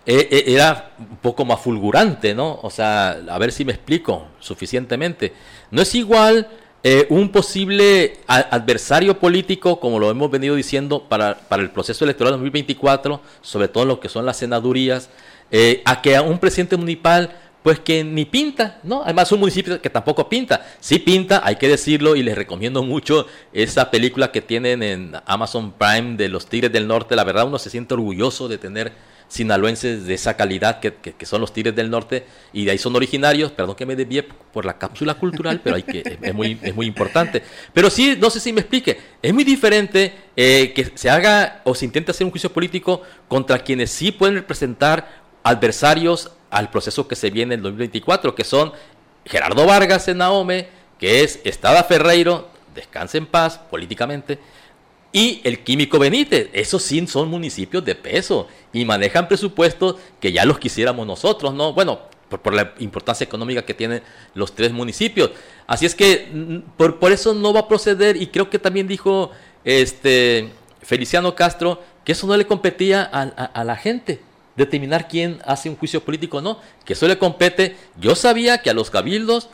eh, 0.06 0.28
eh, 0.30 0.44
era 0.48 0.92
un 1.00 1.18
poco 1.18 1.46
más 1.46 1.62
fulgurante, 1.62 2.36
¿no? 2.36 2.60
O 2.62 2.70
sea, 2.70 3.12
a 3.30 3.38
ver 3.38 3.54
si 3.54 3.64
me 3.64 3.72
explico 3.72 4.28
suficientemente. 4.40 5.32
No 5.72 5.82
es 5.82 5.96
igual 5.96 6.50
eh, 6.86 7.08
un 7.10 7.30
posible 7.30 8.18
adversario 8.28 9.18
político, 9.18 9.80
como 9.80 10.00
lo 10.00 10.12
hemos 10.12 10.30
venido 10.30 10.54
diciendo, 10.54 11.08
para, 11.08 11.38
para 11.40 11.64
el 11.64 11.72
proceso 11.72 12.04
electoral 12.04 12.34
2024, 12.34 13.22
sobre 13.42 13.70
todo 13.70 13.86
lo 13.86 14.02
que 14.02 14.10
son 14.10 14.26
las 14.26 14.36
senadurías, 14.36 15.10
eh, 15.50 15.82
a 15.86 16.02
que 16.02 16.18
a 16.18 16.22
un 16.22 16.40
presidente 16.40 16.76
municipal, 16.76 17.38
pues 17.64 17.80
que 17.80 18.04
ni 18.04 18.26
pinta, 18.26 18.82
¿no? 18.84 19.02
Además, 19.04 19.32
un 19.32 19.40
municipio 19.40 19.82
que 19.82 19.90
tampoco 19.90 20.28
pinta. 20.28 20.66
Sí 20.82 21.00
pinta, 21.00 21.42
hay 21.46 21.56
que 21.56 21.70
decirlo, 21.70 22.18
y 22.18 22.24
les 22.24 22.36
recomiendo 22.36 22.84
mucho 22.84 23.28
esa 23.54 23.90
película 23.90 24.34
que 24.34 24.42
tienen 24.42 24.84
en 24.84 25.14
Amazon 25.26 25.72
Prime 25.72 26.18
de 26.18 26.28
los 26.28 26.48
Tigres 26.48 26.74
del 26.74 26.86
Norte. 26.86 27.16
La 27.16 27.24
verdad, 27.24 27.48
uno 27.48 27.60
se 27.60 27.70
siente 27.70 27.94
orgulloso 27.94 28.50
de 28.50 28.58
tener 28.58 28.92
sinaloenses 29.34 30.06
de 30.06 30.14
esa 30.14 30.38
calidad 30.38 30.80
que, 30.80 31.26
son 31.26 31.42
los 31.42 31.52
Tigres 31.52 31.76
del 31.76 31.90
Norte 31.90 32.24
y 32.54 32.66
de 32.66 32.72
ahí 32.72 32.78
son 32.78 32.96
originarios. 32.96 33.52
Perdón 33.52 33.76
que 33.76 33.88
me 33.88 33.96
desvíe 33.96 34.22
por 34.22 34.64
la 34.64 34.78
cápsula 34.78 35.16
cultural, 35.16 35.60
pero 35.64 35.76
hay 35.76 35.82
que, 35.82 36.00
es, 36.02 36.18
es 36.22 36.34
muy, 36.36 36.60
es 36.62 36.76
muy 36.76 36.86
importante. 36.86 37.42
Pero 37.74 37.90
sí, 37.90 38.16
no 38.20 38.30
sé 38.30 38.40
si 38.40 38.54
me 38.54 38.62
explique, 38.62 39.00
es 39.24 39.34
muy 39.34 39.44
diferente 39.44 40.14
eh, 40.36 40.72
que 40.76 40.92
se 40.94 41.10
haga 41.10 41.62
o 41.64 41.74
se 41.74 41.86
intente 41.86 42.12
hacer 42.12 42.26
un 42.26 42.32
juicio 42.32 42.54
político 42.54 43.02
contra 43.28 43.58
quienes 43.58 43.90
sí 43.90 44.12
pueden 44.12 44.36
representar 44.36 45.24
adversarios 45.42 46.32
al 46.52 46.70
proceso 46.70 47.08
que 47.08 47.16
se 47.16 47.32
viene 47.32 47.56
en 47.56 47.62
el 47.62 47.64
2024, 47.64 48.36
que 48.36 48.44
son 48.44 48.72
Gerardo 49.26 49.66
Vargas 49.66 50.08
en 50.10 50.20
Naome, 50.20 50.68
que 51.00 51.24
es 51.24 51.40
Estada 51.44 51.84
Ferreiro, 51.84 52.50
descanse 52.76 53.18
en 53.18 53.26
paz 53.26 53.58
políticamente, 53.58 54.38
y 55.14 55.40
el 55.46 55.64
Químico 55.64 55.98
Benítez. 56.00 56.50
Esos 56.52 56.82
sí 56.84 57.08
son 57.08 57.30
municipios 57.30 57.86
de 57.86 57.96
peso 57.96 58.48
y 58.74 58.84
manejan 58.84 59.30
presupuestos 59.30 59.96
que 60.20 60.34
ya 60.34 60.44
los 60.44 60.60
quisiéramos 60.60 61.08
nosotros, 61.08 61.54
¿no? 61.54 61.72
Bueno, 61.72 62.00
por, 62.28 62.42
por 62.42 62.54
la 62.54 62.74
importancia 62.80 63.24
económica 63.24 63.64
que 63.64 63.74
tienen 63.74 64.02
los 64.34 64.54
tres 64.56 64.72
municipios. 64.74 65.32
Así 65.68 65.86
es 65.86 65.96
que 65.96 66.28
mm, 66.34 66.58
por, 66.76 67.00
por 67.00 67.12
eso 67.14 67.34
no 67.34 67.54
va 67.54 67.62
a 67.62 67.68
proceder 67.70 68.18
y 68.22 68.28
creo 68.28 68.50
que 68.50 68.60
también 68.60 68.88
dijo 68.88 69.32
este 69.64 70.50
Feliciano 70.82 71.36
Castro 71.36 71.82
que 72.04 72.12
eso 72.12 72.28
no 72.28 72.36
le 72.36 72.46
competía 72.46 73.04
a, 73.04 73.22
a- 73.22 73.46
a 73.46 73.64
la 73.64 73.76
gente 73.78 74.20
determinar 74.56 75.08
quién 75.08 75.40
hace 75.46 75.70
un 75.70 75.76
juicio 75.78 76.04
político 76.04 76.38
o 76.38 76.42
no, 76.42 76.60
que 76.86 76.94
eso 76.94 77.08
le 77.08 77.18
compete, 77.18 77.76
yo 78.00 78.14
sabía 78.16 78.60
que 78.60 78.70
a 78.70 78.74
los 78.74 78.90
cabildos 78.92 79.50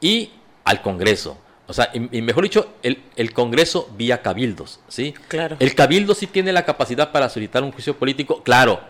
y 0.00 0.30
al 0.64 0.82
Congreso. 0.82 1.36
O 1.72 1.74
sea, 1.74 1.90
y, 1.94 2.18
y 2.18 2.22
mejor 2.22 2.44
dicho, 2.44 2.74
el, 2.82 3.02
el 3.16 3.32
Congreso 3.32 3.88
vía 3.96 4.20
cabildos, 4.22 4.80
¿sí? 4.88 5.14
Claro. 5.28 5.56
El 5.58 5.74
cabildo 5.74 6.14
sí 6.14 6.26
tiene 6.26 6.52
la 6.52 6.64
capacidad 6.64 7.10
para 7.10 7.28
solicitar 7.28 7.62
un 7.64 7.72
juicio 7.72 7.96
político, 7.96 8.42
claro, 8.42 8.80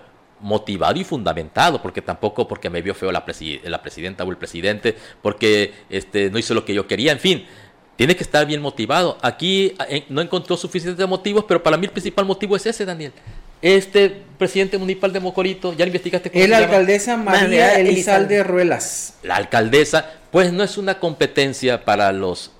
motivado 0.40 0.98
y 0.98 1.04
fundamentado, 1.04 1.80
porque 1.80 2.02
tampoco 2.02 2.48
porque 2.48 2.68
me 2.68 2.82
vio 2.82 2.94
feo 2.94 3.12
la, 3.12 3.24
presi- 3.24 3.62
la 3.62 3.80
presidenta 3.80 4.24
o 4.24 4.30
el 4.30 4.36
presidente, 4.36 4.96
porque 5.22 5.72
este, 5.88 6.28
no 6.30 6.38
hizo 6.38 6.52
lo 6.54 6.64
que 6.64 6.74
yo 6.74 6.86
quería, 6.86 7.12
en 7.12 7.20
fin. 7.20 7.46
Tiene 7.94 8.16
que 8.16 8.24
estar 8.24 8.44
bien 8.46 8.60
motivado. 8.60 9.18
Aquí 9.22 9.74
eh, 9.88 10.04
no 10.08 10.20
encontró 10.20 10.56
suficientes 10.56 11.06
motivos, 11.06 11.44
pero 11.46 11.62
para 11.62 11.76
mí 11.76 11.84
el 11.86 11.92
principal 11.92 12.24
motivo 12.24 12.56
es 12.56 12.66
ese, 12.66 12.84
Daniel. 12.84 13.12
Este 13.60 14.10
presidente 14.38 14.76
municipal 14.78 15.12
de 15.12 15.20
Mocorito, 15.20 15.72
¿ya 15.72 15.84
lo 15.84 15.88
investigaste? 15.90 16.30
cómo 16.30 16.40
Es 16.40 16.46
se 16.46 16.50
la 16.50 16.60
llama? 16.60 16.72
alcaldesa 16.72 17.16
María 17.16 17.40
María 17.42 17.74
Elizalde 17.78 17.90
Elizalde. 17.90 18.42
Ruelas. 18.42 19.14
la 19.22 19.36
alcaldesa, 19.36 20.10
pues 20.32 20.52
no 20.52 20.64
es 20.64 20.78
una 20.78 20.98
competencia 20.98 21.84
para 21.84 22.10
los, 22.10 22.50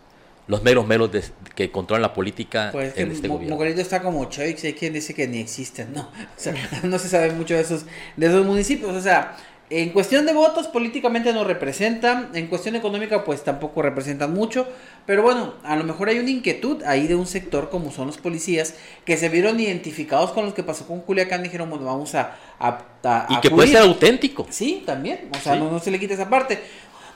los 0.49 0.63
meros 0.63 0.87
meros 0.87 1.13
de- 1.13 1.23
que 1.55 1.71
controlan 1.71 2.03
la 2.03 2.13
política 2.15 2.71
Pues 2.73 2.97
en 2.97 3.13
este 3.13 3.29
gobierno. 3.29 3.55
Mocorito 3.57 3.81
está 3.81 4.03
como 4.03 4.25
Choix, 4.27 4.63
hay 4.65 4.73
quien 4.75 4.93
dice 4.93 5.15
que 5.15 5.27
ni 5.29 5.39
existen, 5.41 5.93
no. 5.93 6.03
O 6.37 6.41
sea, 6.41 6.55
no 6.83 6.99
se 6.99 7.09
sabe 7.09 7.31
mucho 7.33 7.55
de 7.55 7.61
esos, 7.61 7.85
de 8.17 8.27
esos 8.27 8.45
municipios. 8.47 8.95
O 8.97 9.01
sea, 9.01 9.37
En 9.71 9.89
cuestión 9.89 10.27
de 10.27 10.35
votos, 10.35 10.69
políticamente 10.69 11.33
no 11.33 11.45
representan. 11.45 12.29
En 12.35 12.49
cuestión 12.49 12.77
económica, 12.77 13.25
pues 13.25 13.43
tampoco 13.43 13.81
representan 13.81 14.35
mucho. 14.35 14.67
Pero 15.07 15.23
bueno, 15.23 15.55
a 15.65 15.77
lo 15.77 15.85
mejor 15.85 16.11
hay 16.11 16.19
una 16.19 16.29
inquietud 16.29 16.83
ahí 16.83 17.07
de 17.07 17.15
un 17.15 17.27
sector 17.27 17.71
como 17.71 17.91
son 17.91 18.07
los 18.09 18.19
policías 18.19 18.75
que 19.07 19.17
se 19.17 19.31
vieron 19.31 19.59
identificados 19.61 20.33
con 20.33 20.45
lo 20.45 20.53
que 20.53 20.63
pasó 20.63 20.87
con 20.87 21.01
Culiacán. 21.01 21.41
y 21.41 21.45
Dijeron, 21.45 21.71
bueno, 21.71 21.87
vamos 21.87 22.15
a. 22.15 22.37
a, 22.61 23.27
y 23.31 23.41
que 23.41 23.49
puede 23.51 23.69
ser 23.69 23.79
auténtico. 23.79 24.47
Sí, 24.51 24.83
también. 24.85 25.31
O 25.35 25.41
sea, 25.41 25.57
no, 25.57 25.71
no 25.71 25.79
se 25.79 25.91
le 25.91 25.99
quita 25.99 26.13
esa 26.15 26.29
parte. 26.29 26.59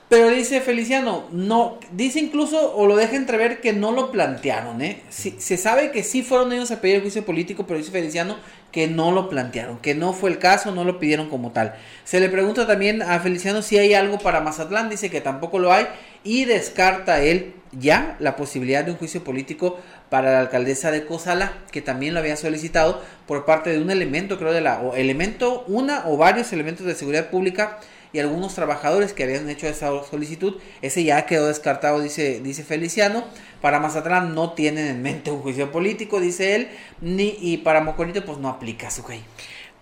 Pero 0.08 0.30
dice 0.30 0.60
Feliciano, 0.60 1.24
no, 1.32 1.80
dice 1.90 2.20
incluso 2.20 2.76
o 2.76 2.86
lo 2.86 2.94
deja 2.94 3.16
entrever 3.16 3.60
que 3.60 3.72
no 3.72 3.90
lo 3.90 4.12
plantearon, 4.12 4.80
¿eh? 4.80 5.02
se 5.10 5.56
sabe 5.56 5.90
que 5.90 6.04
sí 6.04 6.22
fueron 6.22 6.52
ellos 6.52 6.70
a 6.70 6.80
pedir 6.80 6.96
el 6.96 7.02
juicio 7.02 7.24
político, 7.24 7.66
pero 7.66 7.78
dice 7.78 7.90
Feliciano 7.90 8.36
que 8.70 8.86
no 8.86 9.10
lo 9.10 9.28
plantearon, 9.28 9.78
que 9.78 9.96
no 9.96 10.12
fue 10.12 10.30
el 10.30 10.38
caso, 10.38 10.70
no 10.70 10.84
lo 10.84 11.00
pidieron 11.00 11.28
como 11.28 11.50
tal. 11.50 11.74
Se 12.04 12.20
le 12.20 12.28
pregunta 12.28 12.68
también 12.68 13.02
a 13.02 13.18
Feliciano 13.18 13.62
si 13.62 13.78
hay 13.78 13.94
algo 13.94 14.18
para 14.18 14.40
Mazatlán, 14.40 14.90
dice 14.90 15.10
que 15.10 15.20
tampoco 15.20 15.58
lo 15.58 15.72
hay 15.72 15.86
y 16.22 16.44
descarta 16.44 17.20
él 17.20 17.54
ya 17.72 18.16
la 18.20 18.36
posibilidad 18.36 18.84
de 18.84 18.92
un 18.92 18.98
juicio 18.98 19.24
político 19.24 19.80
para 20.08 20.30
la 20.30 20.40
alcaldesa 20.40 20.92
de 20.92 21.04
Cozala, 21.04 21.52
que 21.72 21.82
también 21.82 22.14
lo 22.14 22.20
había 22.20 22.36
solicitado 22.36 23.02
por 23.26 23.44
parte 23.44 23.70
de 23.70 23.80
un 23.80 23.90
elemento, 23.90 24.38
creo 24.38 24.52
de 24.52 24.60
la, 24.60 24.80
o 24.80 24.94
elemento, 24.94 25.64
una 25.66 26.06
o 26.06 26.16
varios 26.16 26.52
elementos 26.52 26.86
de 26.86 26.94
seguridad 26.94 27.28
pública 27.28 27.80
y 28.12 28.18
algunos 28.18 28.54
trabajadores 28.54 29.12
que 29.12 29.24
habían 29.24 29.48
hecho 29.48 29.66
esa 29.66 29.90
solicitud. 30.04 30.56
Ese 30.82 31.04
ya 31.04 31.26
quedó 31.26 31.48
descartado, 31.48 32.00
dice, 32.00 32.40
dice 32.40 32.64
Feliciano. 32.64 33.24
Para 33.60 33.80
Mazatlán 33.80 34.34
no 34.34 34.52
tienen 34.52 34.86
en 34.86 35.02
mente 35.02 35.30
un 35.30 35.40
juicio 35.40 35.72
político, 35.72 36.20
dice 36.20 36.54
él, 36.54 36.68
ni 37.00 37.36
y 37.40 37.58
para 37.58 37.80
Mocorito 37.80 38.24
pues 38.24 38.38
no 38.38 38.48
aplica 38.48 38.90
su 38.90 39.06
ley. 39.08 39.24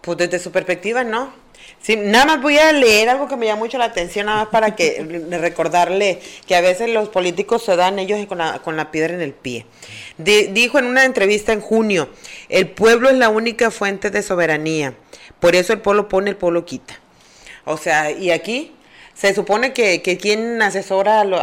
Pues 0.01 0.19
desde 0.19 0.39
su 0.39 0.53
perspectiva 0.53 1.05
no. 1.05 1.33
Sí, 1.81 1.97
nada 1.97 2.25
más 2.25 2.43
voy 2.43 2.59
a 2.59 2.73
leer 2.73 3.09
algo 3.09 3.29
que 3.29 3.37
me 3.37 3.47
llama 3.47 3.61
mucho 3.61 3.79
la 3.79 3.87
atención, 3.87 4.27
nada 4.27 4.45
más 4.45 4.49
para 4.49 4.75
que 4.75 5.27
recordarle 5.41 6.21
que 6.47 6.57
a 6.57 6.61
veces 6.61 6.91
los 6.91 7.09
políticos 7.09 7.65
se 7.65 7.77
dan 7.77 7.99
ellos 7.99 8.25
con 8.27 8.39
la, 8.39 8.61
con 8.61 8.77
la 8.77 8.91
piedra 8.91 9.15
en 9.15 9.21
el 9.21 9.33
pie. 9.33 9.67
dijo 10.17 10.79
en 10.79 10.87
una 10.87 11.05
entrevista 11.05 11.53
en 11.53 11.61
junio, 11.61 12.09
el 12.49 12.69
pueblo 12.69 13.11
es 13.11 13.17
la 13.17 13.29
única 13.29 13.71
fuente 13.71 14.11
de 14.11 14.23
soberanía, 14.23 14.95
por 15.41 15.55
eso 15.55 15.73
el 15.73 15.81
pueblo 15.81 16.09
pone, 16.09 16.31
el 16.31 16.37
pueblo 16.37 16.65
quita. 16.65 17.01
O 17.65 17.77
sea, 17.77 18.11
y 18.11 18.31
aquí 18.31 18.73
se 19.15 19.35
supone 19.35 19.73
que, 19.73 20.03
que 20.03 20.19
quien 20.19 20.61
asesora 20.61 21.21
al, 21.21 21.35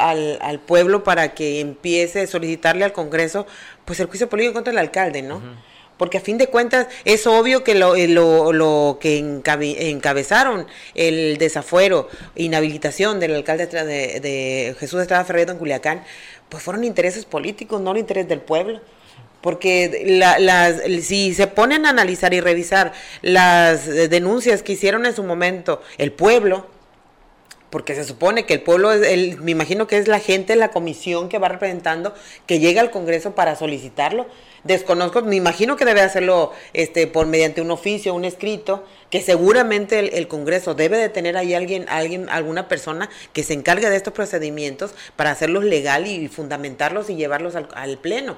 al, 0.41 0.59
pueblo 0.59 1.03
para 1.03 1.33
que 1.33 1.61
empiece 1.61 2.21
a 2.21 2.27
solicitarle 2.27 2.83
al 2.83 2.93
Congreso, 2.93 3.47
pues 3.85 3.99
el 3.99 4.07
juicio 4.07 4.29
político 4.29 4.53
contra 4.53 4.71
el 4.71 4.77
alcalde, 4.77 5.21
¿no? 5.21 5.41
Porque 5.97 6.17
a 6.17 6.21
fin 6.21 6.37
de 6.37 6.47
cuentas 6.47 6.87
es 7.05 7.27
obvio 7.27 7.63
que 7.63 7.75
lo, 7.75 7.95
eh, 7.95 8.07
lo, 8.07 8.51
lo 8.51 8.97
que 8.99 9.19
encabezaron 9.19 10.67
el 10.95 11.37
desafuero, 11.37 12.09
inhabilitación 12.35 13.19
del 13.19 13.35
alcalde 13.35 13.67
de, 13.67 14.19
de 14.19 14.75
Jesús 14.79 14.99
Estrada 14.99 15.23
Ferreira 15.23 15.51
en 15.51 15.59
Culiacán, 15.59 16.03
pues 16.49 16.63
fueron 16.63 16.83
intereses 16.83 17.25
políticos, 17.25 17.81
no 17.81 17.91
el 17.91 17.99
interés 17.99 18.27
del 18.27 18.41
pueblo 18.41 18.81
porque 19.41 20.03
las, 20.05 20.81
si 21.03 21.33
se 21.33 21.47
ponen 21.47 21.85
a 21.85 21.89
analizar 21.89 22.33
y 22.33 22.41
revisar 22.41 22.93
las 23.21 23.85
denuncias 23.85 24.63
que 24.63 24.73
hicieron 24.73 25.05
en 25.05 25.15
su 25.15 25.23
momento 25.23 25.81
el 25.97 26.11
pueblo, 26.11 26.67
porque 27.71 27.95
se 27.95 28.03
supone 28.03 28.45
que 28.45 28.53
el 28.53 28.61
pueblo, 28.61 28.91
el, 28.91 29.37
me 29.37 29.51
imagino 29.51 29.87
que 29.87 29.97
es 29.97 30.07
la 30.07 30.19
gente, 30.19 30.55
la 30.57 30.71
comisión 30.71 31.29
que 31.29 31.39
va 31.39 31.47
representando, 31.47 32.13
que 32.45 32.59
llega 32.59 32.81
al 32.81 32.91
Congreso 32.91 33.33
para 33.33 33.55
solicitarlo. 33.55 34.27
Desconozco, 34.65 35.21
me 35.21 35.37
imagino 35.37 35.77
que 35.77 35.85
debe 35.85 36.01
hacerlo 36.01 36.51
este, 36.73 37.07
por 37.07 37.27
mediante 37.27 37.61
un 37.61 37.71
oficio, 37.71 38.13
un 38.13 38.25
escrito, 38.25 38.83
que 39.09 39.21
seguramente 39.21 40.17
el, 40.17 40.27
Congreso 40.27 40.75
debe 40.75 40.97
de 40.97 41.07
tener 41.07 41.37
ahí 41.37 41.53
alguien, 41.53 41.85
alguien, 41.87 42.29
alguna 42.29 42.67
persona 42.67 43.09
que 43.31 43.41
se 43.41 43.53
encargue 43.53 43.89
de 43.89 43.95
estos 43.95 44.13
procedimientos 44.13 44.93
para 45.15 45.31
hacerlos 45.31 45.63
legal 45.63 46.07
y 46.07 46.27
fundamentarlos 46.27 47.09
y 47.09 47.15
llevarlos 47.15 47.55
al 47.55 47.97
Pleno. 47.99 48.35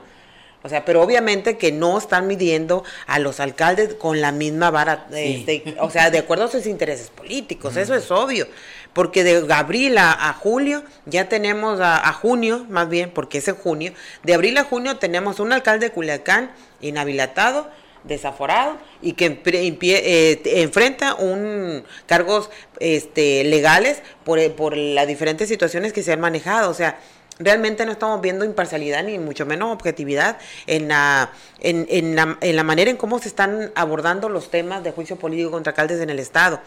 O 0.63 0.69
sea, 0.69 0.85
pero 0.85 1.01
obviamente 1.01 1.57
que 1.57 1.73
no 1.73 1.97
están 1.97 2.25
midiendo 2.25 2.83
a 3.05 3.19
los 3.19 3.41
alcaldes 3.41 3.95
con 3.95 4.21
la 4.21 4.31
misma 4.31 4.71
vara, 4.71 5.07
este, 5.11 5.75
o 5.79 5.89
sea, 5.89 6.09
de 6.09 6.19
acuerdo 6.19 6.45
a 6.45 6.47
sus 6.47 6.65
intereses 6.67 7.09
políticos, 7.09 7.75
eso 7.75 7.93
es 7.93 8.09
obvio. 8.11 8.47
Porque 8.93 9.23
de 9.23 9.53
abril 9.53 9.97
a, 9.97 10.33
julio 10.39 10.83
ya 11.05 11.27
tenemos, 11.27 11.79
a, 11.81 12.13
junio 12.13 12.65
más 12.69 12.87
bien, 12.89 13.11
porque 13.11 13.39
es 13.39 13.47
en 13.47 13.55
junio, 13.55 13.93
de 14.23 14.33
abril 14.35 14.57
a 14.57 14.63
junio 14.63 14.97
tenemos 14.97 15.39
un 15.39 15.51
alcalde 15.51 15.87
de 15.87 15.91
Culiacán 15.91 16.51
inhabilitado, 16.79 17.69
desaforado 18.03 18.77
y 19.01 19.13
que 19.13 19.41
eh, 19.45 20.41
enfrenta 20.61 21.15
un 21.15 21.83
cargos 22.05 22.49
este, 22.79 23.43
legales 23.45 24.01
por, 24.23 24.39
por 24.53 24.77
las 24.77 25.07
diferentes 25.07 25.49
situaciones 25.49 25.91
que 25.91 26.03
se 26.03 26.13
han 26.13 26.19
manejado. 26.19 26.69
O 26.69 26.73
sea, 26.73 26.99
realmente 27.39 27.85
no 27.85 27.91
estamos 27.91 28.21
viendo 28.21 28.45
imparcialidad 28.45 29.03
ni 29.03 29.19
mucho 29.19 29.45
menos 29.45 29.71
objetividad 29.71 30.37
en 30.67 30.87
la, 30.87 31.31
en, 31.59 31.85
en, 31.89 32.15
la, 32.15 32.37
en 32.41 32.55
la 32.55 32.63
manera 32.63 32.91
en 32.91 32.97
cómo 32.97 33.19
se 33.19 33.27
están 33.27 33.71
abordando 33.75 34.29
los 34.29 34.49
temas 34.49 34.83
de 34.83 34.91
juicio 34.91 35.17
político 35.17 35.51
contra 35.51 35.71
alcaldes 35.71 36.01
en 36.01 36.09
el 36.09 36.19
Estado. 36.19 36.59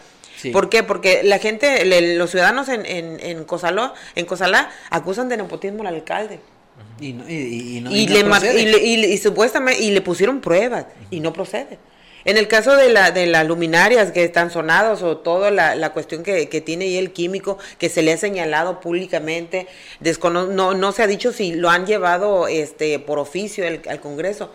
¿Por 0.53 0.69
qué? 0.69 0.83
Porque 0.83 1.23
la 1.23 1.39
gente, 1.39 1.83
los 2.15 2.29
ciudadanos 2.29 2.69
en, 2.69 2.85
en, 2.85 3.19
en, 3.21 3.43
Cosaló, 3.43 3.93
en 4.15 4.25
Cosalá 4.25 4.69
acusan 4.89 5.29
de 5.29 5.37
nepotismo 5.37 5.81
al 5.81 5.95
alcalde. 5.95 6.39
Y, 6.99 7.07
y, 7.07 7.83
y, 7.89 8.07
le, 8.07 9.07
y, 9.07 9.17
supuestamente 9.17 9.81
y 9.81 9.89
le 9.89 10.01
pusieron 10.01 10.41
pruebas 10.41 10.85
y 11.09 11.19
no 11.21 11.33
procede. 11.33 11.79
En 12.27 12.35
el 12.35 12.49
caso 12.49 12.75
de, 12.75 12.89
la, 12.89 13.11
de 13.11 13.25
las 13.25 13.47
luminarias 13.47 14.11
que 14.11 14.25
están 14.25 14.51
sonados 14.51 15.01
o 15.01 15.15
toda 15.15 15.49
la, 15.49 15.93
cuestión 15.93 16.23
que, 16.23 16.49
que, 16.49 16.59
tiene 16.59 16.83
ahí 16.83 16.97
el 16.97 17.13
químico 17.13 17.57
que 17.77 17.87
se 17.87 18.01
le 18.01 18.11
ha 18.11 18.17
señalado 18.17 18.81
públicamente, 18.81 19.65
no, 20.21 20.73
no 20.73 20.91
se 20.91 21.03
ha 21.03 21.07
dicho 21.07 21.31
si 21.31 21.53
lo 21.53 21.69
han 21.69 21.85
llevado 21.85 22.49
este 22.49 22.99
por 22.99 23.17
oficio 23.17 23.65
al 23.65 24.01
Congreso, 24.01 24.51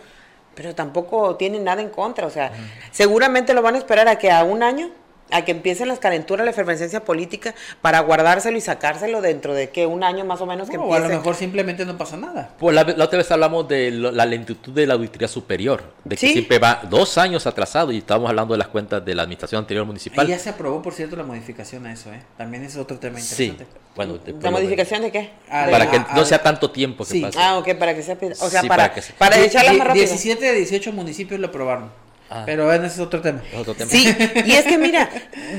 pero 0.53 0.75
tampoco 0.75 1.35
tiene 1.35 1.59
nada 1.59 1.81
en 1.81 1.89
contra. 1.89 2.27
O 2.27 2.29
sea, 2.29 2.51
seguramente 2.91 3.55
lo 3.55 3.63
van 3.63 3.73
a 3.73 3.79
esperar 3.79 4.07
a 4.07 4.19
que 4.19 4.29
a 4.29 4.43
un 4.43 4.61
año 4.61 4.91
a 5.31 5.45
que 5.45 5.51
empiecen 5.51 5.87
las 5.87 5.99
calenturas, 5.99 6.45
la 6.45 6.51
efervescencia 6.51 7.03
política 7.03 7.55
para 7.81 7.99
guardárselo 8.01 8.57
y 8.57 8.61
sacárselo 8.61 9.21
dentro 9.21 9.53
de 9.53 9.69
que 9.69 9.85
un 9.85 10.03
año 10.03 10.25
más 10.25 10.41
o 10.41 10.45
menos 10.45 10.69
que 10.69 10.77
O 10.77 10.93
a 10.93 10.99
lo 10.99 11.09
mejor 11.09 11.35
simplemente 11.35 11.85
no 11.85 11.97
pasa 11.97 12.17
nada. 12.17 12.51
Pues 12.59 12.75
la, 12.75 12.81
otra 12.81 13.17
vez 13.17 13.31
hablamos 13.31 13.67
de 13.67 13.91
la 13.91 14.25
lentitud 14.25 14.73
de 14.73 14.87
la 14.87 14.93
auditoría 14.93 15.27
superior, 15.27 15.83
de 16.03 16.15
que 16.15 16.27
siempre 16.27 16.59
va 16.59 16.81
dos 16.89 17.17
años 17.17 17.47
atrasado 17.47 17.91
y 17.91 17.97
estábamos 17.97 18.29
hablando 18.29 18.53
de 18.53 18.59
las 18.59 18.67
cuentas 18.67 19.03
de 19.03 19.15
la 19.15 19.23
administración 19.23 19.59
anterior 19.59 19.85
municipal. 19.85 20.25
Y 20.27 20.29
ya 20.29 20.39
se 20.39 20.49
aprobó, 20.49 20.81
por 20.81 20.93
cierto, 20.93 21.15
la 21.15 21.23
modificación 21.23 21.85
a 21.85 21.93
eso, 21.93 22.11
¿eh? 22.13 22.21
También 22.37 22.63
es 22.63 22.75
otro 22.75 22.99
tema 22.99 23.19
interesante. 23.19 23.65
Sí. 23.65 23.79
Bueno, 23.95 24.19
¿La 24.41 24.51
modificación 24.51 25.01
de 25.01 25.11
qué? 25.11 25.31
Para 25.47 25.89
que 25.89 25.99
no 26.15 26.25
sea 26.25 26.41
tanto 26.41 26.71
tiempo 26.71 27.05
que 27.05 27.21
pase. 27.21 27.37
Ah, 27.39 27.57
ok, 27.57 27.75
para 27.75 27.95
que 27.95 28.01
sea... 28.01 28.17
O 28.39 28.49
sea, 28.49 28.63
para, 28.63 28.93
para, 28.93 29.01
para 29.17 29.39
echarla 29.39 29.73
más 29.73 29.87
rápido. 29.87 30.05
17 30.05 30.43
de 30.43 30.53
18 30.53 30.91
municipios 30.93 31.39
lo 31.39 31.47
aprobaron. 31.47 32.02
Ah. 32.35 32.41
Pero 32.47 32.73
ese 32.73 32.87
es 32.87 32.99
otro 32.99 33.21
tema. 33.21 33.43
Sí, 33.87 34.07
y 34.43 34.53
es 34.53 34.65
que 34.65 34.79
mira, 34.79 35.07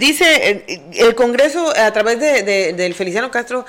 dice 0.00 0.64
el 0.92 1.14
Congreso 1.14 1.72
a 1.76 1.92
través 1.92 2.18
de, 2.18 2.72
del 2.72 2.94
Feliciano 2.94 3.30
Castro 3.30 3.64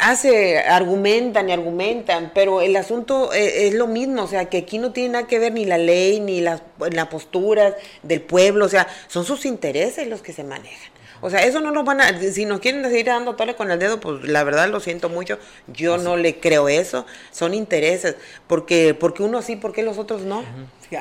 hace, 0.00 0.60
argumentan 0.60 1.50
y 1.50 1.52
argumentan, 1.52 2.32
pero 2.34 2.62
el 2.62 2.74
asunto 2.76 3.34
eh, 3.34 3.68
es, 3.68 3.74
lo 3.74 3.86
mismo, 3.86 4.22
o 4.22 4.26
sea, 4.26 4.46
que 4.46 4.56
aquí 4.56 4.78
no 4.78 4.92
tiene 4.92 5.10
nada 5.10 5.26
que 5.26 5.38
ver 5.38 5.52
ni 5.52 5.66
la 5.66 5.76
ley, 5.76 6.20
ni 6.20 6.40
las, 6.40 6.62
la 6.90 7.10
posturas 7.10 7.74
del 8.02 8.22
pueblo, 8.22 8.64
o 8.64 8.68
sea, 8.70 8.86
son 9.08 9.26
sus 9.26 9.44
intereses 9.44 10.08
los 10.08 10.22
que 10.22 10.32
se 10.32 10.42
manejan. 10.42 10.95
O 11.20 11.30
sea, 11.30 11.40
eso 11.40 11.60
no 11.60 11.70
nos 11.70 11.84
van 11.84 12.00
a, 12.00 12.20
si 12.20 12.44
nos 12.44 12.60
quieren 12.60 12.82
seguir 12.84 13.06
dando 13.06 13.36
tole 13.36 13.56
con 13.56 13.70
el 13.70 13.78
dedo, 13.78 14.00
pues 14.00 14.24
la 14.24 14.44
verdad 14.44 14.68
lo 14.68 14.80
siento 14.80 15.08
mucho, 15.08 15.38
yo 15.66 15.98
no 15.98 16.16
le 16.16 16.38
creo 16.40 16.68
eso, 16.68 17.06
son 17.30 17.54
intereses, 17.54 18.16
porque, 18.46 18.94
porque 18.94 19.22
uno 19.22 19.42
sí, 19.42 19.56
porque 19.56 19.82
los 19.82 19.98
otros 19.98 20.22
no. 20.22 20.44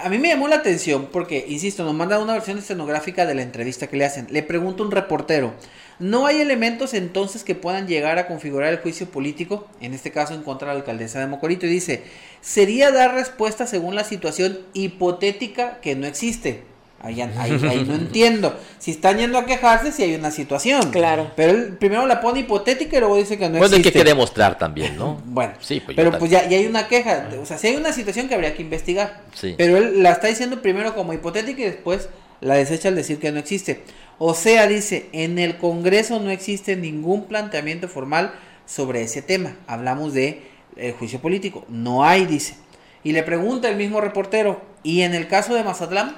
A 0.04 0.10
mí 0.10 0.18
me 0.18 0.30
llamó 0.30 0.48
la 0.48 0.56
atención 0.56 1.10
porque, 1.12 1.46
insisto, 1.48 1.84
nos 1.84 1.94
manda 1.94 2.18
una 2.18 2.34
versión 2.34 2.58
escenográfica 2.58 3.26
de 3.26 3.36
la 3.36 3.44
entrevista 3.44 3.88
que 3.88 3.98
le 3.98 4.06
hacen. 4.06 4.28
Le 4.32 4.42
pregunta 4.42 4.82
un 4.82 4.90
reportero, 4.90 5.54
¿no 6.00 6.26
hay 6.26 6.42
elementos 6.42 6.96
entonces 6.96 7.44
que 7.44 7.54
puedan 7.54 7.88
llegar 7.88 8.18
a 8.18 8.26
configurar 8.26 8.74
el 8.74 8.80
juicio 8.80 9.08
político? 9.08 9.68
En 9.82 9.94
este 9.94 10.12
caso 10.12 10.34
en 10.34 10.42
contra 10.42 10.70
de 10.70 10.74
la 10.74 10.80
alcaldesa 10.80 11.20
de 11.20 11.28
Mocorito. 11.28 11.68
Y 11.68 11.70
dice, 11.70 12.04
sería 12.42 12.92
dar 12.92 13.14
respuesta 13.14 13.68
según 13.68 13.94
la 13.94 14.04
situación 14.04 14.60
hipotética 14.74 15.80
que 15.82 15.96
no 15.96 16.08
existe. 16.08 16.64
Ahí, 17.02 17.22
ahí, 17.22 17.86
no 17.88 17.94
entiendo. 17.96 18.58
Si 18.80 18.92
están 18.92 19.18
yendo 19.18 19.38
a 19.38 19.46
quejarse, 19.46 19.92
si 19.92 20.04
hay 20.04 20.16
una 20.16 20.32
situación. 20.32 20.92
Claro. 20.92 21.32
Pero 21.36 21.52
él 21.52 21.78
primero 21.78 22.08
la 22.08 22.20
pone 22.20 22.40
hipotética 22.40 22.98
y 22.98 23.00
luego 23.00 23.18
dice 23.18 23.38
que 23.38 23.48
no 23.50 23.58
existe. 23.58 23.76
Bueno, 23.76 23.86
hay 23.86 23.92
que 23.92 24.04
demostrar 24.04 24.58
también, 24.58 24.98
¿no? 24.98 25.22
bueno, 25.26 25.54
sí, 25.60 25.82
pues 25.82 25.96
pero 25.96 26.18
pues 26.18 26.32
ya, 26.32 26.48
ya, 26.48 26.58
hay 26.58 26.66
una 26.66 26.88
queja. 26.88 27.30
O 27.42 27.46
sea, 27.46 27.58
si 27.58 27.68
hay 27.68 27.76
una 27.76 27.94
situación 27.94 28.28
que 28.28 28.36
habría 28.36 28.56
que 28.56 28.64
investigar. 28.64 29.22
Sí. 29.34 29.54
Pero 29.58 29.78
él 29.78 30.02
la 30.02 30.12
está 30.12 30.28
diciendo 30.28 30.62
primero 30.62 30.96
como 30.96 31.14
hipotética 31.14 31.62
y 31.62 31.66
después 31.66 32.10
la 32.42 32.56
desecha 32.56 32.90
al 32.90 32.96
decir 32.96 33.20
que 33.20 33.32
no 33.32 33.40
existe. 33.40 33.84
O 34.18 34.34
sea, 34.34 34.68
dice, 34.68 35.10
en 35.12 35.40
el 35.40 35.58
Congreso 35.58 36.20
no 36.20 36.32
existe 36.32 36.76
ningún 36.76 37.26
planteamiento 37.26 37.88
formal 37.88 38.34
sobre 38.66 39.04
ese 39.04 39.22
tema. 39.22 39.58
Hablamos 39.68 40.14
de 40.14 40.42
el 40.76 40.94
juicio 40.94 41.20
político. 41.20 41.66
No 41.70 42.06
hay, 42.06 42.26
dice. 42.26 42.56
Y 43.04 43.12
le 43.12 43.24
pregunta 43.24 43.70
el 43.70 43.76
mismo 43.76 44.02
reportero, 44.02 44.62
¿y 44.84 45.02
en 45.02 45.14
el 45.14 45.28
caso 45.28 45.54
de 45.54 45.64
Mazatlán? 45.64 46.16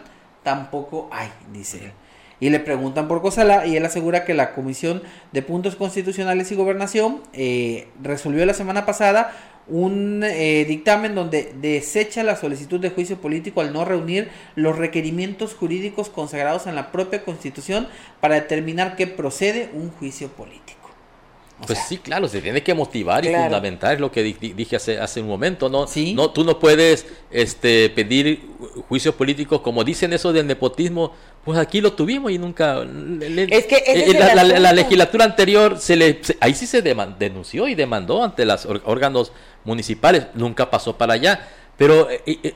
Tampoco 0.47 1.09
hay, 1.11 1.27
dice 1.51 1.77
él. 1.83 1.91
y 2.39 2.49
le 2.49 2.61
preguntan 2.61 3.09
por 3.09 3.21
Cosala 3.21 3.65
y 3.65 3.75
él 3.75 3.83
asegura 3.83 4.23
que 4.23 4.33
la 4.33 4.53
Comisión 4.53 5.03
de 5.33 5.41
Puntos 5.41 5.75
Constitucionales 5.75 6.53
y 6.53 6.55
Gobernación 6.55 7.21
eh, 7.33 7.89
resolvió 8.01 8.45
la 8.45 8.53
semana 8.53 8.85
pasada 8.85 9.33
un 9.67 10.23
eh, 10.23 10.63
dictamen 10.65 11.15
donde 11.15 11.51
desecha 11.59 12.23
la 12.23 12.37
solicitud 12.37 12.79
de 12.79 12.91
juicio 12.91 13.17
político 13.17 13.59
al 13.59 13.73
no 13.73 13.83
reunir 13.83 14.29
los 14.55 14.77
requerimientos 14.77 15.53
jurídicos 15.53 16.07
consagrados 16.07 16.65
en 16.65 16.75
la 16.75 16.93
propia 16.93 17.25
Constitución 17.25 17.89
para 18.21 18.35
determinar 18.35 18.95
que 18.95 19.07
procede 19.07 19.69
un 19.73 19.91
juicio 19.91 20.29
político. 20.29 20.76
Pues 21.65 21.79
sí, 21.87 21.97
claro, 21.97 22.27
se 22.27 22.39
tiene 22.39 22.61
que 22.61 22.73
motivar 22.75 23.25
y 23.25 23.29
fundamentar, 23.33 23.95
es 23.95 23.99
lo 23.99 24.11
que 24.11 24.21
dije 24.21 24.75
hace, 24.75 24.99
hace 24.99 25.21
un 25.21 25.27
momento, 25.27 25.69
¿no? 25.69 25.87
¿Sí? 25.87 26.13
no 26.13 26.29
Tú 26.29 26.43
no 26.43 26.59
puedes 26.59 27.07
este, 27.31 27.89
pedir 27.89 28.41
juicios 28.87 29.15
políticos, 29.15 29.61
como 29.61 29.83
dicen 29.83 30.13
eso 30.13 30.31
del 30.31 30.45
nepotismo, 30.45 31.13
pues 31.43 31.57
aquí 31.57 31.81
lo 31.81 31.93
tuvimos 31.93 32.31
y 32.31 32.37
nunca... 32.37 32.83
es 32.83 33.65
que 33.65 33.83
eh, 33.87 34.59
la, 34.59 34.71
legislatura 34.71 35.25
anterior, 35.25 35.79
se 35.79 35.95
le, 35.95 36.21
ahí 36.41 36.53
sí 36.53 36.67
se 36.67 36.81
denunció 36.81 37.67
y 37.67 37.73
demandó 37.73 38.23
ante 38.23 38.45
los 38.45 38.65
órganos 38.65 39.31
municipales, 39.63 40.27
nunca 40.35 40.69
pasó 40.69 40.95
para 40.95 41.13
allá. 41.13 41.47
Pero 41.75 42.09
eh, 42.11 42.21
eh, 42.25 42.53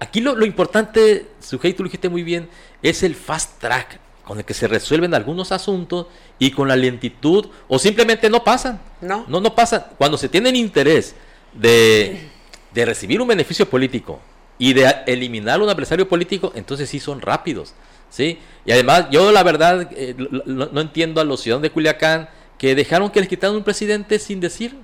aquí 0.00 0.20
lo, 0.20 0.34
lo, 0.34 0.46
importante, 0.46 1.26
Sujei, 1.38 1.74
tú 1.74 1.84
lo 1.84 1.88
dijiste 1.88 2.08
muy 2.08 2.24
bien, 2.24 2.48
es 2.82 3.04
el 3.04 3.14
fast 3.14 3.60
track 3.60 4.00
con 4.24 4.38
el 4.38 4.44
que 4.44 4.54
se 4.54 4.68
resuelven 4.68 5.14
algunos 5.14 5.52
asuntos 5.52 6.06
y 6.38 6.50
con 6.52 6.68
la 6.68 6.76
lentitud 6.76 7.48
o 7.68 7.78
simplemente 7.78 8.30
no 8.30 8.44
pasan. 8.44 8.80
No. 9.00 9.24
No, 9.28 9.40
no 9.40 9.54
pasan. 9.54 9.84
Cuando 9.98 10.16
se 10.16 10.28
tienen 10.28 10.56
interés 10.56 11.14
de, 11.52 12.28
de 12.72 12.84
recibir 12.84 13.20
un 13.20 13.28
beneficio 13.28 13.68
político 13.68 14.20
y 14.58 14.72
de 14.72 14.94
eliminar 15.06 15.60
un 15.60 15.68
adversario 15.68 16.08
político, 16.08 16.52
entonces 16.54 16.88
sí 16.88 17.00
son 17.00 17.20
rápidos. 17.20 17.74
¿sí? 18.12 18.38
Y 18.64 18.70
además, 18.70 19.06
yo 19.10 19.32
la 19.32 19.42
verdad 19.42 19.88
eh, 19.96 20.14
no, 20.46 20.80
entiendo 20.80 21.20
a 21.20 21.24
los 21.24 21.40
ciudadanos 21.40 21.62
de 21.62 21.70
Culiacán 21.70 22.28
que 22.58 22.76
dejaron 22.76 23.10
que 23.10 23.20
les 23.20 23.28
quitaran 23.28 23.56
un 23.56 23.64
presidente 23.64 24.20
sin 24.20 24.38
decir, 24.38 24.76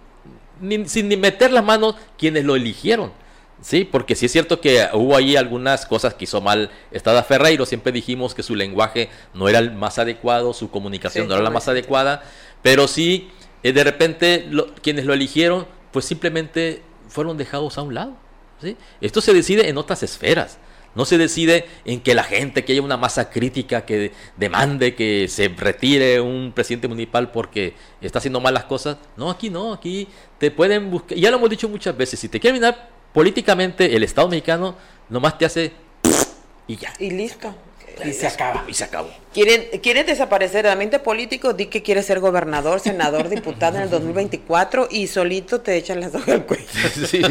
ni, 0.61 0.89
sin 0.89 1.09
ni 1.09 1.17
meter 1.17 1.53
las 1.53 1.65
manos 1.65 1.95
quienes 2.19 2.45
lo 2.45 2.57
eligieron. 2.57 3.13
Sí, 3.61 3.85
porque 3.85 4.15
sí 4.15 4.27
es 4.27 4.33
cierto 4.33 4.61
que 4.61 4.87
hubo 4.93 5.17
ahí 5.17 5.37
algunas 5.37 5.85
cosas 5.85 6.15
que 6.15 6.25
hizo 6.25 6.41
mal 6.41 6.71
Estada 6.93 7.25
Ferreiro, 7.25 7.67
siempre 7.67 7.91
dijimos 7.91 8.35
que 8.35 8.45
su 8.45 8.55
lenguaje 8.55 9.11
no 9.35 9.49
era 9.49 9.59
el 9.59 9.73
más 9.73 9.99
adecuado, 9.99 10.53
su 10.53 10.71
comunicación 10.71 11.27
no 11.27 11.35
era 11.35 11.43
la 11.43 11.51
más 11.51 11.67
adecuada, 11.67 12.23
pero 12.63 12.87
sí, 12.87 13.31
eh, 13.65 13.73
de 13.73 13.83
repente 13.83 14.49
quienes 14.81 15.07
lo 15.07 15.13
eligieron, 15.13 15.67
pues 15.93 16.05
simplemente 16.05 16.83
fueron 17.09 17.37
dejados 17.37 17.79
a 17.79 17.83
un 17.83 17.95
lado. 17.95 18.17
¿sí? 18.63 18.77
Esto 19.01 19.21
se 19.21 19.35
decide 19.35 19.69
en 19.69 19.77
otras 19.77 20.03
esferas. 20.03 20.59
No 20.95 21.05
se 21.05 21.19
decide 21.19 21.67
en 21.85 22.01
que 22.01 22.15
la 22.15 22.25
gente, 22.25 22.65
que 22.65 22.73
haya 22.73 22.83
una 22.83 22.97
masa 22.97 23.31
crítica 23.31 23.85
que 23.85 24.13
demande 24.37 24.95
que 24.95 25.29
se 25.29 25.49
retire 25.49 26.21
un 26.21 26.53
presidente 26.53 26.89
municipal 26.89 27.31
porque 27.31 27.75
está 28.01 28.19
haciendo 28.19 28.41
malas 28.41 28.65
cosas. 28.65 28.97
No, 29.17 29.31
aquí 29.31 29.51
no, 29.51 29.73
aquí 29.73 30.09
te 30.39 30.51
pueden 30.51 30.91
buscar. 30.91 31.17
Ya 31.17 31.31
lo 31.31 31.37
hemos 31.37 31.51
dicho 31.51 31.69
muchas 31.69 31.97
veces, 31.97 32.19
si 32.19 32.29
te 32.29 32.41
quieren 32.41 32.61
mirar 32.61 32.98
políticamente, 33.13 33.97
el 33.97 34.03
Estado 34.03 34.29
mexicano 34.29 34.77
nomás 35.09 35.39
te 35.39 35.45
hace 35.45 35.73
y 36.67 36.77
ya. 36.77 36.93
Y 36.99 37.11
listo. 37.11 37.55
Y 38.05 38.13
se 38.13 38.27
acaba. 38.27 38.65
Y 38.69 38.75
se 38.75 38.85
acabó. 38.85 39.11
Quieren, 39.39 39.81
quieren 39.81 40.05
desaparecer 40.05 40.67
el 40.67 40.73
ambiente 40.73 40.99
político, 40.99 41.53
di 41.53 41.67
que 41.67 41.81
quiere 41.81 42.03
ser 42.03 42.19
gobernador, 42.19 42.81
senador, 42.81 43.29
diputado 43.37 43.77
en 43.77 43.85
el 43.85 43.91
2024 43.91 44.89
y 44.91 45.07
solito 45.07 45.61
te 45.61 45.77
echan 45.77 46.01
las 46.01 46.11
dos 46.13 46.27
al 46.27 46.45
cuello. 46.45 46.65
Sí. 47.09 47.23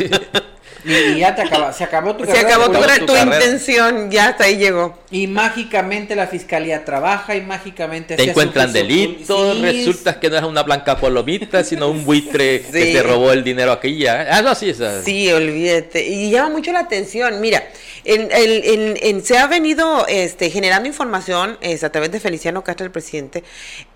Y, 0.85 1.19
ya 1.19 1.35
te 1.35 1.41
acaba, 1.41 1.73
se 1.73 1.83
acabó 1.83 2.15
tu 2.15 2.23
Se 2.23 2.37
acabó 2.37 2.69
tu, 2.69 3.17
intención, 3.17 4.09
ya 4.09 4.29
hasta 4.29 4.45
ahí 4.45 4.57
llegó. 4.57 4.97
Y 5.11 5.27
mágicamente 5.27 6.15
la 6.15 6.27
fiscalía 6.27 6.85
trabaja 6.85 7.35
y 7.35 7.41
mágicamente 7.41 8.15
te 8.15 8.23
encuentran 8.23 8.71
delitos, 8.71 9.59
resulta 9.59 10.19
que 10.19 10.29
no 10.29 10.37
es 10.37 10.43
una 10.43 10.63
blanca 10.63 10.97
polomita, 10.97 11.63
sino 11.63 11.89
un 11.89 12.05
buitre 12.05 12.61
que 12.61 12.93
te 12.93 13.03
robó 13.03 13.33
el 13.33 13.43
dinero 13.43 13.73
aquí 13.73 13.97
ya. 13.97 14.27
Ah, 14.31 14.41
no, 14.41 14.55
sí, 14.55 14.73
sí, 15.03 15.31
olvídate. 15.31 16.05
Y 16.07 16.31
llama 16.31 16.51
mucho 16.51 16.71
la 16.71 16.79
atención. 16.79 17.41
Mira, 17.41 17.63
en, 18.05 18.97
en, 19.01 19.25
se 19.25 19.37
ha 19.37 19.47
venido 19.47 20.05
este, 20.07 20.49
generando 20.49 20.87
información 20.87 21.57
es, 21.59 21.83
a 21.83 21.91
través 21.97 22.11
de 22.11 22.19
Feliciano 22.19 22.63
Castro, 22.63 22.85
el 22.85 22.91
presidente, 22.91 23.43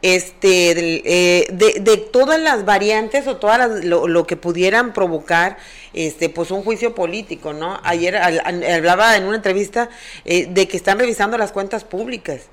este, 0.02 0.72
eh, 1.06 1.48
de, 1.52 1.80
de, 1.82 1.98
todas 1.98 2.40
las 2.40 2.66
variantes 2.66 3.28
o 3.28 3.38
todas 3.38 3.86
lo, 3.86 4.08
lo 4.08 4.26
que 4.26 4.36
pudieran 4.38 4.92
provocar 4.92 5.58
este, 5.94 6.30
pues 6.30 6.50
un 6.50 6.64
juicio 6.64 6.96
político, 6.96 7.54
¿no? 7.54 7.80
Ayer 7.84 8.18
hablaba 8.18 9.16
en 9.18 9.26
una 9.26 9.36
entrevista 9.36 9.90
eh, 10.26 10.48
de 10.50 10.68
que 10.68 10.78
están 10.78 10.98
revisando 10.98 11.38
las 11.38 11.52
cuentas 11.52 11.84
públicas. 11.84 12.48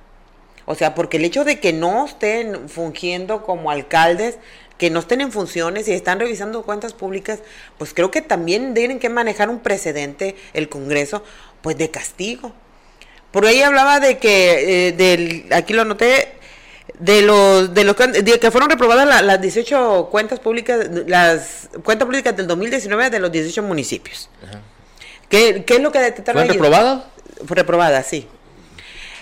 O 0.67 0.75
sea, 0.75 0.95
porque 0.95 1.17
el 1.17 1.25
hecho 1.25 1.45
de 1.45 1.61
que 1.61 1.73
no 1.73 2.05
estén 2.05 2.69
fungiendo 2.69 3.43
como 3.43 3.71
alcaldes, 3.71 4.37
que 4.77 4.91
no 4.91 5.01
estén 5.01 5.23
en 5.23 5.33
funciones 5.33 5.89
y 5.89 5.93
están 5.93 6.21
revisando 6.21 6.63
cuentas 6.63 6.93
públicas, 6.93 7.41
pues 7.79 7.95
creo 7.95 8.11
que 8.11 8.21
también 8.21 8.75
tienen 8.75 8.99
que 8.99 9.09
manejar 9.09 9.49
un 9.49 9.61
precedente 9.61 10.37
el 10.53 10.69
Congreso, 10.69 11.23
pues 11.63 11.79
de 11.79 11.91
castigo. 11.91 12.53
Por 13.31 13.45
ahí 13.45 13.61
hablaba 13.63 14.01
de 14.01 14.19
que, 14.19 14.89
eh, 14.89 14.93
del, 14.93 15.47
aquí 15.53 15.75
lo 15.75 15.85
noté, 15.85 16.29
de 16.99 17.23
los 17.23 17.73
de 17.75 17.85
los 17.85 17.95
que 17.95 18.51
fueron 18.51 18.71
reprobadas 18.71 19.25
las 19.25 19.41
18 19.41 20.09
cuentas 20.11 20.41
públicas 20.41 20.89
las 21.07 21.69
cuentas 21.85 22.07
públicas 22.07 22.37
del 22.37 22.47
2019 22.47 23.11
de 23.11 23.21
los 23.21 23.31
18 23.31 23.63
municipios. 23.63 24.29
¿Qué, 25.29 25.65
es 25.67 25.81
lo 25.81 25.93
que 25.93 26.01
detectaron 26.01 26.43
¿Fueron 26.43 26.55
reprobadas? 26.55 27.05
Reprobadas, 27.47 28.07
sí. 28.07 28.27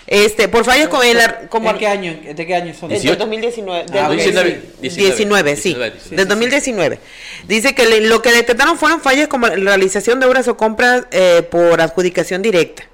Este, 0.07 0.47
por 0.47 0.63
fallos 0.63 0.87
con 0.87 1.05
el 1.05 1.19
como 1.49 1.73
¿De 1.73 1.79
qué 1.79 1.87
año 1.87 2.17
de 2.33 2.47
qué 2.47 2.55
año 2.55 2.73
son? 2.73 2.89
Del 2.89 3.17
2019, 3.17 3.85
ah, 3.99 4.09
19, 4.09 5.55
sí, 5.57 5.75
del 6.11 6.27
2019. 6.27 6.99
Dice 7.45 7.75
que 7.75 7.99
lo 8.01 8.21
que 8.21 8.31
detectaron 8.31 8.77
fueron 8.77 9.01
fallas 9.01 9.27
como 9.27 9.47
la 9.47 9.55
realización 9.55 10.21
de 10.21 10.25
obras 10.25 10.47
o 10.47 10.55
compras 10.55 11.03
eh, 11.11 11.45
por 11.51 11.81
adjudicación 11.81 12.41
directa 12.41 12.86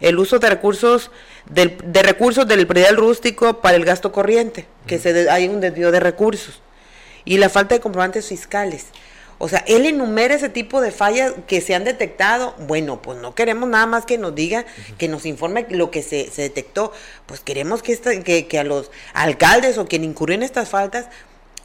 el 0.00 0.18
uso 0.18 0.38
de 0.38 0.48
recursos 0.48 1.10
del, 1.48 1.76
de 1.84 2.02
recursos 2.02 2.46
del 2.46 2.66
predial 2.66 2.96
rústico 2.96 3.60
para 3.60 3.76
el 3.76 3.84
gasto 3.84 4.12
corriente, 4.12 4.66
que 4.86 4.98
se 4.98 5.30
hay 5.30 5.48
un 5.48 5.60
desvío 5.60 5.90
de 5.90 6.00
recursos, 6.00 6.60
y 7.24 7.38
la 7.38 7.48
falta 7.48 7.74
de 7.74 7.80
comprobantes 7.80 8.26
fiscales. 8.26 8.86
O 9.42 9.48
sea, 9.48 9.64
él 9.66 9.86
enumera 9.86 10.34
ese 10.34 10.50
tipo 10.50 10.82
de 10.82 10.90
fallas 10.90 11.32
que 11.46 11.62
se 11.62 11.74
han 11.74 11.84
detectado. 11.84 12.54
Bueno, 12.58 13.00
pues 13.00 13.18
no 13.18 13.34
queremos 13.34 13.70
nada 13.70 13.86
más 13.86 14.04
que 14.04 14.18
nos 14.18 14.34
diga, 14.34 14.66
que 14.98 15.08
nos 15.08 15.24
informe 15.24 15.66
lo 15.70 15.90
que 15.90 16.02
se, 16.02 16.30
se 16.30 16.42
detectó. 16.42 16.92
Pues 17.24 17.40
queremos 17.40 17.82
que, 17.82 17.92
esta, 17.92 18.22
que, 18.22 18.46
que, 18.46 18.58
a 18.58 18.64
los 18.64 18.90
alcaldes 19.14 19.78
o 19.78 19.86
quien 19.86 20.04
incurrió 20.04 20.34
en 20.34 20.42
estas 20.42 20.68
faltas, 20.68 21.06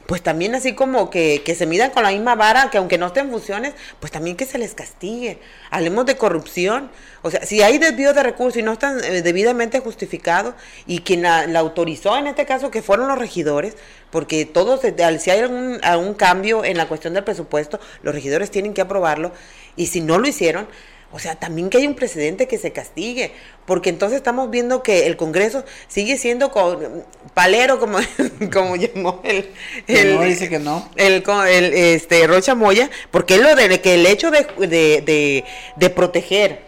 pues 0.06 0.22
también 0.22 0.54
así 0.54 0.74
como 0.74 1.10
que, 1.10 1.42
que, 1.44 1.54
se 1.54 1.66
midan 1.66 1.90
con 1.90 2.04
la 2.04 2.10
misma 2.10 2.34
vara, 2.36 2.70
que 2.70 2.78
aunque 2.78 2.96
no 2.96 3.08
estén 3.08 3.30
funciones, 3.30 3.74
pues 4.00 4.12
también 4.12 4.36
que 4.36 4.46
se 4.46 4.58
les 4.58 4.74
castigue. 4.74 5.38
Hablemos 5.70 6.06
de 6.06 6.16
corrupción. 6.16 6.90
O 7.22 7.30
sea, 7.30 7.44
si 7.44 7.60
hay 7.62 7.78
desvío 7.78 8.14
de 8.14 8.22
recursos 8.22 8.56
y 8.56 8.62
no 8.62 8.72
están 8.72 9.02
eh, 9.02 9.22
debidamente 9.22 9.80
justificados, 9.80 10.54
y 10.86 11.00
quien 11.00 11.22
la, 11.22 11.44
autorizó 11.58 12.16
en 12.16 12.28
este 12.28 12.46
caso, 12.46 12.70
que 12.70 12.82
fueron 12.82 13.08
los 13.08 13.18
regidores, 13.18 13.76
porque 14.10 14.46
todos, 14.46 14.80
si 14.80 15.30
hay 15.30 15.40
algún, 15.40 15.80
algún 15.82 16.14
cambio 16.14 16.64
en 16.64 16.76
la 16.76 16.86
cuestión 16.86 17.14
del 17.14 17.24
presupuesto, 17.24 17.80
los 18.02 18.14
regidores 18.14 18.50
tienen 18.50 18.74
que 18.74 18.82
aprobarlo, 18.82 19.32
y 19.74 19.86
si 19.86 20.00
no 20.00 20.18
lo 20.18 20.28
hicieron, 20.28 20.68
o 21.12 21.18
sea, 21.18 21.36
también 21.36 21.70
que 21.70 21.78
hay 21.78 21.86
un 21.86 21.94
precedente 21.94 22.48
que 22.48 22.58
se 22.58 22.72
castigue, 22.72 23.32
porque 23.64 23.90
entonces 23.90 24.16
estamos 24.16 24.50
viendo 24.50 24.82
que 24.82 25.06
el 25.06 25.16
Congreso 25.16 25.64
sigue 25.86 26.18
siendo 26.18 26.50
con, 26.50 27.04
palero, 27.32 27.78
como, 27.78 27.98
como 28.52 28.76
llamó 28.76 29.20
el, 29.24 29.50
el 29.86 30.16
no, 30.16 30.22
dice 30.22 30.48
que 30.48 30.58
no. 30.58 30.88
El, 30.96 31.22
el, 31.48 31.74
este, 31.74 32.26
Rocha 32.26 32.54
Moya, 32.54 32.90
porque 33.12 33.36
es 33.36 33.40
lo 33.40 33.54
de 33.54 33.80
que 33.80 33.94
el 33.94 34.04
hecho 34.04 34.30
de, 34.30 34.46
de, 34.66 35.44
de, 35.76 35.90
proteger 35.90 36.62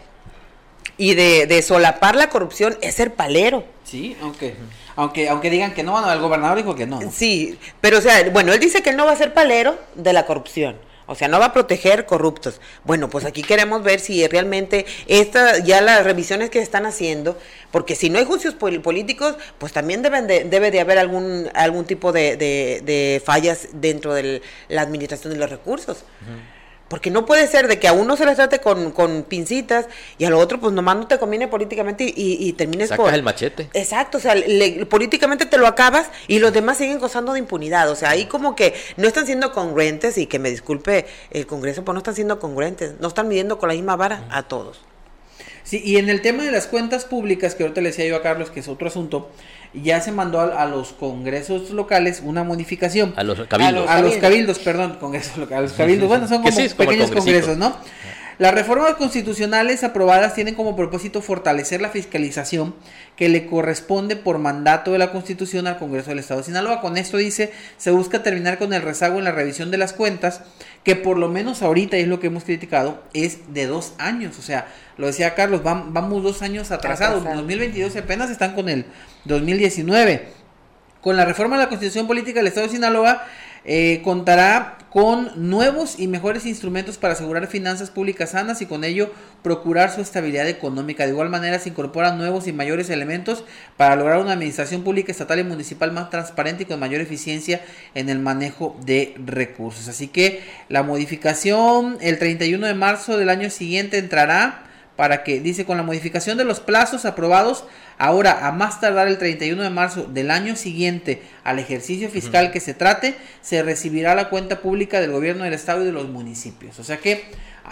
y 0.97 1.15
de, 1.15 1.45
de, 1.45 1.61
solapar 1.61 2.15
la 2.15 2.29
corrupción 2.29 2.77
es 2.81 2.95
ser 2.95 3.13
palero. 3.13 3.65
Sí, 3.83 4.15
aunque, 4.21 4.55
aunque, 4.95 5.27
aunque 5.27 5.49
digan 5.49 5.73
que 5.73 5.83
no, 5.83 5.91
bueno, 5.91 6.11
el 6.13 6.19
gobernador 6.19 6.57
dijo 6.57 6.75
que 6.75 6.87
no. 6.87 7.01
Sí, 7.11 7.59
pero 7.81 7.97
o 7.97 8.01
sea, 8.01 8.29
bueno, 8.29 8.53
él 8.53 8.59
dice 8.59 8.81
que 8.81 8.91
él 8.91 8.97
no 8.97 9.05
va 9.05 9.11
a 9.11 9.17
ser 9.17 9.33
palero 9.33 9.77
de 9.95 10.13
la 10.13 10.25
corrupción 10.25 10.88
o 11.09 11.15
sea, 11.15 11.27
no 11.27 11.39
va 11.39 11.45
a 11.45 11.53
proteger 11.53 12.05
corruptos. 12.05 12.61
Bueno, 12.85 13.09
pues 13.09 13.25
aquí 13.25 13.41
queremos 13.41 13.81
ver 13.81 13.99
si 13.99 14.27
realmente 14.27 14.85
esta, 15.07 15.57
ya 15.57 15.81
las 15.81 16.03
revisiones 16.03 16.51
que 16.51 16.59
están 16.59 16.85
haciendo, 16.85 17.35
porque 17.71 17.95
si 17.95 18.11
no 18.11 18.19
hay 18.19 18.25
juicios 18.25 18.53
políticos, 18.53 19.35
pues 19.57 19.73
también 19.73 20.03
deben 20.03 20.27
debe 20.27 20.69
de 20.69 20.79
haber 20.79 20.99
algún, 20.99 21.49
algún 21.55 21.85
tipo 21.85 22.11
de, 22.11 22.37
de, 22.37 23.21
fallas 23.25 23.69
dentro 23.73 24.13
de 24.13 24.43
la 24.67 24.83
administración 24.83 25.33
de 25.33 25.39
los 25.39 25.49
recursos. 25.49 26.03
Porque 26.89 27.11
no 27.11 27.25
puede 27.25 27.47
ser 27.47 27.67
de 27.67 27.79
que 27.79 27.87
a 27.87 27.93
uno 27.93 28.17
se 28.17 28.25
les 28.25 28.35
trate 28.35 28.59
con, 28.59 28.91
con 28.91 29.23
pincitas 29.23 29.87
y 30.17 30.25
al 30.25 30.33
otro 30.33 30.59
pues 30.59 30.73
nomás 30.73 30.97
no 30.97 31.07
te 31.07 31.17
conviene 31.19 31.47
políticamente 31.47 32.03
y, 32.03 32.37
y 32.39 32.53
termines 32.53 32.89
Sacas 32.89 33.13
el 33.13 33.23
machete. 33.23 33.69
Exacto, 33.73 34.17
o 34.17 34.21
sea, 34.21 34.35
políticamente 34.89 35.45
te 35.45 35.57
lo 35.57 35.67
acabas 35.67 36.09
y 36.27 36.39
los 36.39 36.51
demás 36.51 36.77
siguen 36.77 36.99
gozando 36.99 37.33
de 37.33 37.39
impunidad. 37.39 37.89
O 37.89 37.95
sea, 37.95 38.09
ahí 38.09 38.25
como 38.25 38.55
que 38.55 38.73
no 38.97 39.07
están 39.07 39.25
siendo 39.25 39.51
congruentes 39.53 40.17
y 40.17 40.25
que 40.25 40.39
me 40.39 40.49
disculpe 40.49 41.05
el 41.31 41.45
Congreso, 41.45 41.85
pues 41.85 41.93
no 41.93 41.99
están 41.99 42.15
siendo 42.15 42.39
congruentes, 42.39 42.95
no 42.99 43.07
están 43.07 43.27
midiendo 43.27 43.59
con 43.59 43.69
la 43.69 43.75
misma 43.75 43.95
vara 43.95 44.25
a 44.29 44.43
todos. 44.43 44.81
Sí, 45.63 45.81
y 45.85 45.97
en 45.97 46.09
el 46.09 46.21
tema 46.21 46.43
de 46.43 46.51
las 46.51 46.65
cuentas 46.65 47.05
públicas, 47.05 47.53
que 47.53 47.63
ahorita 47.63 47.81
le 47.81 47.89
decía 47.89 48.05
yo 48.05 48.15
a 48.15 48.23
Carlos 48.23 48.49
que 48.49 48.59
es 48.61 48.67
otro 48.67 48.87
asunto, 48.87 49.29
ya 49.73 50.01
se 50.01 50.11
mandó 50.11 50.41
a, 50.41 50.65
los 50.65 50.93
congresos 50.93 51.69
locales 51.71 52.21
una 52.23 52.43
modificación. 52.43 53.13
A 53.15 53.23
los 53.23 53.39
cabildos. 53.47 53.89
A 53.89 54.01
los, 54.01 54.17
cabildos, 54.17 54.59
perdón, 54.59 54.97
congresos 54.99 55.37
locales. 55.37 55.57
A 55.57 55.61
los 55.69 55.73
cabildos, 55.73 56.07
bueno, 56.07 56.27
son 56.27 56.41
como 56.41 56.55
pequeños 56.77 57.11
congresos, 57.11 57.57
¿no? 57.57 57.75
Las 58.39 58.53
reformas 58.53 58.93
constitucionales 58.93 59.83
aprobadas 59.83 60.33
tienen 60.33 60.55
como 60.55 60.73
propósito 60.73 61.21
fortalecer 61.21 61.81
la 61.81 61.89
fiscalización 61.89 62.73
que 63.17 63.27
le 63.27 63.47
corresponde 63.47 64.15
por 64.15 64.37
mandato 64.37 64.93
de 64.93 64.97
la 64.97 65.11
Constitución 65.11 65.67
al 65.67 65.77
Congreso 65.77 66.11
del 66.11 66.19
Estado 66.19 66.39
de 66.39 66.45
Sinaloa. 66.45 66.79
Con 66.79 66.95
esto 66.95 67.17
dice, 67.17 67.51
se 67.75 67.91
busca 67.91 68.23
terminar 68.23 68.57
con 68.57 68.71
el 68.71 68.81
rezago 68.81 69.19
en 69.19 69.25
la 69.25 69.33
revisión 69.33 69.71
de 69.71 69.77
las 69.77 69.91
cuentas, 69.91 70.39
que 70.85 70.95
por 70.95 71.17
lo 71.17 71.27
menos 71.27 71.61
ahorita 71.61 71.97
es 71.97 72.07
lo 72.07 72.21
que 72.21 72.27
hemos 72.27 72.45
criticado, 72.45 73.03
es 73.13 73.53
de 73.53 73.65
dos 73.65 73.91
años. 73.97 74.39
O 74.39 74.41
sea, 74.41 74.67
lo 74.99 75.07
decía 75.07 75.33
Carlos, 75.33 75.63
vamos 75.63 76.23
dos 76.23 76.41
años 76.41 76.71
atrasados. 76.71 77.25
En 77.25 77.37
2022 77.37 77.95
apenas 77.95 78.29
están 78.29 78.53
con 78.53 78.67
el 78.67 78.85
2019. 79.23 80.27
Con 80.99 81.15
la 81.15 81.23
reforma 81.23 81.55
de 81.55 81.63
la 81.63 81.69
Constitución 81.69 82.05
Política 82.05 82.41
del 82.41 82.47
Estado 82.47 82.67
de 82.67 82.73
Sinaloa, 82.73 83.23
eh, 83.63 84.01
contará 84.03 84.77
con 84.89 85.49
nuevos 85.49 85.97
y 85.99 86.07
mejores 86.07 86.45
instrumentos 86.45 86.97
para 86.97 87.13
asegurar 87.13 87.47
finanzas 87.47 87.91
públicas 87.91 88.31
sanas 88.31 88.61
y 88.61 88.65
con 88.65 88.83
ello 88.83 89.09
procurar 89.41 89.89
su 89.89 90.01
estabilidad 90.01 90.49
económica. 90.49 91.05
De 91.05 91.11
igual 91.11 91.29
manera 91.29 91.59
se 91.59 91.69
incorporan 91.69 92.17
nuevos 92.17 92.45
y 92.47 92.51
mayores 92.51 92.89
elementos 92.89 93.45
para 93.77 93.95
lograr 93.95 94.19
una 94.19 94.33
administración 94.33 94.83
pública 94.83 95.13
estatal 95.13 95.39
y 95.39 95.43
municipal 95.45 95.93
más 95.93 96.09
transparente 96.09 96.63
y 96.63 96.65
con 96.65 96.77
mayor 96.77 96.99
eficiencia 96.99 97.61
en 97.95 98.09
el 98.09 98.19
manejo 98.19 98.77
de 98.83 99.15
recursos. 99.23 99.87
Así 99.87 100.09
que 100.09 100.43
la 100.67 100.83
modificación 100.83 101.97
el 102.01 102.19
31 102.19 102.67
de 102.67 102.73
marzo 102.73 103.17
del 103.17 103.29
año 103.29 103.49
siguiente 103.49 103.97
entrará 103.97 104.65
para 104.99 105.23
que, 105.23 105.39
dice, 105.39 105.63
con 105.63 105.77
la 105.77 105.83
modificación 105.83 106.37
de 106.37 106.43
los 106.43 106.59
plazos 106.59 107.05
aprobados, 107.05 107.63
ahora 107.97 108.45
a 108.45 108.51
más 108.51 108.81
tardar 108.81 109.07
el 109.07 109.17
31 109.17 109.63
de 109.63 109.69
marzo 109.69 110.03
del 110.03 110.29
año 110.29 110.57
siguiente 110.57 111.21
al 111.45 111.57
ejercicio 111.57 112.09
fiscal 112.09 112.51
que 112.51 112.59
se 112.59 112.73
trate, 112.73 113.15
se 113.41 113.63
recibirá 113.63 114.13
la 114.13 114.27
cuenta 114.27 114.59
pública 114.59 114.99
del 114.99 115.13
gobierno 115.13 115.45
del 115.45 115.53
estado 115.53 115.83
y 115.83 115.85
de 115.85 115.93
los 115.93 116.09
municipios. 116.09 116.79
O 116.79 116.83
sea 116.83 116.97
que 116.97 117.23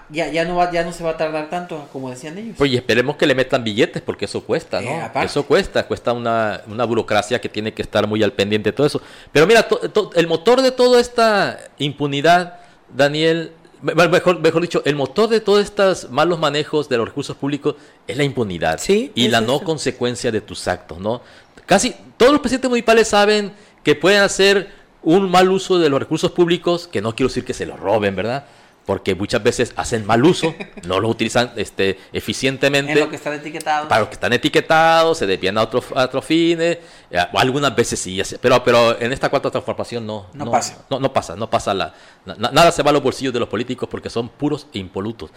ya, 0.09 0.31
ya, 0.31 0.45
no, 0.45 0.55
va, 0.55 0.71
ya 0.71 0.85
no 0.85 0.93
se 0.93 1.03
va 1.03 1.09
a 1.09 1.17
tardar 1.17 1.49
tanto 1.49 1.89
como 1.91 2.09
decían 2.09 2.37
ellos. 2.37 2.55
Pues 2.57 2.71
esperemos 2.71 3.17
que 3.17 3.25
le 3.25 3.35
metan 3.35 3.61
billetes 3.61 4.01
porque 4.01 4.23
eso 4.23 4.45
cuesta, 4.45 4.79
¿no? 4.79 4.89
Eh, 4.89 5.11
eso 5.21 5.45
cuesta, 5.45 5.85
cuesta 5.85 6.13
una, 6.13 6.61
una, 6.65 6.85
burocracia 6.85 7.41
que 7.41 7.49
tiene 7.49 7.73
que 7.73 7.81
estar 7.81 8.07
muy 8.07 8.23
al 8.23 8.31
pendiente 8.31 8.69
de 8.69 8.73
todo 8.73 8.87
eso. 8.87 9.01
Pero 9.33 9.45
mira, 9.45 9.67
el 10.15 10.27
motor 10.27 10.61
de 10.61 10.71
toda 10.71 11.01
esta 11.01 11.59
impunidad, 11.77 12.61
Daniel, 12.95 13.51
Mejor, 13.81 14.39
mejor 14.39 14.61
dicho, 14.61 14.81
el 14.85 14.95
motor 14.95 15.29
de 15.29 15.39
todos 15.39 15.63
estos 15.63 16.09
malos 16.09 16.39
manejos 16.39 16.89
de 16.89 16.97
los 16.97 17.07
recursos 17.07 17.35
públicos 17.35 17.75
es 18.07 18.17
la 18.17 18.23
impunidad 18.23 18.79
y 18.87 19.27
la 19.27 19.41
no 19.41 19.59
consecuencia 19.59 20.31
de 20.31 20.41
tus 20.41 20.67
actos, 20.67 20.99
¿no? 20.99 21.21
Casi 21.65 21.95
todos 22.17 22.31
los 22.31 22.41
presidentes 22.41 22.69
municipales 22.69 23.07
saben 23.09 23.53
que 23.83 23.93
pueden 23.95 24.21
hacer 24.21 24.71
un 25.03 25.29
mal 25.29 25.49
uso 25.51 25.79
de 25.79 25.89
los 25.89 25.99
recursos 25.99 26.31
públicos, 26.31 26.87
que 26.87 27.01
no 27.01 27.15
quiero 27.15 27.29
decir 27.29 27.45
que 27.45 27.53
se 27.53 27.65
los 27.65 27.79
roben, 27.79 28.15
¿verdad? 28.15 28.45
Porque 28.87 29.15
muchas 29.15 29.43
veces 29.43 29.73
hacen 29.75 30.05
mal 30.05 30.23
uso, 30.23 30.55
no 30.87 31.01
lo 31.01 31.09
utilizan 31.09 31.51
este, 31.57 31.99
eficientemente. 32.13 32.93
En 32.93 32.99
lo 33.01 33.09
que 33.09 33.17
están 33.17 33.33
etiquetados. 33.33 33.89
Para 33.89 33.99
los 33.99 34.07
que 34.07 34.13
están 34.13 34.31
etiquetados, 34.31 35.17
se 35.17 35.27
desvían 35.27 35.57
a 35.57 35.63
otros 35.63 35.83
otro 35.93 36.21
fines, 36.21 36.77
eh, 37.11 37.19
algunas 37.33 37.75
veces 37.75 37.99
sí, 37.99 38.21
pero, 38.41 38.63
pero 38.63 38.97
en 38.97 39.11
esta 39.11 39.27
cuarta 39.29 39.51
transformación 39.51 40.07
no. 40.07 40.27
No, 40.33 40.49
pasa. 40.49 40.85
No, 40.89 41.01
no 41.01 41.11
pasa, 41.11 41.35
no 41.35 41.49
pasa 41.49 41.73
la, 41.73 41.93
nada 42.37 42.71
se 42.71 42.81
va 42.81 42.91
a 42.91 42.93
los 42.93 43.03
bolsillos 43.03 43.33
de 43.33 43.41
los 43.41 43.49
políticos 43.49 43.89
porque 43.91 44.09
son 44.09 44.29
puros 44.29 44.67
e 44.73 44.79
impolutos. 44.79 45.31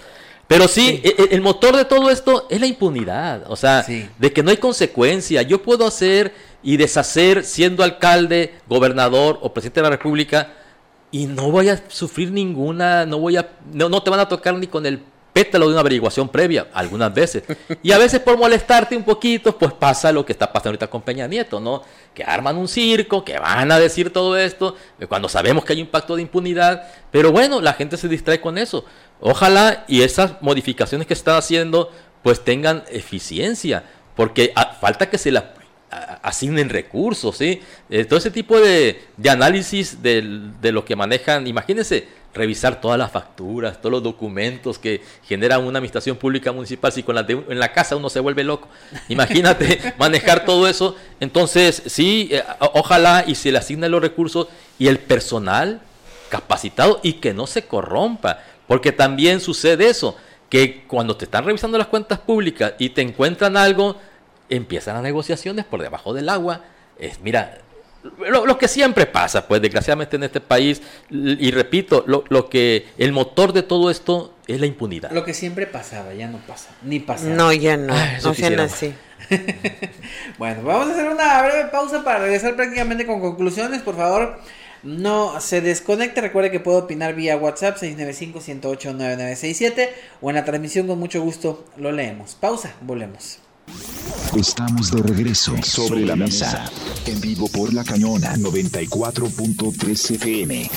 Pero 0.46 0.68
sí, 0.68 1.00
e, 1.02 1.08
e, 1.08 1.34
El, 1.34 1.40
motor 1.40 1.76
de 1.76 1.84
todo 1.84 2.08
esto 2.08 2.46
es 2.50 2.60
la 2.60 2.66
impunidad, 2.68 3.50
o 3.50 3.56
sea, 3.56 3.84
de 3.84 4.32
que 4.32 4.44
no 4.44 4.50
hay 4.50 4.58
consecuencia. 4.58 5.42
Yo 5.42 5.60
puedo 5.60 5.84
hacer 5.88 6.32
y 6.62 6.76
deshacer 6.76 7.42
siendo 7.42 7.82
alcalde, 7.82 8.54
gobernador 8.68 9.40
o 9.42 9.52
presidente 9.52 9.80
de 9.80 9.84
la 9.84 9.90
República 9.90 10.54
y 11.10 11.26
no 11.26 11.50
voy 11.50 11.68
a 11.68 11.82
sufrir 11.88 12.30
ninguna, 12.30 13.06
no 13.06 13.18
voy 13.18 13.36
a, 13.36 13.48
no, 13.72 13.88
no 13.88 14.02
te 14.02 14.10
van 14.10 14.20
a 14.20 14.28
tocar 14.28 14.54
ni 14.54 14.66
con 14.66 14.86
el 14.86 15.00
pétalo 15.32 15.66
de 15.66 15.72
una 15.72 15.80
averiguación 15.80 16.28
previa, 16.28 16.68
algunas 16.72 17.12
veces. 17.14 17.44
Y 17.82 17.92
a 17.92 17.98
veces 17.98 18.20
por 18.20 18.36
molestarte 18.36 18.96
un 18.96 19.04
poquito, 19.04 19.56
pues 19.56 19.72
pasa 19.72 20.12
lo 20.12 20.24
que 20.24 20.32
está 20.32 20.52
pasando 20.52 20.70
ahorita 20.70 20.88
con 20.88 21.02
Peña 21.02 21.26
Nieto, 21.26 21.60
¿no? 21.60 21.82
Que 22.14 22.24
arman 22.24 22.56
un 22.56 22.68
circo, 22.68 23.24
que 23.24 23.38
van 23.38 23.70
a 23.70 23.78
decir 23.78 24.12
todo 24.12 24.36
esto, 24.36 24.76
cuando 25.08 25.28
sabemos 25.28 25.64
que 25.64 25.72
hay 25.72 25.82
un 25.82 25.88
pacto 25.88 26.16
de 26.16 26.22
impunidad, 26.22 26.88
pero 27.10 27.32
bueno, 27.32 27.60
la 27.60 27.74
gente 27.74 27.96
se 27.96 28.08
distrae 28.08 28.40
con 28.40 28.58
eso. 28.58 28.84
Ojalá 29.20 29.84
y 29.86 30.02
esas 30.02 30.40
modificaciones 30.40 31.06
que 31.06 31.14
están 31.14 31.36
haciendo, 31.36 31.90
pues 32.22 32.42
tengan 32.44 32.84
eficiencia, 32.90 33.84
porque 34.16 34.52
falta 34.80 35.08
que 35.08 35.18
se 35.18 35.30
las 35.30 35.44
asignen 35.90 36.68
recursos, 36.68 37.36
¿sí? 37.36 37.60
Eh, 37.88 38.04
todo 38.04 38.18
ese 38.18 38.30
tipo 38.30 38.60
de, 38.60 39.02
análisis 39.28 40.02
de, 40.02 40.22
lo 40.62 40.84
que 40.84 40.94
manejan, 40.94 41.46
imagínense, 41.46 42.06
revisar 42.32 42.80
todas 42.80 42.96
las 42.96 43.10
facturas, 43.10 43.78
todos 43.80 43.90
los 43.90 44.02
documentos 44.02 44.78
que 44.78 45.02
generan 45.24 45.64
una 45.64 45.78
administración 45.78 46.16
pública 46.16 46.52
municipal, 46.52 46.92
si 46.92 47.02
con 47.02 47.16
la 47.16 47.26
en 47.28 47.58
la 47.58 47.72
casa 47.72 47.96
uno 47.96 48.08
se 48.08 48.20
vuelve 48.20 48.44
loco, 48.44 48.68
imagínate 49.08 49.94
manejar 49.98 50.44
todo 50.44 50.68
eso, 50.68 50.94
entonces 51.18 51.82
sí, 51.86 52.28
eh, 52.30 52.44
ojalá 52.72 53.24
y 53.26 53.34
se 53.34 53.50
le 53.50 53.58
asignen 53.58 53.90
los 53.90 54.00
recursos 54.00 54.46
y 54.78 54.86
el 54.86 55.00
personal 55.00 55.80
capacitado 56.28 57.00
y 57.02 57.14
que 57.14 57.34
no 57.34 57.48
se 57.48 57.66
corrompa, 57.66 58.38
porque 58.68 58.92
también 58.92 59.40
sucede 59.40 59.88
eso, 59.88 60.16
que 60.48 60.84
cuando 60.86 61.16
te 61.16 61.24
están 61.24 61.44
revisando 61.44 61.78
las 61.78 61.88
cuentas 61.88 62.20
públicas 62.20 62.74
y 62.78 62.90
te 62.90 63.02
encuentran 63.02 63.56
algo, 63.56 63.96
empiezan 64.50 64.94
las 64.94 65.02
negociaciones 65.02 65.64
por 65.64 65.80
debajo 65.80 66.12
del 66.12 66.28
agua. 66.28 66.64
Es, 66.98 67.20
mira, 67.20 67.58
lo, 68.18 68.58
que 68.58 68.68
siempre 68.68 69.06
pasa, 69.06 69.46
pues 69.46 69.60
desgraciadamente 69.60 70.16
en 70.16 70.22
este 70.24 70.40
país, 70.40 70.80
y 71.10 71.50
repito, 71.50 72.04
lo, 72.06 72.48
que 72.48 72.86
el 72.96 73.12
motor 73.12 73.52
de 73.52 73.62
todo 73.62 73.90
esto 73.90 74.34
es 74.46 74.58
la 74.60 74.66
impunidad. 74.66 75.10
Lo 75.12 75.22
que 75.24 75.34
siempre 75.34 75.66
pasaba, 75.66 76.14
ya 76.14 76.28
no 76.28 76.38
pasa, 76.38 76.70
ni 76.82 77.00
pasa. 77.00 77.26
No, 77.26 77.52
ya 77.52 77.76
no, 77.76 77.94
no 78.22 78.34
sean 78.34 78.58
así. 78.60 78.94
bueno, 80.38 80.62
vamos 80.62 80.88
a 80.88 80.92
hacer 80.92 81.06
una 81.08 81.42
breve 81.42 81.66
pausa 81.66 82.02
para 82.02 82.20
regresar 82.20 82.56
prácticamente 82.56 83.04
con 83.06 83.20
conclusiones, 83.20 83.82
por 83.82 83.96
favor. 83.96 84.40
No 84.82 85.38
se 85.40 85.60
desconecte, 85.60 86.22
recuerde 86.22 86.50
que 86.50 86.58
puede 86.58 86.78
opinar 86.78 87.14
vía 87.14 87.36
WhatsApp 87.36 87.76
695-108-9967 87.76 89.90
o 90.22 90.30
en 90.30 90.36
la 90.36 90.46
transmisión 90.46 90.86
con 90.86 90.98
mucho 90.98 91.20
gusto 91.20 91.66
lo 91.76 91.92
leemos. 91.92 92.34
Pausa, 92.34 92.72
volvemos. 92.80 93.40
Estamos 94.36 94.92
de 94.92 95.02
regreso 95.02 95.56
sobre 95.62 96.00
la 96.02 96.14
mesa, 96.14 96.70
en 97.06 97.20
vivo 97.20 97.48
por 97.48 97.74
la 97.74 97.82
cañona 97.82 98.36
94.3 98.36 100.14
FM. 100.14 100.70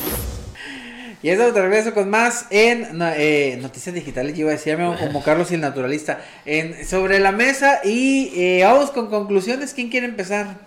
Y 1.22 1.30
estamos 1.30 1.54
de 1.54 1.62
regreso 1.62 1.94
con 1.94 2.10
más 2.10 2.48
en 2.50 3.00
eh, 3.02 3.58
Noticias 3.62 3.96
Digitales, 3.96 4.34
yo 4.34 4.42
iba 4.42 4.50
a 4.50 4.56
decirme 4.56 4.94
como 4.98 5.24
Carlos 5.26 5.52
y 5.52 5.54
el 5.56 5.62
Naturalista, 5.62 6.20
en 6.46 6.86
Sobre 6.86 7.20
la 7.20 7.32
Mesa 7.32 7.80
y 7.84 8.32
eh, 8.36 8.62
vamos 8.64 8.92
con 8.92 9.08
conclusiones. 9.08 9.74
¿Quién 9.74 9.90
quiere 9.90 10.08
empezar? 10.08 10.58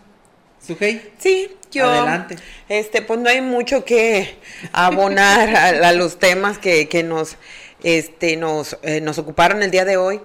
¿Sujei? 0.64 1.02
Sí, 1.18 1.48
yo. 1.70 1.90
Adelante. 1.90 2.36
Este, 2.68 3.02
pues 3.02 3.20
no 3.20 3.28
hay 3.28 3.42
mucho 3.42 3.84
que 3.84 4.36
abonar 4.72 5.54
a, 5.84 5.92
los 5.92 6.18
temas 6.18 6.58
que, 6.58 6.88
que 6.88 7.02
nos, 7.02 7.36
este, 7.82 8.36
nos, 8.36 8.78
eh, 8.82 9.00
nos 9.00 9.18
ocuparon 9.18 9.62
el 9.62 9.70
día 9.70 9.84
de 9.84 9.96
hoy 9.96 10.20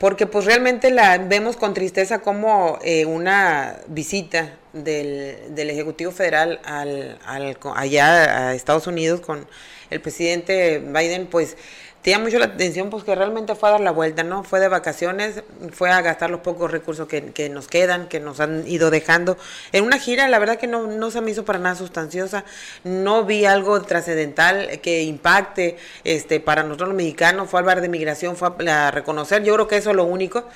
porque 0.00 0.26
pues 0.26 0.46
realmente 0.46 0.90
la 0.90 1.18
vemos 1.18 1.58
con 1.58 1.74
tristeza 1.74 2.20
como 2.20 2.78
eh, 2.82 3.04
una 3.04 3.80
visita 3.86 4.56
del, 4.72 5.54
del 5.54 5.68
Ejecutivo 5.68 6.10
Federal 6.10 6.58
al, 6.64 7.18
al, 7.26 7.58
allá 7.76 8.48
a 8.48 8.54
Estados 8.54 8.86
Unidos 8.86 9.20
con 9.20 9.46
el 9.90 10.00
presidente 10.00 10.78
Biden, 10.78 11.26
pues 11.26 11.58
te 12.02 12.10
llama 12.10 12.24
mucho 12.24 12.38
la 12.38 12.46
atención 12.46 12.88
pues 12.88 13.04
que 13.04 13.14
realmente 13.14 13.54
fue 13.54 13.68
a 13.68 13.72
dar 13.72 13.80
la 13.80 13.90
vuelta, 13.90 14.22
¿no? 14.22 14.42
Fue 14.42 14.58
de 14.58 14.68
vacaciones, 14.68 15.42
fue 15.72 15.90
a 15.90 16.00
gastar 16.00 16.30
los 16.30 16.40
pocos 16.40 16.70
recursos 16.70 17.06
que, 17.06 17.48
nos 17.50 17.68
quedan, 17.68 18.08
que 18.08 18.20
nos 18.20 18.40
han 18.40 18.66
ido 18.66 18.90
dejando. 18.90 19.36
En 19.72 19.84
una 19.84 19.98
gira, 19.98 20.26
la 20.28 20.38
verdad 20.38 20.56
que 20.56 20.66
no, 20.66 20.86
no 20.86 21.10
se 21.10 21.20
me 21.20 21.30
hizo 21.30 21.44
para 21.44 21.58
nada 21.58 21.74
sustanciosa, 21.74 22.44
no 22.84 23.24
vi 23.24 23.44
algo 23.44 23.82
trascendental 23.82 24.80
que 24.80 25.02
impacte 25.02 25.76
este 26.04 26.40
para 26.40 26.62
nosotros 26.62 26.88
los 26.88 26.96
mexicanos, 26.96 27.50
fue 27.50 27.60
al 27.60 27.66
bar 27.66 27.82
de 27.82 27.88
migración, 27.88 28.34
fue 28.34 28.48
a 28.70 28.90
reconocer, 28.90 29.42
yo 29.42 29.54
creo 29.54 29.68
que 29.68 29.76
eso 29.76 29.90
es 29.90 29.96
lo 29.96 30.04
único 30.04 30.46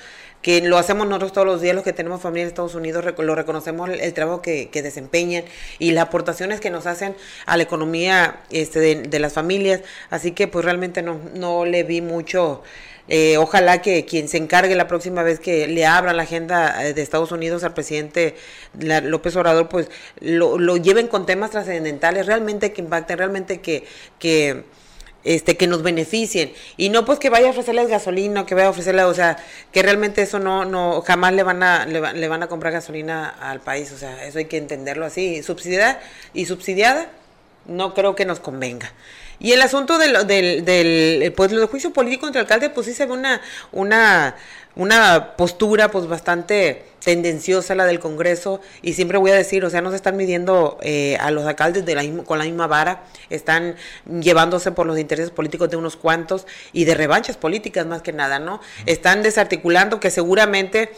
que 0.45 0.61
lo 0.61 0.77
hacemos 0.77 1.07
nosotros 1.07 1.33
todos 1.33 1.47
los 1.47 1.59
días, 1.59 1.73
los 1.73 1.83
que 1.83 1.91
tenemos 1.91 2.21
familia 2.21 2.43
en 2.43 2.49
Estados 2.49 2.75
Unidos, 2.75 3.03
lo 3.17 3.33
reconocemos 3.33 3.89
el, 3.89 4.13
trabajo 4.13 4.43
que, 4.43 4.69
desempeñan 4.71 5.43
y 5.79 5.89
las 5.89 6.03
aportaciones 6.03 6.59
que 6.59 6.69
nos 6.69 6.85
hacen 6.85 7.15
a 7.47 7.57
la 7.57 7.63
economía 7.63 8.41
este, 8.51 8.95
de, 8.95 9.19
las 9.19 9.33
familias. 9.33 9.81
Así 10.11 10.33
que 10.33 10.47
pues 10.47 10.63
realmente 10.63 11.01
no, 11.01 11.19
no 11.33 11.65
le 11.65 11.81
vi 11.81 12.01
mucho. 12.01 12.61
Eh, 13.07 13.37
ojalá 13.37 13.81
que 13.81 14.05
quien 14.05 14.27
se 14.27 14.37
encargue 14.37 14.75
la 14.75 14.87
próxima 14.87 15.23
vez 15.23 15.39
que 15.39 15.67
le 15.67 15.87
abran 15.87 16.15
la 16.15 16.23
agenda 16.23 16.85
eh, 16.85 16.93
de 16.93 17.01
Estados 17.01 17.31
Unidos 17.31 17.63
al 17.63 17.73
presidente 17.73 18.35
López 18.75 19.35
Obrador, 19.37 19.67
pues 19.67 19.89
lo, 20.19 20.59
lo 20.59 20.77
lleven 20.77 21.07
con 21.07 21.25
temas 21.25 21.49
trascendentales, 21.49 22.27
realmente 22.27 22.71
que 22.71 22.83
impacten, 22.83 23.17
realmente 23.17 23.61
que, 23.61 23.83
que 24.19 24.63
este, 25.25 25.57
que 25.57 25.67
nos 25.67 25.83
beneficien. 25.83 26.53
Y 26.77 26.89
no 26.89 27.03
pues 27.03 27.19
que 27.19 27.29
vaya 27.29 27.47
a 27.47 27.49
ofrecerles 27.49 27.89
gasolina, 27.89 28.45
que 28.45 28.55
vaya 28.55 28.67
a 28.67 28.69
ofrecerle, 28.69 29.03
o 29.03 29.13
sea, 29.13 29.37
que 29.73 29.81
realmente 29.81 30.21
eso 30.21 30.39
no, 30.39 30.63
no, 30.63 31.01
jamás 31.01 31.33
le 31.33 31.43
van 31.43 31.63
a, 31.63 31.85
le, 31.85 32.13
le 32.13 32.27
van 32.29 32.43
a 32.43 32.47
comprar 32.47 32.71
gasolina 32.71 33.27
al 33.27 33.59
país. 33.59 33.91
O 33.91 33.97
sea, 33.97 34.25
eso 34.25 34.37
hay 34.37 34.45
que 34.45 34.57
entenderlo 34.57 35.05
así. 35.05 35.43
Subsidiada 35.43 35.99
y 36.33 36.45
subsidiada, 36.45 37.09
no 37.65 37.93
creo 37.93 38.15
que 38.15 38.25
nos 38.25 38.39
convenga. 38.39 38.93
Y 39.39 39.51
el 39.51 39.61
asunto 39.61 39.97
del, 39.97 40.25
del, 40.27 40.63
del 40.63 41.33
pues, 41.33 41.51
el 41.51 41.65
juicio 41.65 41.91
político 41.91 42.21
contra 42.21 42.41
el 42.41 42.45
alcalde, 42.45 42.69
pues 42.69 42.87
sí 42.87 42.93
se 42.93 43.05
ve 43.05 43.13
una, 43.13 43.41
una, 43.71 44.35
una 44.75 45.35
postura 45.35 45.89
pues 45.89 46.07
bastante 46.07 46.85
tendenciosa 47.03 47.75
la 47.75 47.85
del 47.85 47.99
Congreso 47.99 48.61
y 48.81 48.93
siempre 48.93 49.19
voy 49.19 49.31
a 49.31 49.35
decir, 49.35 49.63
o 49.63 49.69
sea, 49.69 49.81
no 49.81 49.91
se 49.91 49.95
están 49.95 50.17
midiendo 50.17 50.79
eh, 50.81 51.17
a 51.19 51.29
los 51.29 51.45
alcaldes 51.45 51.85
de 51.85 51.95
la, 51.95 52.23
con 52.23 52.39
la 52.39 52.45
misma 52.45 52.65
vara, 52.67 53.03
están 53.29 53.75
llevándose 54.21 54.71
por 54.71 54.87
los 54.87 54.97
intereses 54.97 55.31
políticos 55.31 55.69
de 55.69 55.77
unos 55.77 55.95
cuantos 55.95 56.47
y 56.73 56.85
de 56.85 56.95
revanchas 56.95 57.37
políticas 57.37 57.85
más 57.85 58.01
que 58.01 58.11
nada, 58.11 58.39
¿no? 58.39 58.59
Están 58.87 59.21
desarticulando 59.21 59.99
que 59.99 60.09
seguramente 60.09 60.91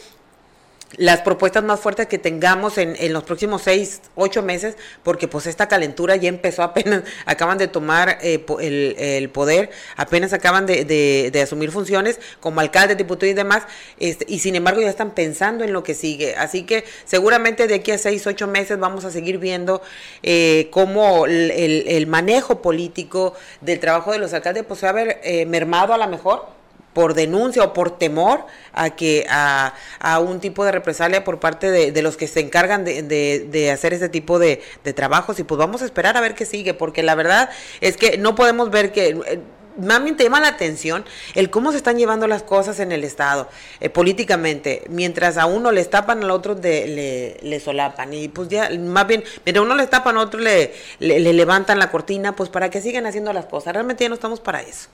las 0.96 1.20
propuestas 1.20 1.62
más 1.64 1.80
fuertes 1.80 2.06
que 2.06 2.18
tengamos 2.18 2.78
en, 2.78 2.96
en, 2.98 3.12
los 3.12 3.24
próximos 3.24 3.62
seis, 3.62 4.00
ocho 4.14 4.42
meses, 4.42 4.76
porque 5.02 5.28
pues 5.28 5.46
esta 5.46 5.68
calentura 5.68 6.16
ya 6.16 6.28
empezó 6.28 6.62
apenas, 6.62 7.02
acaban 7.26 7.58
de 7.58 7.68
tomar 7.68 8.18
eh, 8.22 8.44
el, 8.60 8.96
el, 8.98 9.28
poder, 9.28 9.70
apenas 9.96 10.32
acaban 10.32 10.66
de, 10.66 10.84
de, 10.84 11.30
de, 11.30 11.42
asumir 11.42 11.70
funciones 11.70 12.18
como 12.40 12.60
alcalde, 12.60 12.94
diputado 12.94 13.30
y 13.30 13.34
demás, 13.34 13.64
este, 13.98 14.24
y 14.28 14.38
sin 14.38 14.56
embargo 14.56 14.80
ya 14.80 14.88
están 14.88 15.10
pensando 15.10 15.64
en 15.64 15.72
lo 15.72 15.82
que 15.82 15.94
sigue. 15.94 16.34
Así 16.36 16.62
que 16.62 16.84
seguramente 17.04 17.66
de 17.66 17.74
aquí 17.74 17.90
a 17.90 17.98
seis, 17.98 18.26
ocho 18.26 18.46
meses 18.46 18.78
vamos 18.78 19.04
a 19.04 19.10
seguir 19.10 19.38
viendo 19.38 19.82
eh, 20.22 20.68
cómo 20.70 21.26
el, 21.26 21.50
el, 21.50 22.06
manejo 22.06 22.62
político 22.62 23.34
del 23.60 23.80
trabajo 23.80 24.12
de 24.12 24.18
los 24.18 24.32
alcaldes 24.32 24.64
pues 24.64 24.80
se 24.80 24.86
va 24.86 24.90
a 24.90 24.92
ver 24.92 25.20
eh, 25.22 25.44
mermado 25.44 25.92
a 25.92 25.98
lo 25.98 26.08
mejor 26.08 26.57
por 26.92 27.14
denuncia 27.14 27.62
o 27.62 27.72
por 27.72 27.98
temor 27.98 28.46
a 28.72 28.90
que 28.90 29.26
a, 29.28 29.74
a 30.00 30.18
un 30.18 30.40
tipo 30.40 30.64
de 30.64 30.72
represalia 30.72 31.24
por 31.24 31.40
parte 31.40 31.70
de, 31.70 31.92
de 31.92 32.02
los 32.02 32.16
que 32.16 32.28
se 32.28 32.40
encargan 32.40 32.84
de, 32.84 33.02
de, 33.02 33.46
de 33.50 33.70
hacer 33.70 33.92
ese 33.92 34.08
tipo 34.08 34.38
de, 34.38 34.62
trabajos 34.94 35.38
y 35.38 35.44
pues 35.44 35.58
vamos 35.58 35.82
a 35.82 35.84
esperar 35.84 36.16
a 36.16 36.20
ver 36.20 36.34
qué 36.34 36.46
sigue 36.46 36.72
porque 36.72 37.02
la 37.02 37.14
verdad 37.14 37.50
es 37.80 37.96
que 37.96 38.16
no 38.16 38.34
podemos 38.34 38.70
ver 38.70 38.90
que 38.90 39.08
eh, 39.08 39.40
mami 39.78 40.12
te 40.12 40.24
llama 40.24 40.40
la 40.40 40.48
atención 40.48 41.04
el 41.34 41.50
cómo 41.50 41.70
se 41.72 41.76
están 41.76 41.98
llevando 41.98 42.26
las 42.26 42.42
cosas 42.42 42.80
en 42.80 42.90
el 42.90 43.04
Estado, 43.04 43.48
eh, 43.80 43.90
políticamente. 43.90 44.82
Mientras 44.88 45.36
a 45.36 45.46
uno 45.46 45.70
les 45.72 45.90
tapan, 45.90 46.22
al 46.22 46.30
otro 46.30 46.54
de, 46.54 46.86
le, 46.88 47.48
le, 47.48 47.60
solapan. 47.60 48.12
Y 48.12 48.28
pues 48.28 48.48
ya, 48.48 48.70
más 48.78 49.06
bien, 49.06 49.22
mientras 49.44 49.62
a 49.62 49.66
uno 49.66 49.76
les 49.76 49.90
tapan, 49.90 50.16
a 50.16 50.20
otro 50.20 50.40
le, 50.40 50.74
le, 50.98 51.20
le, 51.20 51.32
levantan 51.32 51.78
la 51.78 51.90
cortina, 51.90 52.34
pues 52.34 52.48
para 52.48 52.70
que 52.70 52.80
sigan 52.80 53.06
haciendo 53.06 53.32
las 53.32 53.46
cosas. 53.46 53.72
Realmente 53.72 54.04
ya 54.04 54.08
no 54.08 54.14
estamos 54.14 54.40
para 54.40 54.62
eso. 54.62 54.88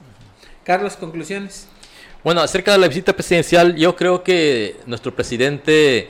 Carlos, 0.65 0.97
conclusiones. 0.97 1.69
Bueno, 2.25 2.41
acerca 2.41 2.73
de 2.73 2.79
la 2.79 2.89
visita 2.89 3.13
presidencial, 3.13 3.77
yo 3.77 3.95
creo 3.95 4.23
que 4.23 4.81
nuestro 4.87 5.15
presidente 5.15 5.99
eh, 5.99 6.09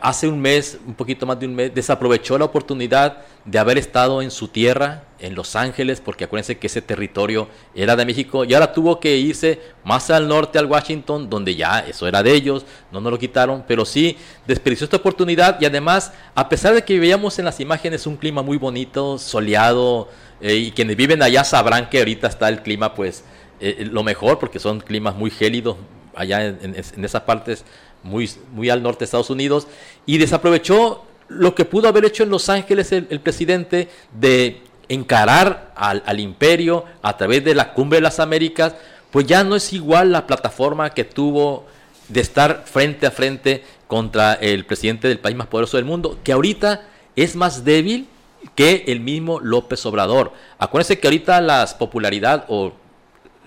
hace 0.00 0.28
un 0.28 0.40
mes, 0.40 0.78
un 0.86 0.94
poquito 0.94 1.26
más 1.26 1.40
de 1.40 1.46
un 1.46 1.56
mes, 1.56 1.74
desaprovechó 1.74 2.38
la 2.38 2.44
oportunidad 2.44 3.22
de 3.44 3.58
haber 3.58 3.76
estado 3.76 4.22
en 4.22 4.30
su 4.30 4.46
tierra, 4.46 5.02
en 5.18 5.34
Los 5.34 5.56
Ángeles, 5.56 6.00
porque 6.00 6.22
acuérdense 6.22 6.58
que 6.58 6.68
ese 6.68 6.80
territorio 6.80 7.48
era 7.74 7.96
de 7.96 8.06
México 8.06 8.44
y 8.44 8.54
ahora 8.54 8.72
tuvo 8.72 9.00
que 9.00 9.16
irse 9.16 9.60
más 9.82 10.10
al 10.10 10.28
norte, 10.28 10.60
al 10.60 10.66
Washington, 10.66 11.28
donde 11.28 11.56
ya 11.56 11.80
eso 11.80 12.06
era 12.06 12.22
de 12.22 12.34
ellos, 12.34 12.64
no 12.92 13.00
nos 13.00 13.10
lo 13.10 13.18
quitaron, 13.18 13.64
pero 13.66 13.84
sí 13.84 14.16
desperdició 14.46 14.84
esta 14.84 14.98
oportunidad 14.98 15.60
y 15.60 15.64
además, 15.64 16.12
a 16.36 16.48
pesar 16.48 16.72
de 16.72 16.84
que 16.84 17.00
veíamos 17.00 17.36
en 17.40 17.46
las 17.46 17.58
imágenes 17.58 18.06
un 18.06 18.16
clima 18.16 18.42
muy 18.42 18.58
bonito, 18.58 19.18
soleado, 19.18 20.08
eh, 20.40 20.54
y 20.54 20.70
quienes 20.70 20.94
viven 20.96 21.20
allá 21.20 21.42
sabrán 21.42 21.90
que 21.90 21.98
ahorita 21.98 22.28
está 22.28 22.48
el 22.48 22.62
clima 22.62 22.94
pues 22.94 23.24
eh, 23.60 23.88
lo 23.90 24.02
mejor 24.02 24.38
porque 24.38 24.58
son 24.58 24.80
climas 24.80 25.14
muy 25.14 25.30
gélidos 25.30 25.76
allá 26.14 26.46
en, 26.46 26.74
esas 26.76 27.22
partes 27.22 27.64
muy, 28.02 28.30
muy 28.52 28.70
al 28.70 28.82
norte 28.82 29.00
de 29.00 29.04
Estados 29.06 29.30
Unidos 29.30 29.66
y 30.06 30.18
desaprovechó 30.18 31.04
lo 31.28 31.54
que 31.54 31.64
pudo 31.64 31.88
haber 31.88 32.04
hecho 32.04 32.22
en 32.22 32.30
Los 32.30 32.48
Ángeles 32.48 32.92
el, 32.92 33.06
el 33.10 33.20
presidente 33.20 33.88
de 34.12 34.62
encarar 34.88 35.72
al, 35.76 36.02
al, 36.06 36.20
imperio 36.20 36.84
a 37.02 37.16
través 37.16 37.44
de 37.44 37.54
la 37.54 37.74
cumbre 37.74 37.98
de 37.98 38.02
las 38.02 38.20
Américas, 38.20 38.74
pues 39.10 39.26
ya 39.26 39.44
no 39.44 39.54
es 39.54 39.72
igual 39.72 40.12
la 40.12 40.26
plataforma 40.26 40.90
que 40.90 41.04
tuvo 41.04 41.66
de 42.08 42.20
estar 42.20 42.64
frente 42.66 43.06
a 43.06 43.10
frente 43.10 43.62
contra 43.86 44.34
el 44.34 44.64
presidente 44.64 45.08
del 45.08 45.18
país 45.18 45.36
más 45.36 45.46
poderoso 45.46 45.76
del 45.76 45.86
mundo, 45.86 46.18
que 46.24 46.32
ahorita 46.32 46.86
es 47.16 47.36
más 47.36 47.64
débil 47.64 48.08
que 48.54 48.84
el 48.88 49.00
mismo 49.00 49.40
López 49.40 49.84
Obrador. 49.86 50.32
Acuérdense 50.58 50.98
que 50.98 51.06
ahorita 51.06 51.40
la 51.40 51.66
popularidad 51.78 52.44
o 52.48 52.72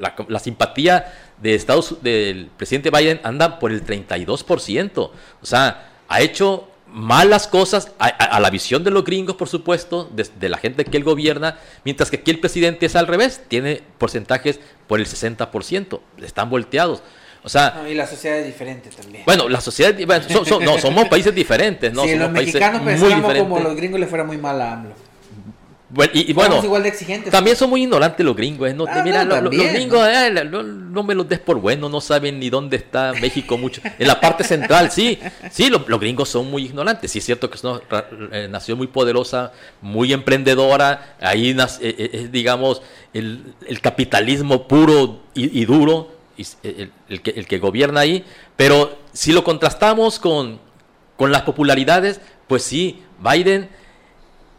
la, 0.02 0.16
la, 0.28 0.40
simpatía 0.40 1.14
de 1.42 1.56
Estados, 1.56 2.02
del 2.02 2.50
presidente 2.58 2.90
Biden 2.90 3.22
anda 3.24 3.60
por 3.60 3.72
el 3.72 3.86
32%. 3.86 4.98
O 4.98 5.12
sea, 5.46 5.92
ha 6.08 6.22
hecho 6.22 6.68
malas 6.88 7.48
cosas 7.48 7.94
a, 8.00 8.08
a, 8.08 8.36
a 8.36 8.40
la 8.40 8.50
visión 8.50 8.84
de 8.84 8.92
los 8.92 9.06
gringos, 9.06 9.36
por 9.36 9.48
supuesto, 9.48 10.10
de, 10.14 10.28
de, 10.40 10.50
la 10.50 10.58
gente 10.58 10.84
que 10.84 10.98
él 10.98 11.04
gobierna, 11.04 11.58
mientras 11.86 12.10
que 12.10 12.18
aquí 12.18 12.32
el 12.32 12.40
presidente 12.40 12.86
es 12.86 12.96
al 12.96 13.08
revés, 13.08 13.42
tiene 13.48 13.82
porcentajes 13.98 14.60
por 14.88 15.00
el 15.00 15.06
60%, 15.06 16.02
están 16.22 16.50
volteados. 16.50 17.02
O 17.44 17.50
sea, 17.50 17.82
no, 17.82 17.88
y 17.88 17.96
la 17.96 18.06
sociedad 18.06 18.38
es 18.38 18.46
diferente 18.46 18.90
también. 18.90 19.24
Bueno, 19.26 19.50
la 19.50 19.62
sociedad, 19.62 19.96
bueno, 20.06 20.26
no, 20.64 20.78
somos 20.78 21.08
países 21.08 21.34
diferentes, 21.34 21.92
¿no? 21.92 22.04
Si 22.04 22.12
somos 22.12 22.26
los 22.26 22.32
mexicanos 22.32 22.82
pensamos 22.82 23.38
como 23.38 23.60
los 23.60 23.76
gringos 23.76 24.00
le 24.00 24.08
fuera 24.08 24.24
muy 24.24 24.38
mal 24.38 24.62
a 24.62 24.74
AMLO. 24.74 25.11
Bueno, 25.94 26.14
y, 26.16 26.32
y 26.32 26.34
bueno, 26.34 26.64
igual 26.64 26.84
de 26.84 26.90
exigentes. 26.90 27.32
También 27.32 27.58
son 27.58 27.70
muy 27.70 27.84
ignorantes 27.84 28.26
los 28.26 28.34
gringos. 28.36 28.70
¿eh? 28.70 28.74
No, 28.74 28.86
ah, 28.88 29.02
mira, 29.04 29.26
no, 29.26 29.42
lo, 29.42 29.52
los 29.52 29.74
gringos 29.74 30.08
eh, 30.08 30.32
no, 30.50 30.64
no, 30.64 31.04
me 31.04 31.14
los 31.14 31.28
des 31.28 31.40
por 31.40 31.60
bueno, 31.60 31.90
no 31.90 32.00
saben 32.00 32.40
ni 32.40 32.50
dónde 32.50 32.78
está 32.78 33.12
México 33.20 33.58
mucho. 33.58 33.82
En 34.00 34.08
la 34.08 34.18
parte 34.20 34.46
central, 34.46 34.90
sí, 34.90 35.20
sí, 35.52 35.70
lo, 35.70 35.84
los 35.86 36.00
gringos 36.00 36.30
son 36.30 36.50
muy 36.50 36.64
ignorantes. 36.64 37.12
Sí 37.12 37.20
es 37.20 37.26
cierto 37.26 37.50
que 37.50 37.58
es 37.58 37.64
una 37.66 37.82
eh, 38.32 38.48
nación 38.50 38.78
muy 38.78 38.88
poderosa, 38.88 39.52
muy 39.82 40.14
emprendedora. 40.14 41.18
Ahí, 41.20 41.54
eh, 41.82 42.10
es, 42.14 42.32
digamos, 42.32 42.82
el, 43.14 43.54
el, 43.68 43.82
capitalismo 43.82 44.70
puro 44.70 45.20
y, 45.34 45.62
y 45.62 45.66
duro, 45.66 46.16
y, 46.38 46.46
el, 46.64 46.92
el, 47.10 47.22
que, 47.22 47.32
el 47.32 47.48
que 47.48 47.60
gobierna 47.60 48.00
ahí. 48.00 48.24
Pero 48.56 48.98
si 49.12 49.34
lo 49.34 49.44
contrastamos 49.44 50.20
con, 50.20 50.62
con 51.18 51.34
las 51.34 51.42
popularidades, 51.42 52.22
pues 52.48 52.64
sí, 52.64 53.04
Biden 53.22 53.81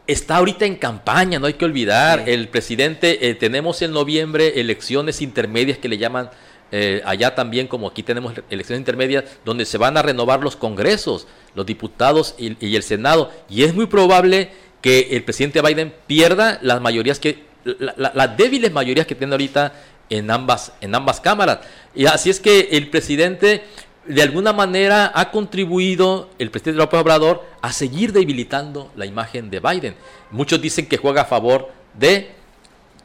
está 0.07 0.37
ahorita 0.37 0.65
en 0.65 0.77
campaña, 0.77 1.39
no 1.39 1.47
hay 1.47 1.55
que 1.55 1.65
olvidar. 1.65 2.25
Sí. 2.25 2.31
El 2.33 2.49
presidente, 2.49 3.29
eh, 3.29 3.35
tenemos 3.35 3.83
en 3.83 3.93
noviembre 3.93 4.61
elecciones 4.61 5.23
intermedias 5.23 5.79
que 5.79 5.89
le 5.89 5.99
llaman 5.99 6.31
eh, 6.71 7.03
allá 7.05 7.35
también, 7.35 7.67
como 7.67 7.89
aquí 7.89 8.03
tenemos 8.03 8.33
elecciones 8.51 8.81
intermedias, 8.81 9.25
donde 9.45 9.65
se 9.65 9.79
van 9.79 9.97
a 9.97 10.03
renovar 10.03 10.41
los 10.41 10.57
congresos, 10.57 11.27
los 11.55 11.67
diputados 11.67 12.35
y, 12.39 12.57
y 12.67 12.77
el 12.77 12.83
Senado. 12.83 13.31
Y 13.49 13.65
es 13.65 13.75
muy 13.75 13.87
probable 13.87 14.51
que 14.81 15.09
el 15.13 15.23
presidente 15.23 15.61
Biden 15.61 15.95
pierda 16.07 16.59
las 16.63 16.81
mayorías 16.81 17.19
que, 17.19 17.45
la, 17.65 17.95
la, 17.97 18.13
las 18.15 18.37
débiles 18.37 18.73
mayorías 18.73 19.07
que 19.07 19.15
tiene 19.15 19.35
ahorita 19.35 19.75
en 20.11 20.31
ambas, 20.31 20.73
en 20.81 20.95
ambas 20.95 21.21
cámaras. 21.21 21.61
Y 21.95 22.07
así 22.07 22.31
es 22.31 22.41
que 22.41 22.69
el 22.73 22.91
presidente 22.91 23.65
de 24.07 24.23
alguna 24.23 24.53
manera 24.53 25.13
ha 25.15 25.31
contribuido 25.31 26.29
el 26.39 26.51
presidente 26.51 26.79
López 26.79 27.01
Obrador 27.01 27.45
a 27.61 27.73
seguir 27.73 28.13
debilitando 28.13 28.91
la 28.97 29.07
imagen 29.07 29.51
de 29.51 29.61
Biden. 29.61 29.95
Muchos 30.31 30.61
dicen 30.61 30.87
que 30.87 30.97
juega 30.97 31.23
a 31.23 31.27
favor 31.27 31.71
de 31.95 32.33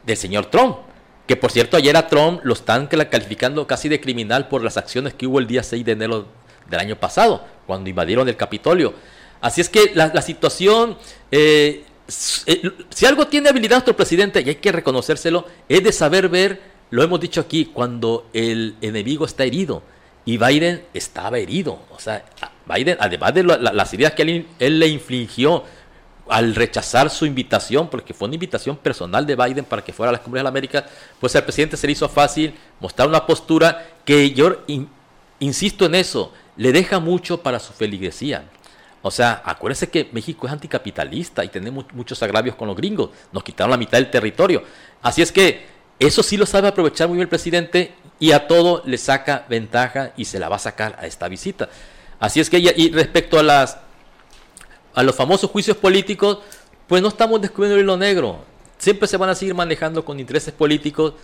del 0.04 0.16
señor 0.16 0.46
Trump, 0.46 0.76
que 1.26 1.36
por 1.36 1.52
cierto 1.52 1.76
ayer 1.76 1.96
a 1.96 2.08
Trump 2.08 2.40
lo 2.42 2.54
están 2.54 2.86
calificando 2.86 3.66
casi 3.66 3.88
de 3.88 4.00
criminal 4.00 4.48
por 4.48 4.64
las 4.64 4.76
acciones 4.78 5.12
que 5.12 5.26
hubo 5.26 5.38
el 5.38 5.46
día 5.46 5.62
6 5.62 5.84
de 5.84 5.92
enero 5.92 6.26
del 6.68 6.80
año 6.80 6.96
pasado, 6.96 7.44
cuando 7.66 7.90
invadieron 7.90 8.28
el 8.28 8.36
Capitolio. 8.36 8.94
Así 9.40 9.60
es 9.60 9.68
que 9.68 9.92
la, 9.94 10.22
situación, 10.22 10.96
eh, 11.30 11.84
si 12.08 13.06
algo 13.06 13.26
tiene 13.26 13.50
habilidad 13.50 13.76
nuestro 13.76 13.96
presidente, 13.96 14.40
y 14.40 14.48
hay 14.48 14.54
que 14.56 14.72
reconocérselo, 14.72 15.46
es 15.68 15.84
de 15.84 15.92
saber 15.92 16.28
ver, 16.28 16.60
lo 16.90 17.02
hemos 17.02 17.20
dicho 17.20 17.42
aquí, 17.42 17.66
cuando 17.66 18.26
el 18.32 18.76
enemigo 18.80 19.26
está 19.26 19.44
herido 19.44 19.82
y 20.28 20.36
Biden 20.36 20.84
estaba 20.92 21.38
herido. 21.38 21.80
O 21.90 21.98
sea, 21.98 22.22
Biden, 22.66 22.98
además 23.00 23.32
de 23.32 23.44
la, 23.44 23.56
la, 23.56 23.72
las 23.72 23.94
ideas 23.94 24.12
que 24.12 24.20
él, 24.20 24.46
él, 24.58 24.78
le 24.78 24.86
infligió 24.86 25.64
al 26.28 26.54
rechazar 26.54 27.08
su 27.08 27.24
invitación, 27.24 27.88
porque 27.88 28.12
fue 28.12 28.28
una 28.28 28.34
invitación 28.34 28.76
personal 28.76 29.24
de 29.24 29.34
Biden 29.34 29.64
para 29.64 29.82
que 29.82 29.94
fuera 29.94 30.10
a 30.10 30.12
las 30.12 30.20
cumbres 30.20 30.40
de 30.40 30.42
la 30.42 30.50
América, 30.50 30.84
pues 31.18 31.34
al 31.34 31.44
presidente 31.44 31.78
se 31.78 31.86
le 31.86 31.94
hizo 31.94 32.10
fácil 32.10 32.52
mostrar 32.78 33.08
una 33.08 33.24
postura 33.24 33.88
que 34.04 34.32
yo 34.32 34.64
in, 34.66 34.90
insisto 35.40 35.86
en 35.86 35.94
eso, 35.94 36.30
le 36.58 36.72
deja 36.72 37.00
mucho 37.00 37.42
para 37.42 37.58
su 37.58 37.72
feligresía. 37.72 38.44
O 39.00 39.10
sea, 39.10 39.40
acuérdense 39.46 39.88
que 39.88 40.10
México 40.12 40.46
es 40.46 40.52
anticapitalista 40.52 41.42
y 41.42 41.48
tenemos 41.48 41.86
muchos 41.94 42.22
agravios 42.22 42.54
con 42.54 42.68
los 42.68 42.76
gringos. 42.76 43.12
Nos 43.32 43.42
quitaron 43.42 43.70
la 43.70 43.78
mitad 43.78 43.96
del 43.96 44.10
territorio. 44.10 44.62
Así 45.00 45.22
es 45.22 45.32
que 45.32 45.64
eso 45.98 46.22
sí 46.22 46.36
lo 46.36 46.44
sabe 46.44 46.68
aprovechar 46.68 47.08
muy 47.08 47.16
bien 47.16 47.22
el 47.22 47.30
presidente 47.30 47.94
y 48.20 48.32
a 48.32 48.46
todo 48.46 48.82
le 48.84 48.98
saca 48.98 49.44
ventaja 49.48 50.12
y 50.16 50.24
se 50.24 50.38
la 50.38 50.48
va 50.48 50.56
a 50.56 50.60
sacar 50.60 50.96
a 51.00 51.06
esta 51.06 51.28
visita. 51.28 51.68
Así 52.20 52.40
es 52.40 52.50
que 52.50 52.58
y 52.58 52.90
respecto 52.90 53.38
a 53.38 53.42
las 53.42 53.78
a 54.94 55.02
los 55.02 55.14
famosos 55.14 55.50
juicios 55.50 55.76
políticos, 55.76 56.38
pues 56.88 57.00
no 57.02 57.08
estamos 57.08 57.40
descubriendo 57.40 57.76
el 57.76 57.84
hilo 57.84 57.96
negro. 57.96 58.40
Siempre 58.78 59.06
se 59.06 59.16
van 59.16 59.30
a 59.30 59.34
seguir 59.34 59.54
manejando 59.54 60.04
con 60.04 60.18
intereses 60.18 60.52
políticos 60.52 61.14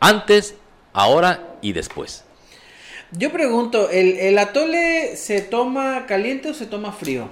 antes, 0.00 0.54
ahora 0.92 1.56
y 1.62 1.72
después. 1.72 2.24
Yo 3.12 3.30
pregunto, 3.30 3.90
¿el, 3.90 4.18
¿el, 4.18 4.38
atole 4.38 5.16
se 5.16 5.40
toma 5.40 6.06
caliente 6.06 6.50
o 6.50 6.54
se 6.54 6.66
toma 6.66 6.92
frío? 6.92 7.28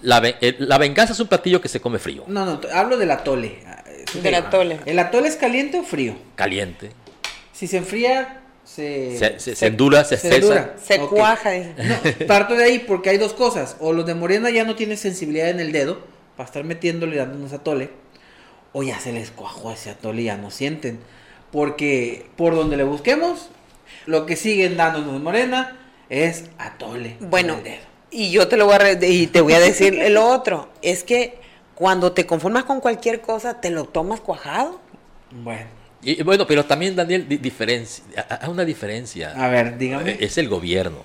La, 0.00 0.20
la, 0.58 0.78
venganza 0.78 1.12
es 1.12 1.20
un 1.20 1.28
platillo 1.28 1.60
que 1.60 1.68
se 1.68 1.80
come 1.80 2.00
frío. 2.00 2.24
No, 2.26 2.44
no, 2.44 2.60
hablo 2.72 2.96
del 2.96 3.12
atole. 3.12 3.60
Del 4.14 4.34
atole. 4.34 4.80
¿El 4.86 4.98
atole 4.98 5.28
es 5.28 5.36
caliente 5.36 5.78
o 5.78 5.82
frío? 5.82 6.14
Caliente. 6.34 6.90
Si 7.52 7.66
se 7.66 7.78
enfría, 7.78 8.42
se... 8.64 9.16
Se, 9.18 9.40
se, 9.40 9.56
se 9.56 9.66
endura, 9.66 10.04
se, 10.04 10.16
espesa. 10.16 10.74
Se 10.82 10.98
cuaja. 10.98 11.50
No, 11.56 11.96
parto 12.26 12.54
de 12.54 12.64
ahí 12.64 12.78
porque 12.80 13.10
hay 13.10 13.18
dos 13.18 13.32
cosas. 13.32 13.76
O 13.80 13.92
los 13.92 14.06
de 14.06 14.14
Morena 14.14 14.50
ya 14.50 14.64
no 14.64 14.74
tienen 14.74 14.98
sensibilidad 14.98 15.48
en 15.48 15.60
el 15.60 15.72
dedo 15.72 16.00
para 16.36 16.46
estar 16.46 16.64
metiéndole 16.64 17.16
y 17.16 17.18
dándonos 17.18 17.52
atole. 17.52 17.90
O 18.72 18.82
ya 18.82 18.98
se 18.98 19.12
les 19.12 19.30
cuajó 19.30 19.72
ese 19.72 19.90
atole 19.90 20.22
y 20.22 20.24
ya 20.26 20.36
no 20.36 20.50
sienten. 20.50 21.00
Porque 21.50 22.26
por 22.36 22.54
donde 22.54 22.76
le 22.76 22.84
busquemos, 22.84 23.50
lo 24.06 24.26
que 24.26 24.36
siguen 24.36 24.76
dándonos 24.76 25.20
Morena 25.20 25.78
es 26.08 26.44
atole. 26.58 27.16
Bueno, 27.20 27.58
y 28.10 28.30
yo 28.30 28.48
te 28.48 28.56
lo 28.56 28.66
voy 28.66 28.74
a, 28.74 28.92
y 28.92 29.26
te 29.26 29.40
voy 29.40 29.54
a 29.54 29.60
decir 29.60 29.94
lo 30.10 30.26
otro. 30.26 30.68
Es 30.82 31.04
que 31.04 31.41
cuando 31.82 32.12
te 32.12 32.26
conformas 32.26 32.62
con 32.62 32.80
cualquier 32.80 33.20
cosa, 33.20 33.60
te 33.60 33.68
lo 33.68 33.86
tomas 33.86 34.20
cuajado. 34.20 34.78
Bueno. 35.32 35.66
Y, 36.00 36.22
bueno, 36.22 36.46
pero 36.46 36.64
también, 36.64 36.94
Daniel, 36.94 37.26
diferencia, 37.28 38.04
hay 38.40 38.48
una 38.48 38.64
diferencia. 38.64 39.32
A 39.32 39.48
ver, 39.48 39.76
dígame. 39.76 40.16
Es 40.20 40.38
el 40.38 40.48
gobierno. 40.48 40.98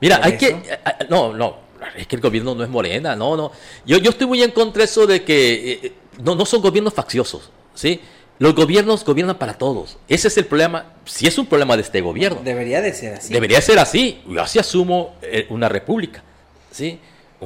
Mira, 0.00 0.18
hay 0.20 0.36
que... 0.36 0.56
No, 1.08 1.32
no, 1.34 1.58
es 1.96 2.08
que 2.08 2.16
el 2.16 2.20
gobierno 2.20 2.52
no 2.52 2.64
es 2.64 2.68
morena, 2.68 3.14
no, 3.14 3.36
no. 3.36 3.52
Yo, 3.86 3.98
yo 3.98 4.10
estoy 4.10 4.26
muy 4.26 4.42
en 4.42 4.50
contra 4.50 4.80
de 4.80 4.86
eso 4.86 5.06
de 5.06 5.22
que 5.22 5.72
eh, 5.84 5.92
no, 6.20 6.34
no 6.34 6.44
son 6.44 6.60
gobiernos 6.60 6.94
facciosos, 6.94 7.52
¿sí? 7.72 8.00
Los 8.40 8.56
gobiernos 8.56 9.04
gobiernan 9.04 9.38
para 9.38 9.54
todos. 9.54 9.98
Ese 10.08 10.26
es 10.26 10.36
el 10.36 10.46
problema. 10.46 10.94
Si 11.04 11.28
es 11.28 11.38
un 11.38 11.46
problema 11.46 11.76
de 11.76 11.82
este 11.82 12.00
gobierno. 12.00 12.40
Debería 12.42 12.80
de 12.80 12.92
ser 12.92 13.14
así. 13.14 13.32
Debería 13.32 13.60
ser 13.60 13.78
así. 13.78 14.20
Yo 14.26 14.42
así 14.42 14.58
asumo 14.58 15.14
eh, 15.22 15.46
una 15.50 15.68
república. 15.68 16.24
¿sí? 16.72 16.98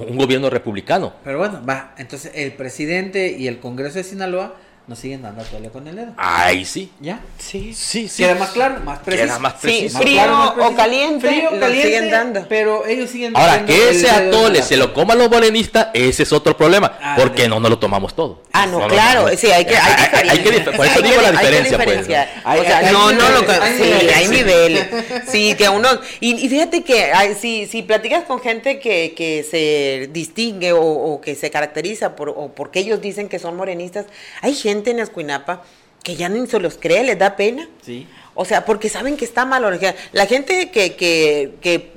Un 0.06 0.16
gobierno 0.16 0.50
republicano. 0.50 1.12
Pero 1.24 1.38
bueno, 1.38 1.62
va. 1.68 1.94
Entonces 1.98 2.32
el 2.34 2.52
presidente 2.52 3.36
y 3.38 3.48
el 3.48 3.58
Congreso 3.58 3.98
de 3.98 4.04
Sinaloa 4.04 4.56
nos 4.88 4.98
siguen 4.98 5.20
dando 5.22 5.42
tole 5.44 5.68
con 5.68 5.86
el 5.86 5.96
dedo. 5.96 6.12
Ahí 6.16 6.64
sí. 6.64 6.90
¿Ya? 6.98 7.20
Sí. 7.38 7.72
Sí, 7.74 8.08
sí. 8.08 8.22
Queda 8.22 8.34
más 8.36 8.50
claro, 8.50 8.80
más 8.84 8.98
preciso. 9.00 9.26
Queda 9.26 9.38
más 9.38 9.52
preciso. 9.54 9.98
Sí, 9.98 10.04
frío 10.04 10.26
más 10.26 10.52
o 10.58 10.74
caliente, 10.74 11.28
Frío, 11.28 11.50
lo 11.52 11.60
caliente, 11.60 11.86
siguen 11.86 12.10
dando. 12.10 12.46
Pero 12.48 12.86
ellos 12.86 13.10
siguen 13.10 13.36
Ahora, 13.36 13.56
dando 13.56 13.66
que 13.66 13.88
el 13.90 13.96
ese 13.96 14.10
atole 14.10 14.62
se 14.62 14.76
lo 14.78 14.94
coman 14.94 15.18
los 15.18 15.30
morenistas, 15.30 15.88
ese 15.92 16.22
es 16.22 16.32
otro 16.32 16.56
problema. 16.56 16.96
Ah, 17.02 17.16
porque 17.18 17.42
de- 17.42 17.48
no 17.48 17.60
nos 17.60 17.70
lo 17.70 17.78
tomamos 17.78 18.16
todo. 18.16 18.42
Ah, 18.52 18.66
no, 18.66 18.80
No, 18.80 18.88
claro, 18.88 19.28
sí, 19.36 19.50
hay 19.52 19.66
que, 19.66 19.76
hay, 19.76 19.92
Hay- 20.14 20.28
hay 20.30 20.38
que 20.38 20.60
por 20.62 20.86
eso 20.86 20.96
Hay 20.96 21.02
digo 21.02 21.16
que- 21.16 21.22
la 21.22 21.28
hay 21.28 21.36
que 21.36 21.40
diferencia, 21.62 21.78
pues, 21.84 22.00
o 22.00 22.04
sea, 22.04 22.78
hay 22.78 22.92
no, 22.92 23.12
no, 23.12 23.28
lo 23.30 23.46
que- 23.46 23.52
sí, 23.76 24.08
hay 24.14 24.28
niveles. 24.28 24.86
Sí, 25.28 25.54
que 25.54 25.68
uno, 25.68 25.88
y, 26.20 26.34
y 26.34 26.48
fíjate 26.48 26.82
que 26.82 27.12
hay- 27.12 27.34
si, 27.34 27.66
si 27.66 27.82
platicas 27.82 28.24
con 28.24 28.40
gente 28.40 28.80
que, 28.80 29.12
que 29.14 29.44
se 29.48 30.08
distingue 30.12 30.72
o, 30.72 30.80
o 30.82 31.20
que 31.20 31.34
se 31.34 31.50
caracteriza 31.50 32.16
por, 32.16 32.30
o 32.30 32.48
porque 32.54 32.80
ellos 32.80 33.02
dicen 33.02 33.28
que 33.28 33.38
son 33.38 33.54
morenistas, 33.56 34.06
hay 34.40 34.54
gente 34.54 34.77
en 34.86 35.00
Escuinapa 35.00 35.62
que 36.02 36.16
ya 36.16 36.28
ni 36.28 36.46
se 36.46 36.58
los 36.60 36.78
cree, 36.78 37.04
les 37.04 37.18
da 37.18 37.36
pena. 37.36 37.68
Sí. 37.82 38.06
O 38.34 38.44
sea, 38.44 38.64
porque 38.64 38.88
saben 38.88 39.16
que 39.16 39.24
está 39.24 39.44
mal. 39.44 39.78
La 40.12 40.26
gente 40.26 40.70
que, 40.70 40.94
que, 40.96 41.54
que, 41.60 41.92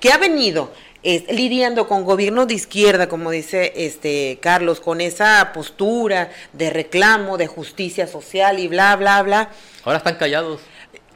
que 0.00 0.12
ha 0.12 0.18
venido 0.18 0.70
eh, 1.02 1.24
lidiando 1.30 1.88
con 1.88 2.04
gobiernos 2.04 2.46
de 2.46 2.54
izquierda, 2.54 3.08
como 3.08 3.30
dice 3.30 3.72
este 3.74 4.38
Carlos, 4.40 4.80
con 4.80 5.00
esa 5.00 5.50
postura 5.52 6.30
de 6.52 6.70
reclamo, 6.70 7.38
de 7.38 7.46
justicia 7.48 8.06
social 8.06 8.58
y 8.60 8.68
bla, 8.68 8.94
bla, 8.96 9.22
bla. 9.22 9.50
Ahora 9.84 9.98
están 9.98 10.16
callados. 10.16 10.60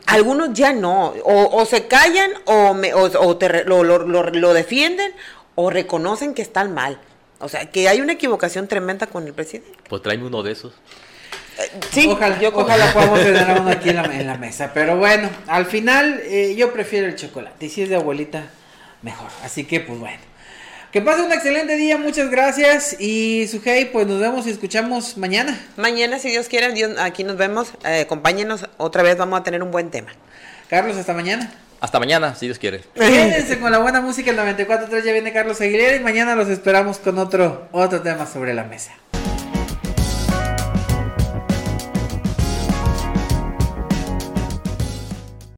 Algunos 0.07 0.53
ya 0.55 0.73
no, 0.73 1.09
o, 1.25 1.57
o 1.61 1.67
se 1.67 1.87
callan 1.87 2.31
o, 2.47 2.75
me- 2.75 2.95
o, 2.95 3.03
o 3.05 3.37
te 3.37 3.65
lo, 3.65 3.85
lo- 3.85 3.99
lo- 3.99 4.23
lo 4.31 4.55
defienden 4.55 5.13
o 5.55 5.69
reconocen 5.71 6.33
que 6.35 6.43
están 6.43 6.73
mal. 6.75 6.99
O 7.39 7.49
sea, 7.49 7.67
que 7.71 7.89
hay 7.89 8.01
una 8.01 8.15
equivocación 8.15 8.67
tremenda 8.69 9.07
con 9.07 9.27
el 9.27 9.35
presidente. 9.35 9.71
Pues 9.89 10.03
tráeme 10.03 10.27
uno 10.27 10.43
de 10.43 10.53
esos. 10.53 10.73
Sí, 11.91 12.07
ojalá, 12.11 12.39
yo 12.39 12.51
ojalá 12.55 12.93
podamos 12.93 13.21
tener 13.21 13.47
uno 13.61 13.71
aquí 13.71 13.89
en 13.91 13.97
la, 13.97 14.05
en 14.05 14.27
la 14.27 14.37
mesa. 14.37 14.73
Pero 14.75 14.97
bueno, 14.97 15.29
al 15.47 15.67
final 15.67 16.21
eh, 16.25 16.55
yo 16.57 16.73
prefiero 16.73 17.07
el 17.07 17.17
chocolate. 17.17 17.67
Y 17.67 17.69
si 17.71 17.83
es 17.83 17.89
de 17.89 17.97
abuelita, 17.97 18.45
mejor. 19.03 19.29
Así 19.43 19.65
que, 19.65 19.81
pues 19.81 19.99
bueno. 19.99 20.19
Que 20.93 21.03
pase 21.03 21.23
un 21.23 21.33
excelente 21.33 21.77
día, 21.77 21.99
muchas 21.99 22.31
gracias. 22.31 22.97
Y 23.01 23.47
Sujei, 23.49 23.91
pues 23.93 24.07
nos 24.07 24.21
vemos 24.21 24.47
y 24.47 24.51
escuchamos 24.51 25.17
mañana. 25.19 25.59
Mañana, 25.77 26.19
si 26.19 26.31
Dios 26.31 26.49
quiere, 26.49 26.73
Dios- 26.73 26.99
aquí 26.99 27.23
nos 27.25 27.37
vemos. 27.37 27.73
Eh, 27.85 28.03
acompáñenos 28.03 28.67
otra 28.79 29.03
vez, 29.03 29.17
vamos 29.19 29.41
a 29.41 29.43
tener 29.43 29.63
un 29.63 29.71
buen 29.71 29.91
tema. 29.91 30.09
Carlos, 30.71 30.97
hasta 30.97 31.13
mañana. 31.13 31.53
Hasta 31.87 32.01
mañana, 32.01 32.35
si 32.35 32.47
Dios 32.47 32.59
quiere. 32.59 32.81
Quédense 32.97 33.61
con 33.61 33.71
la 33.71 33.79
buena 33.79 34.01
música, 34.01 34.33
el 34.33 34.37
94.3 34.37 35.05
ya 35.05 35.13
viene 35.13 35.33
Carlos 35.33 35.61
Aguilera 35.61 35.95
y 35.95 36.01
mañana 36.01 36.35
los 36.35 36.49
esperamos 36.49 36.99
con 36.99 37.17
otro, 37.17 37.69
otro 37.71 38.03
tema 38.03 38.27
sobre 38.27 38.55
la 38.55 38.65
mesa. 38.65 38.91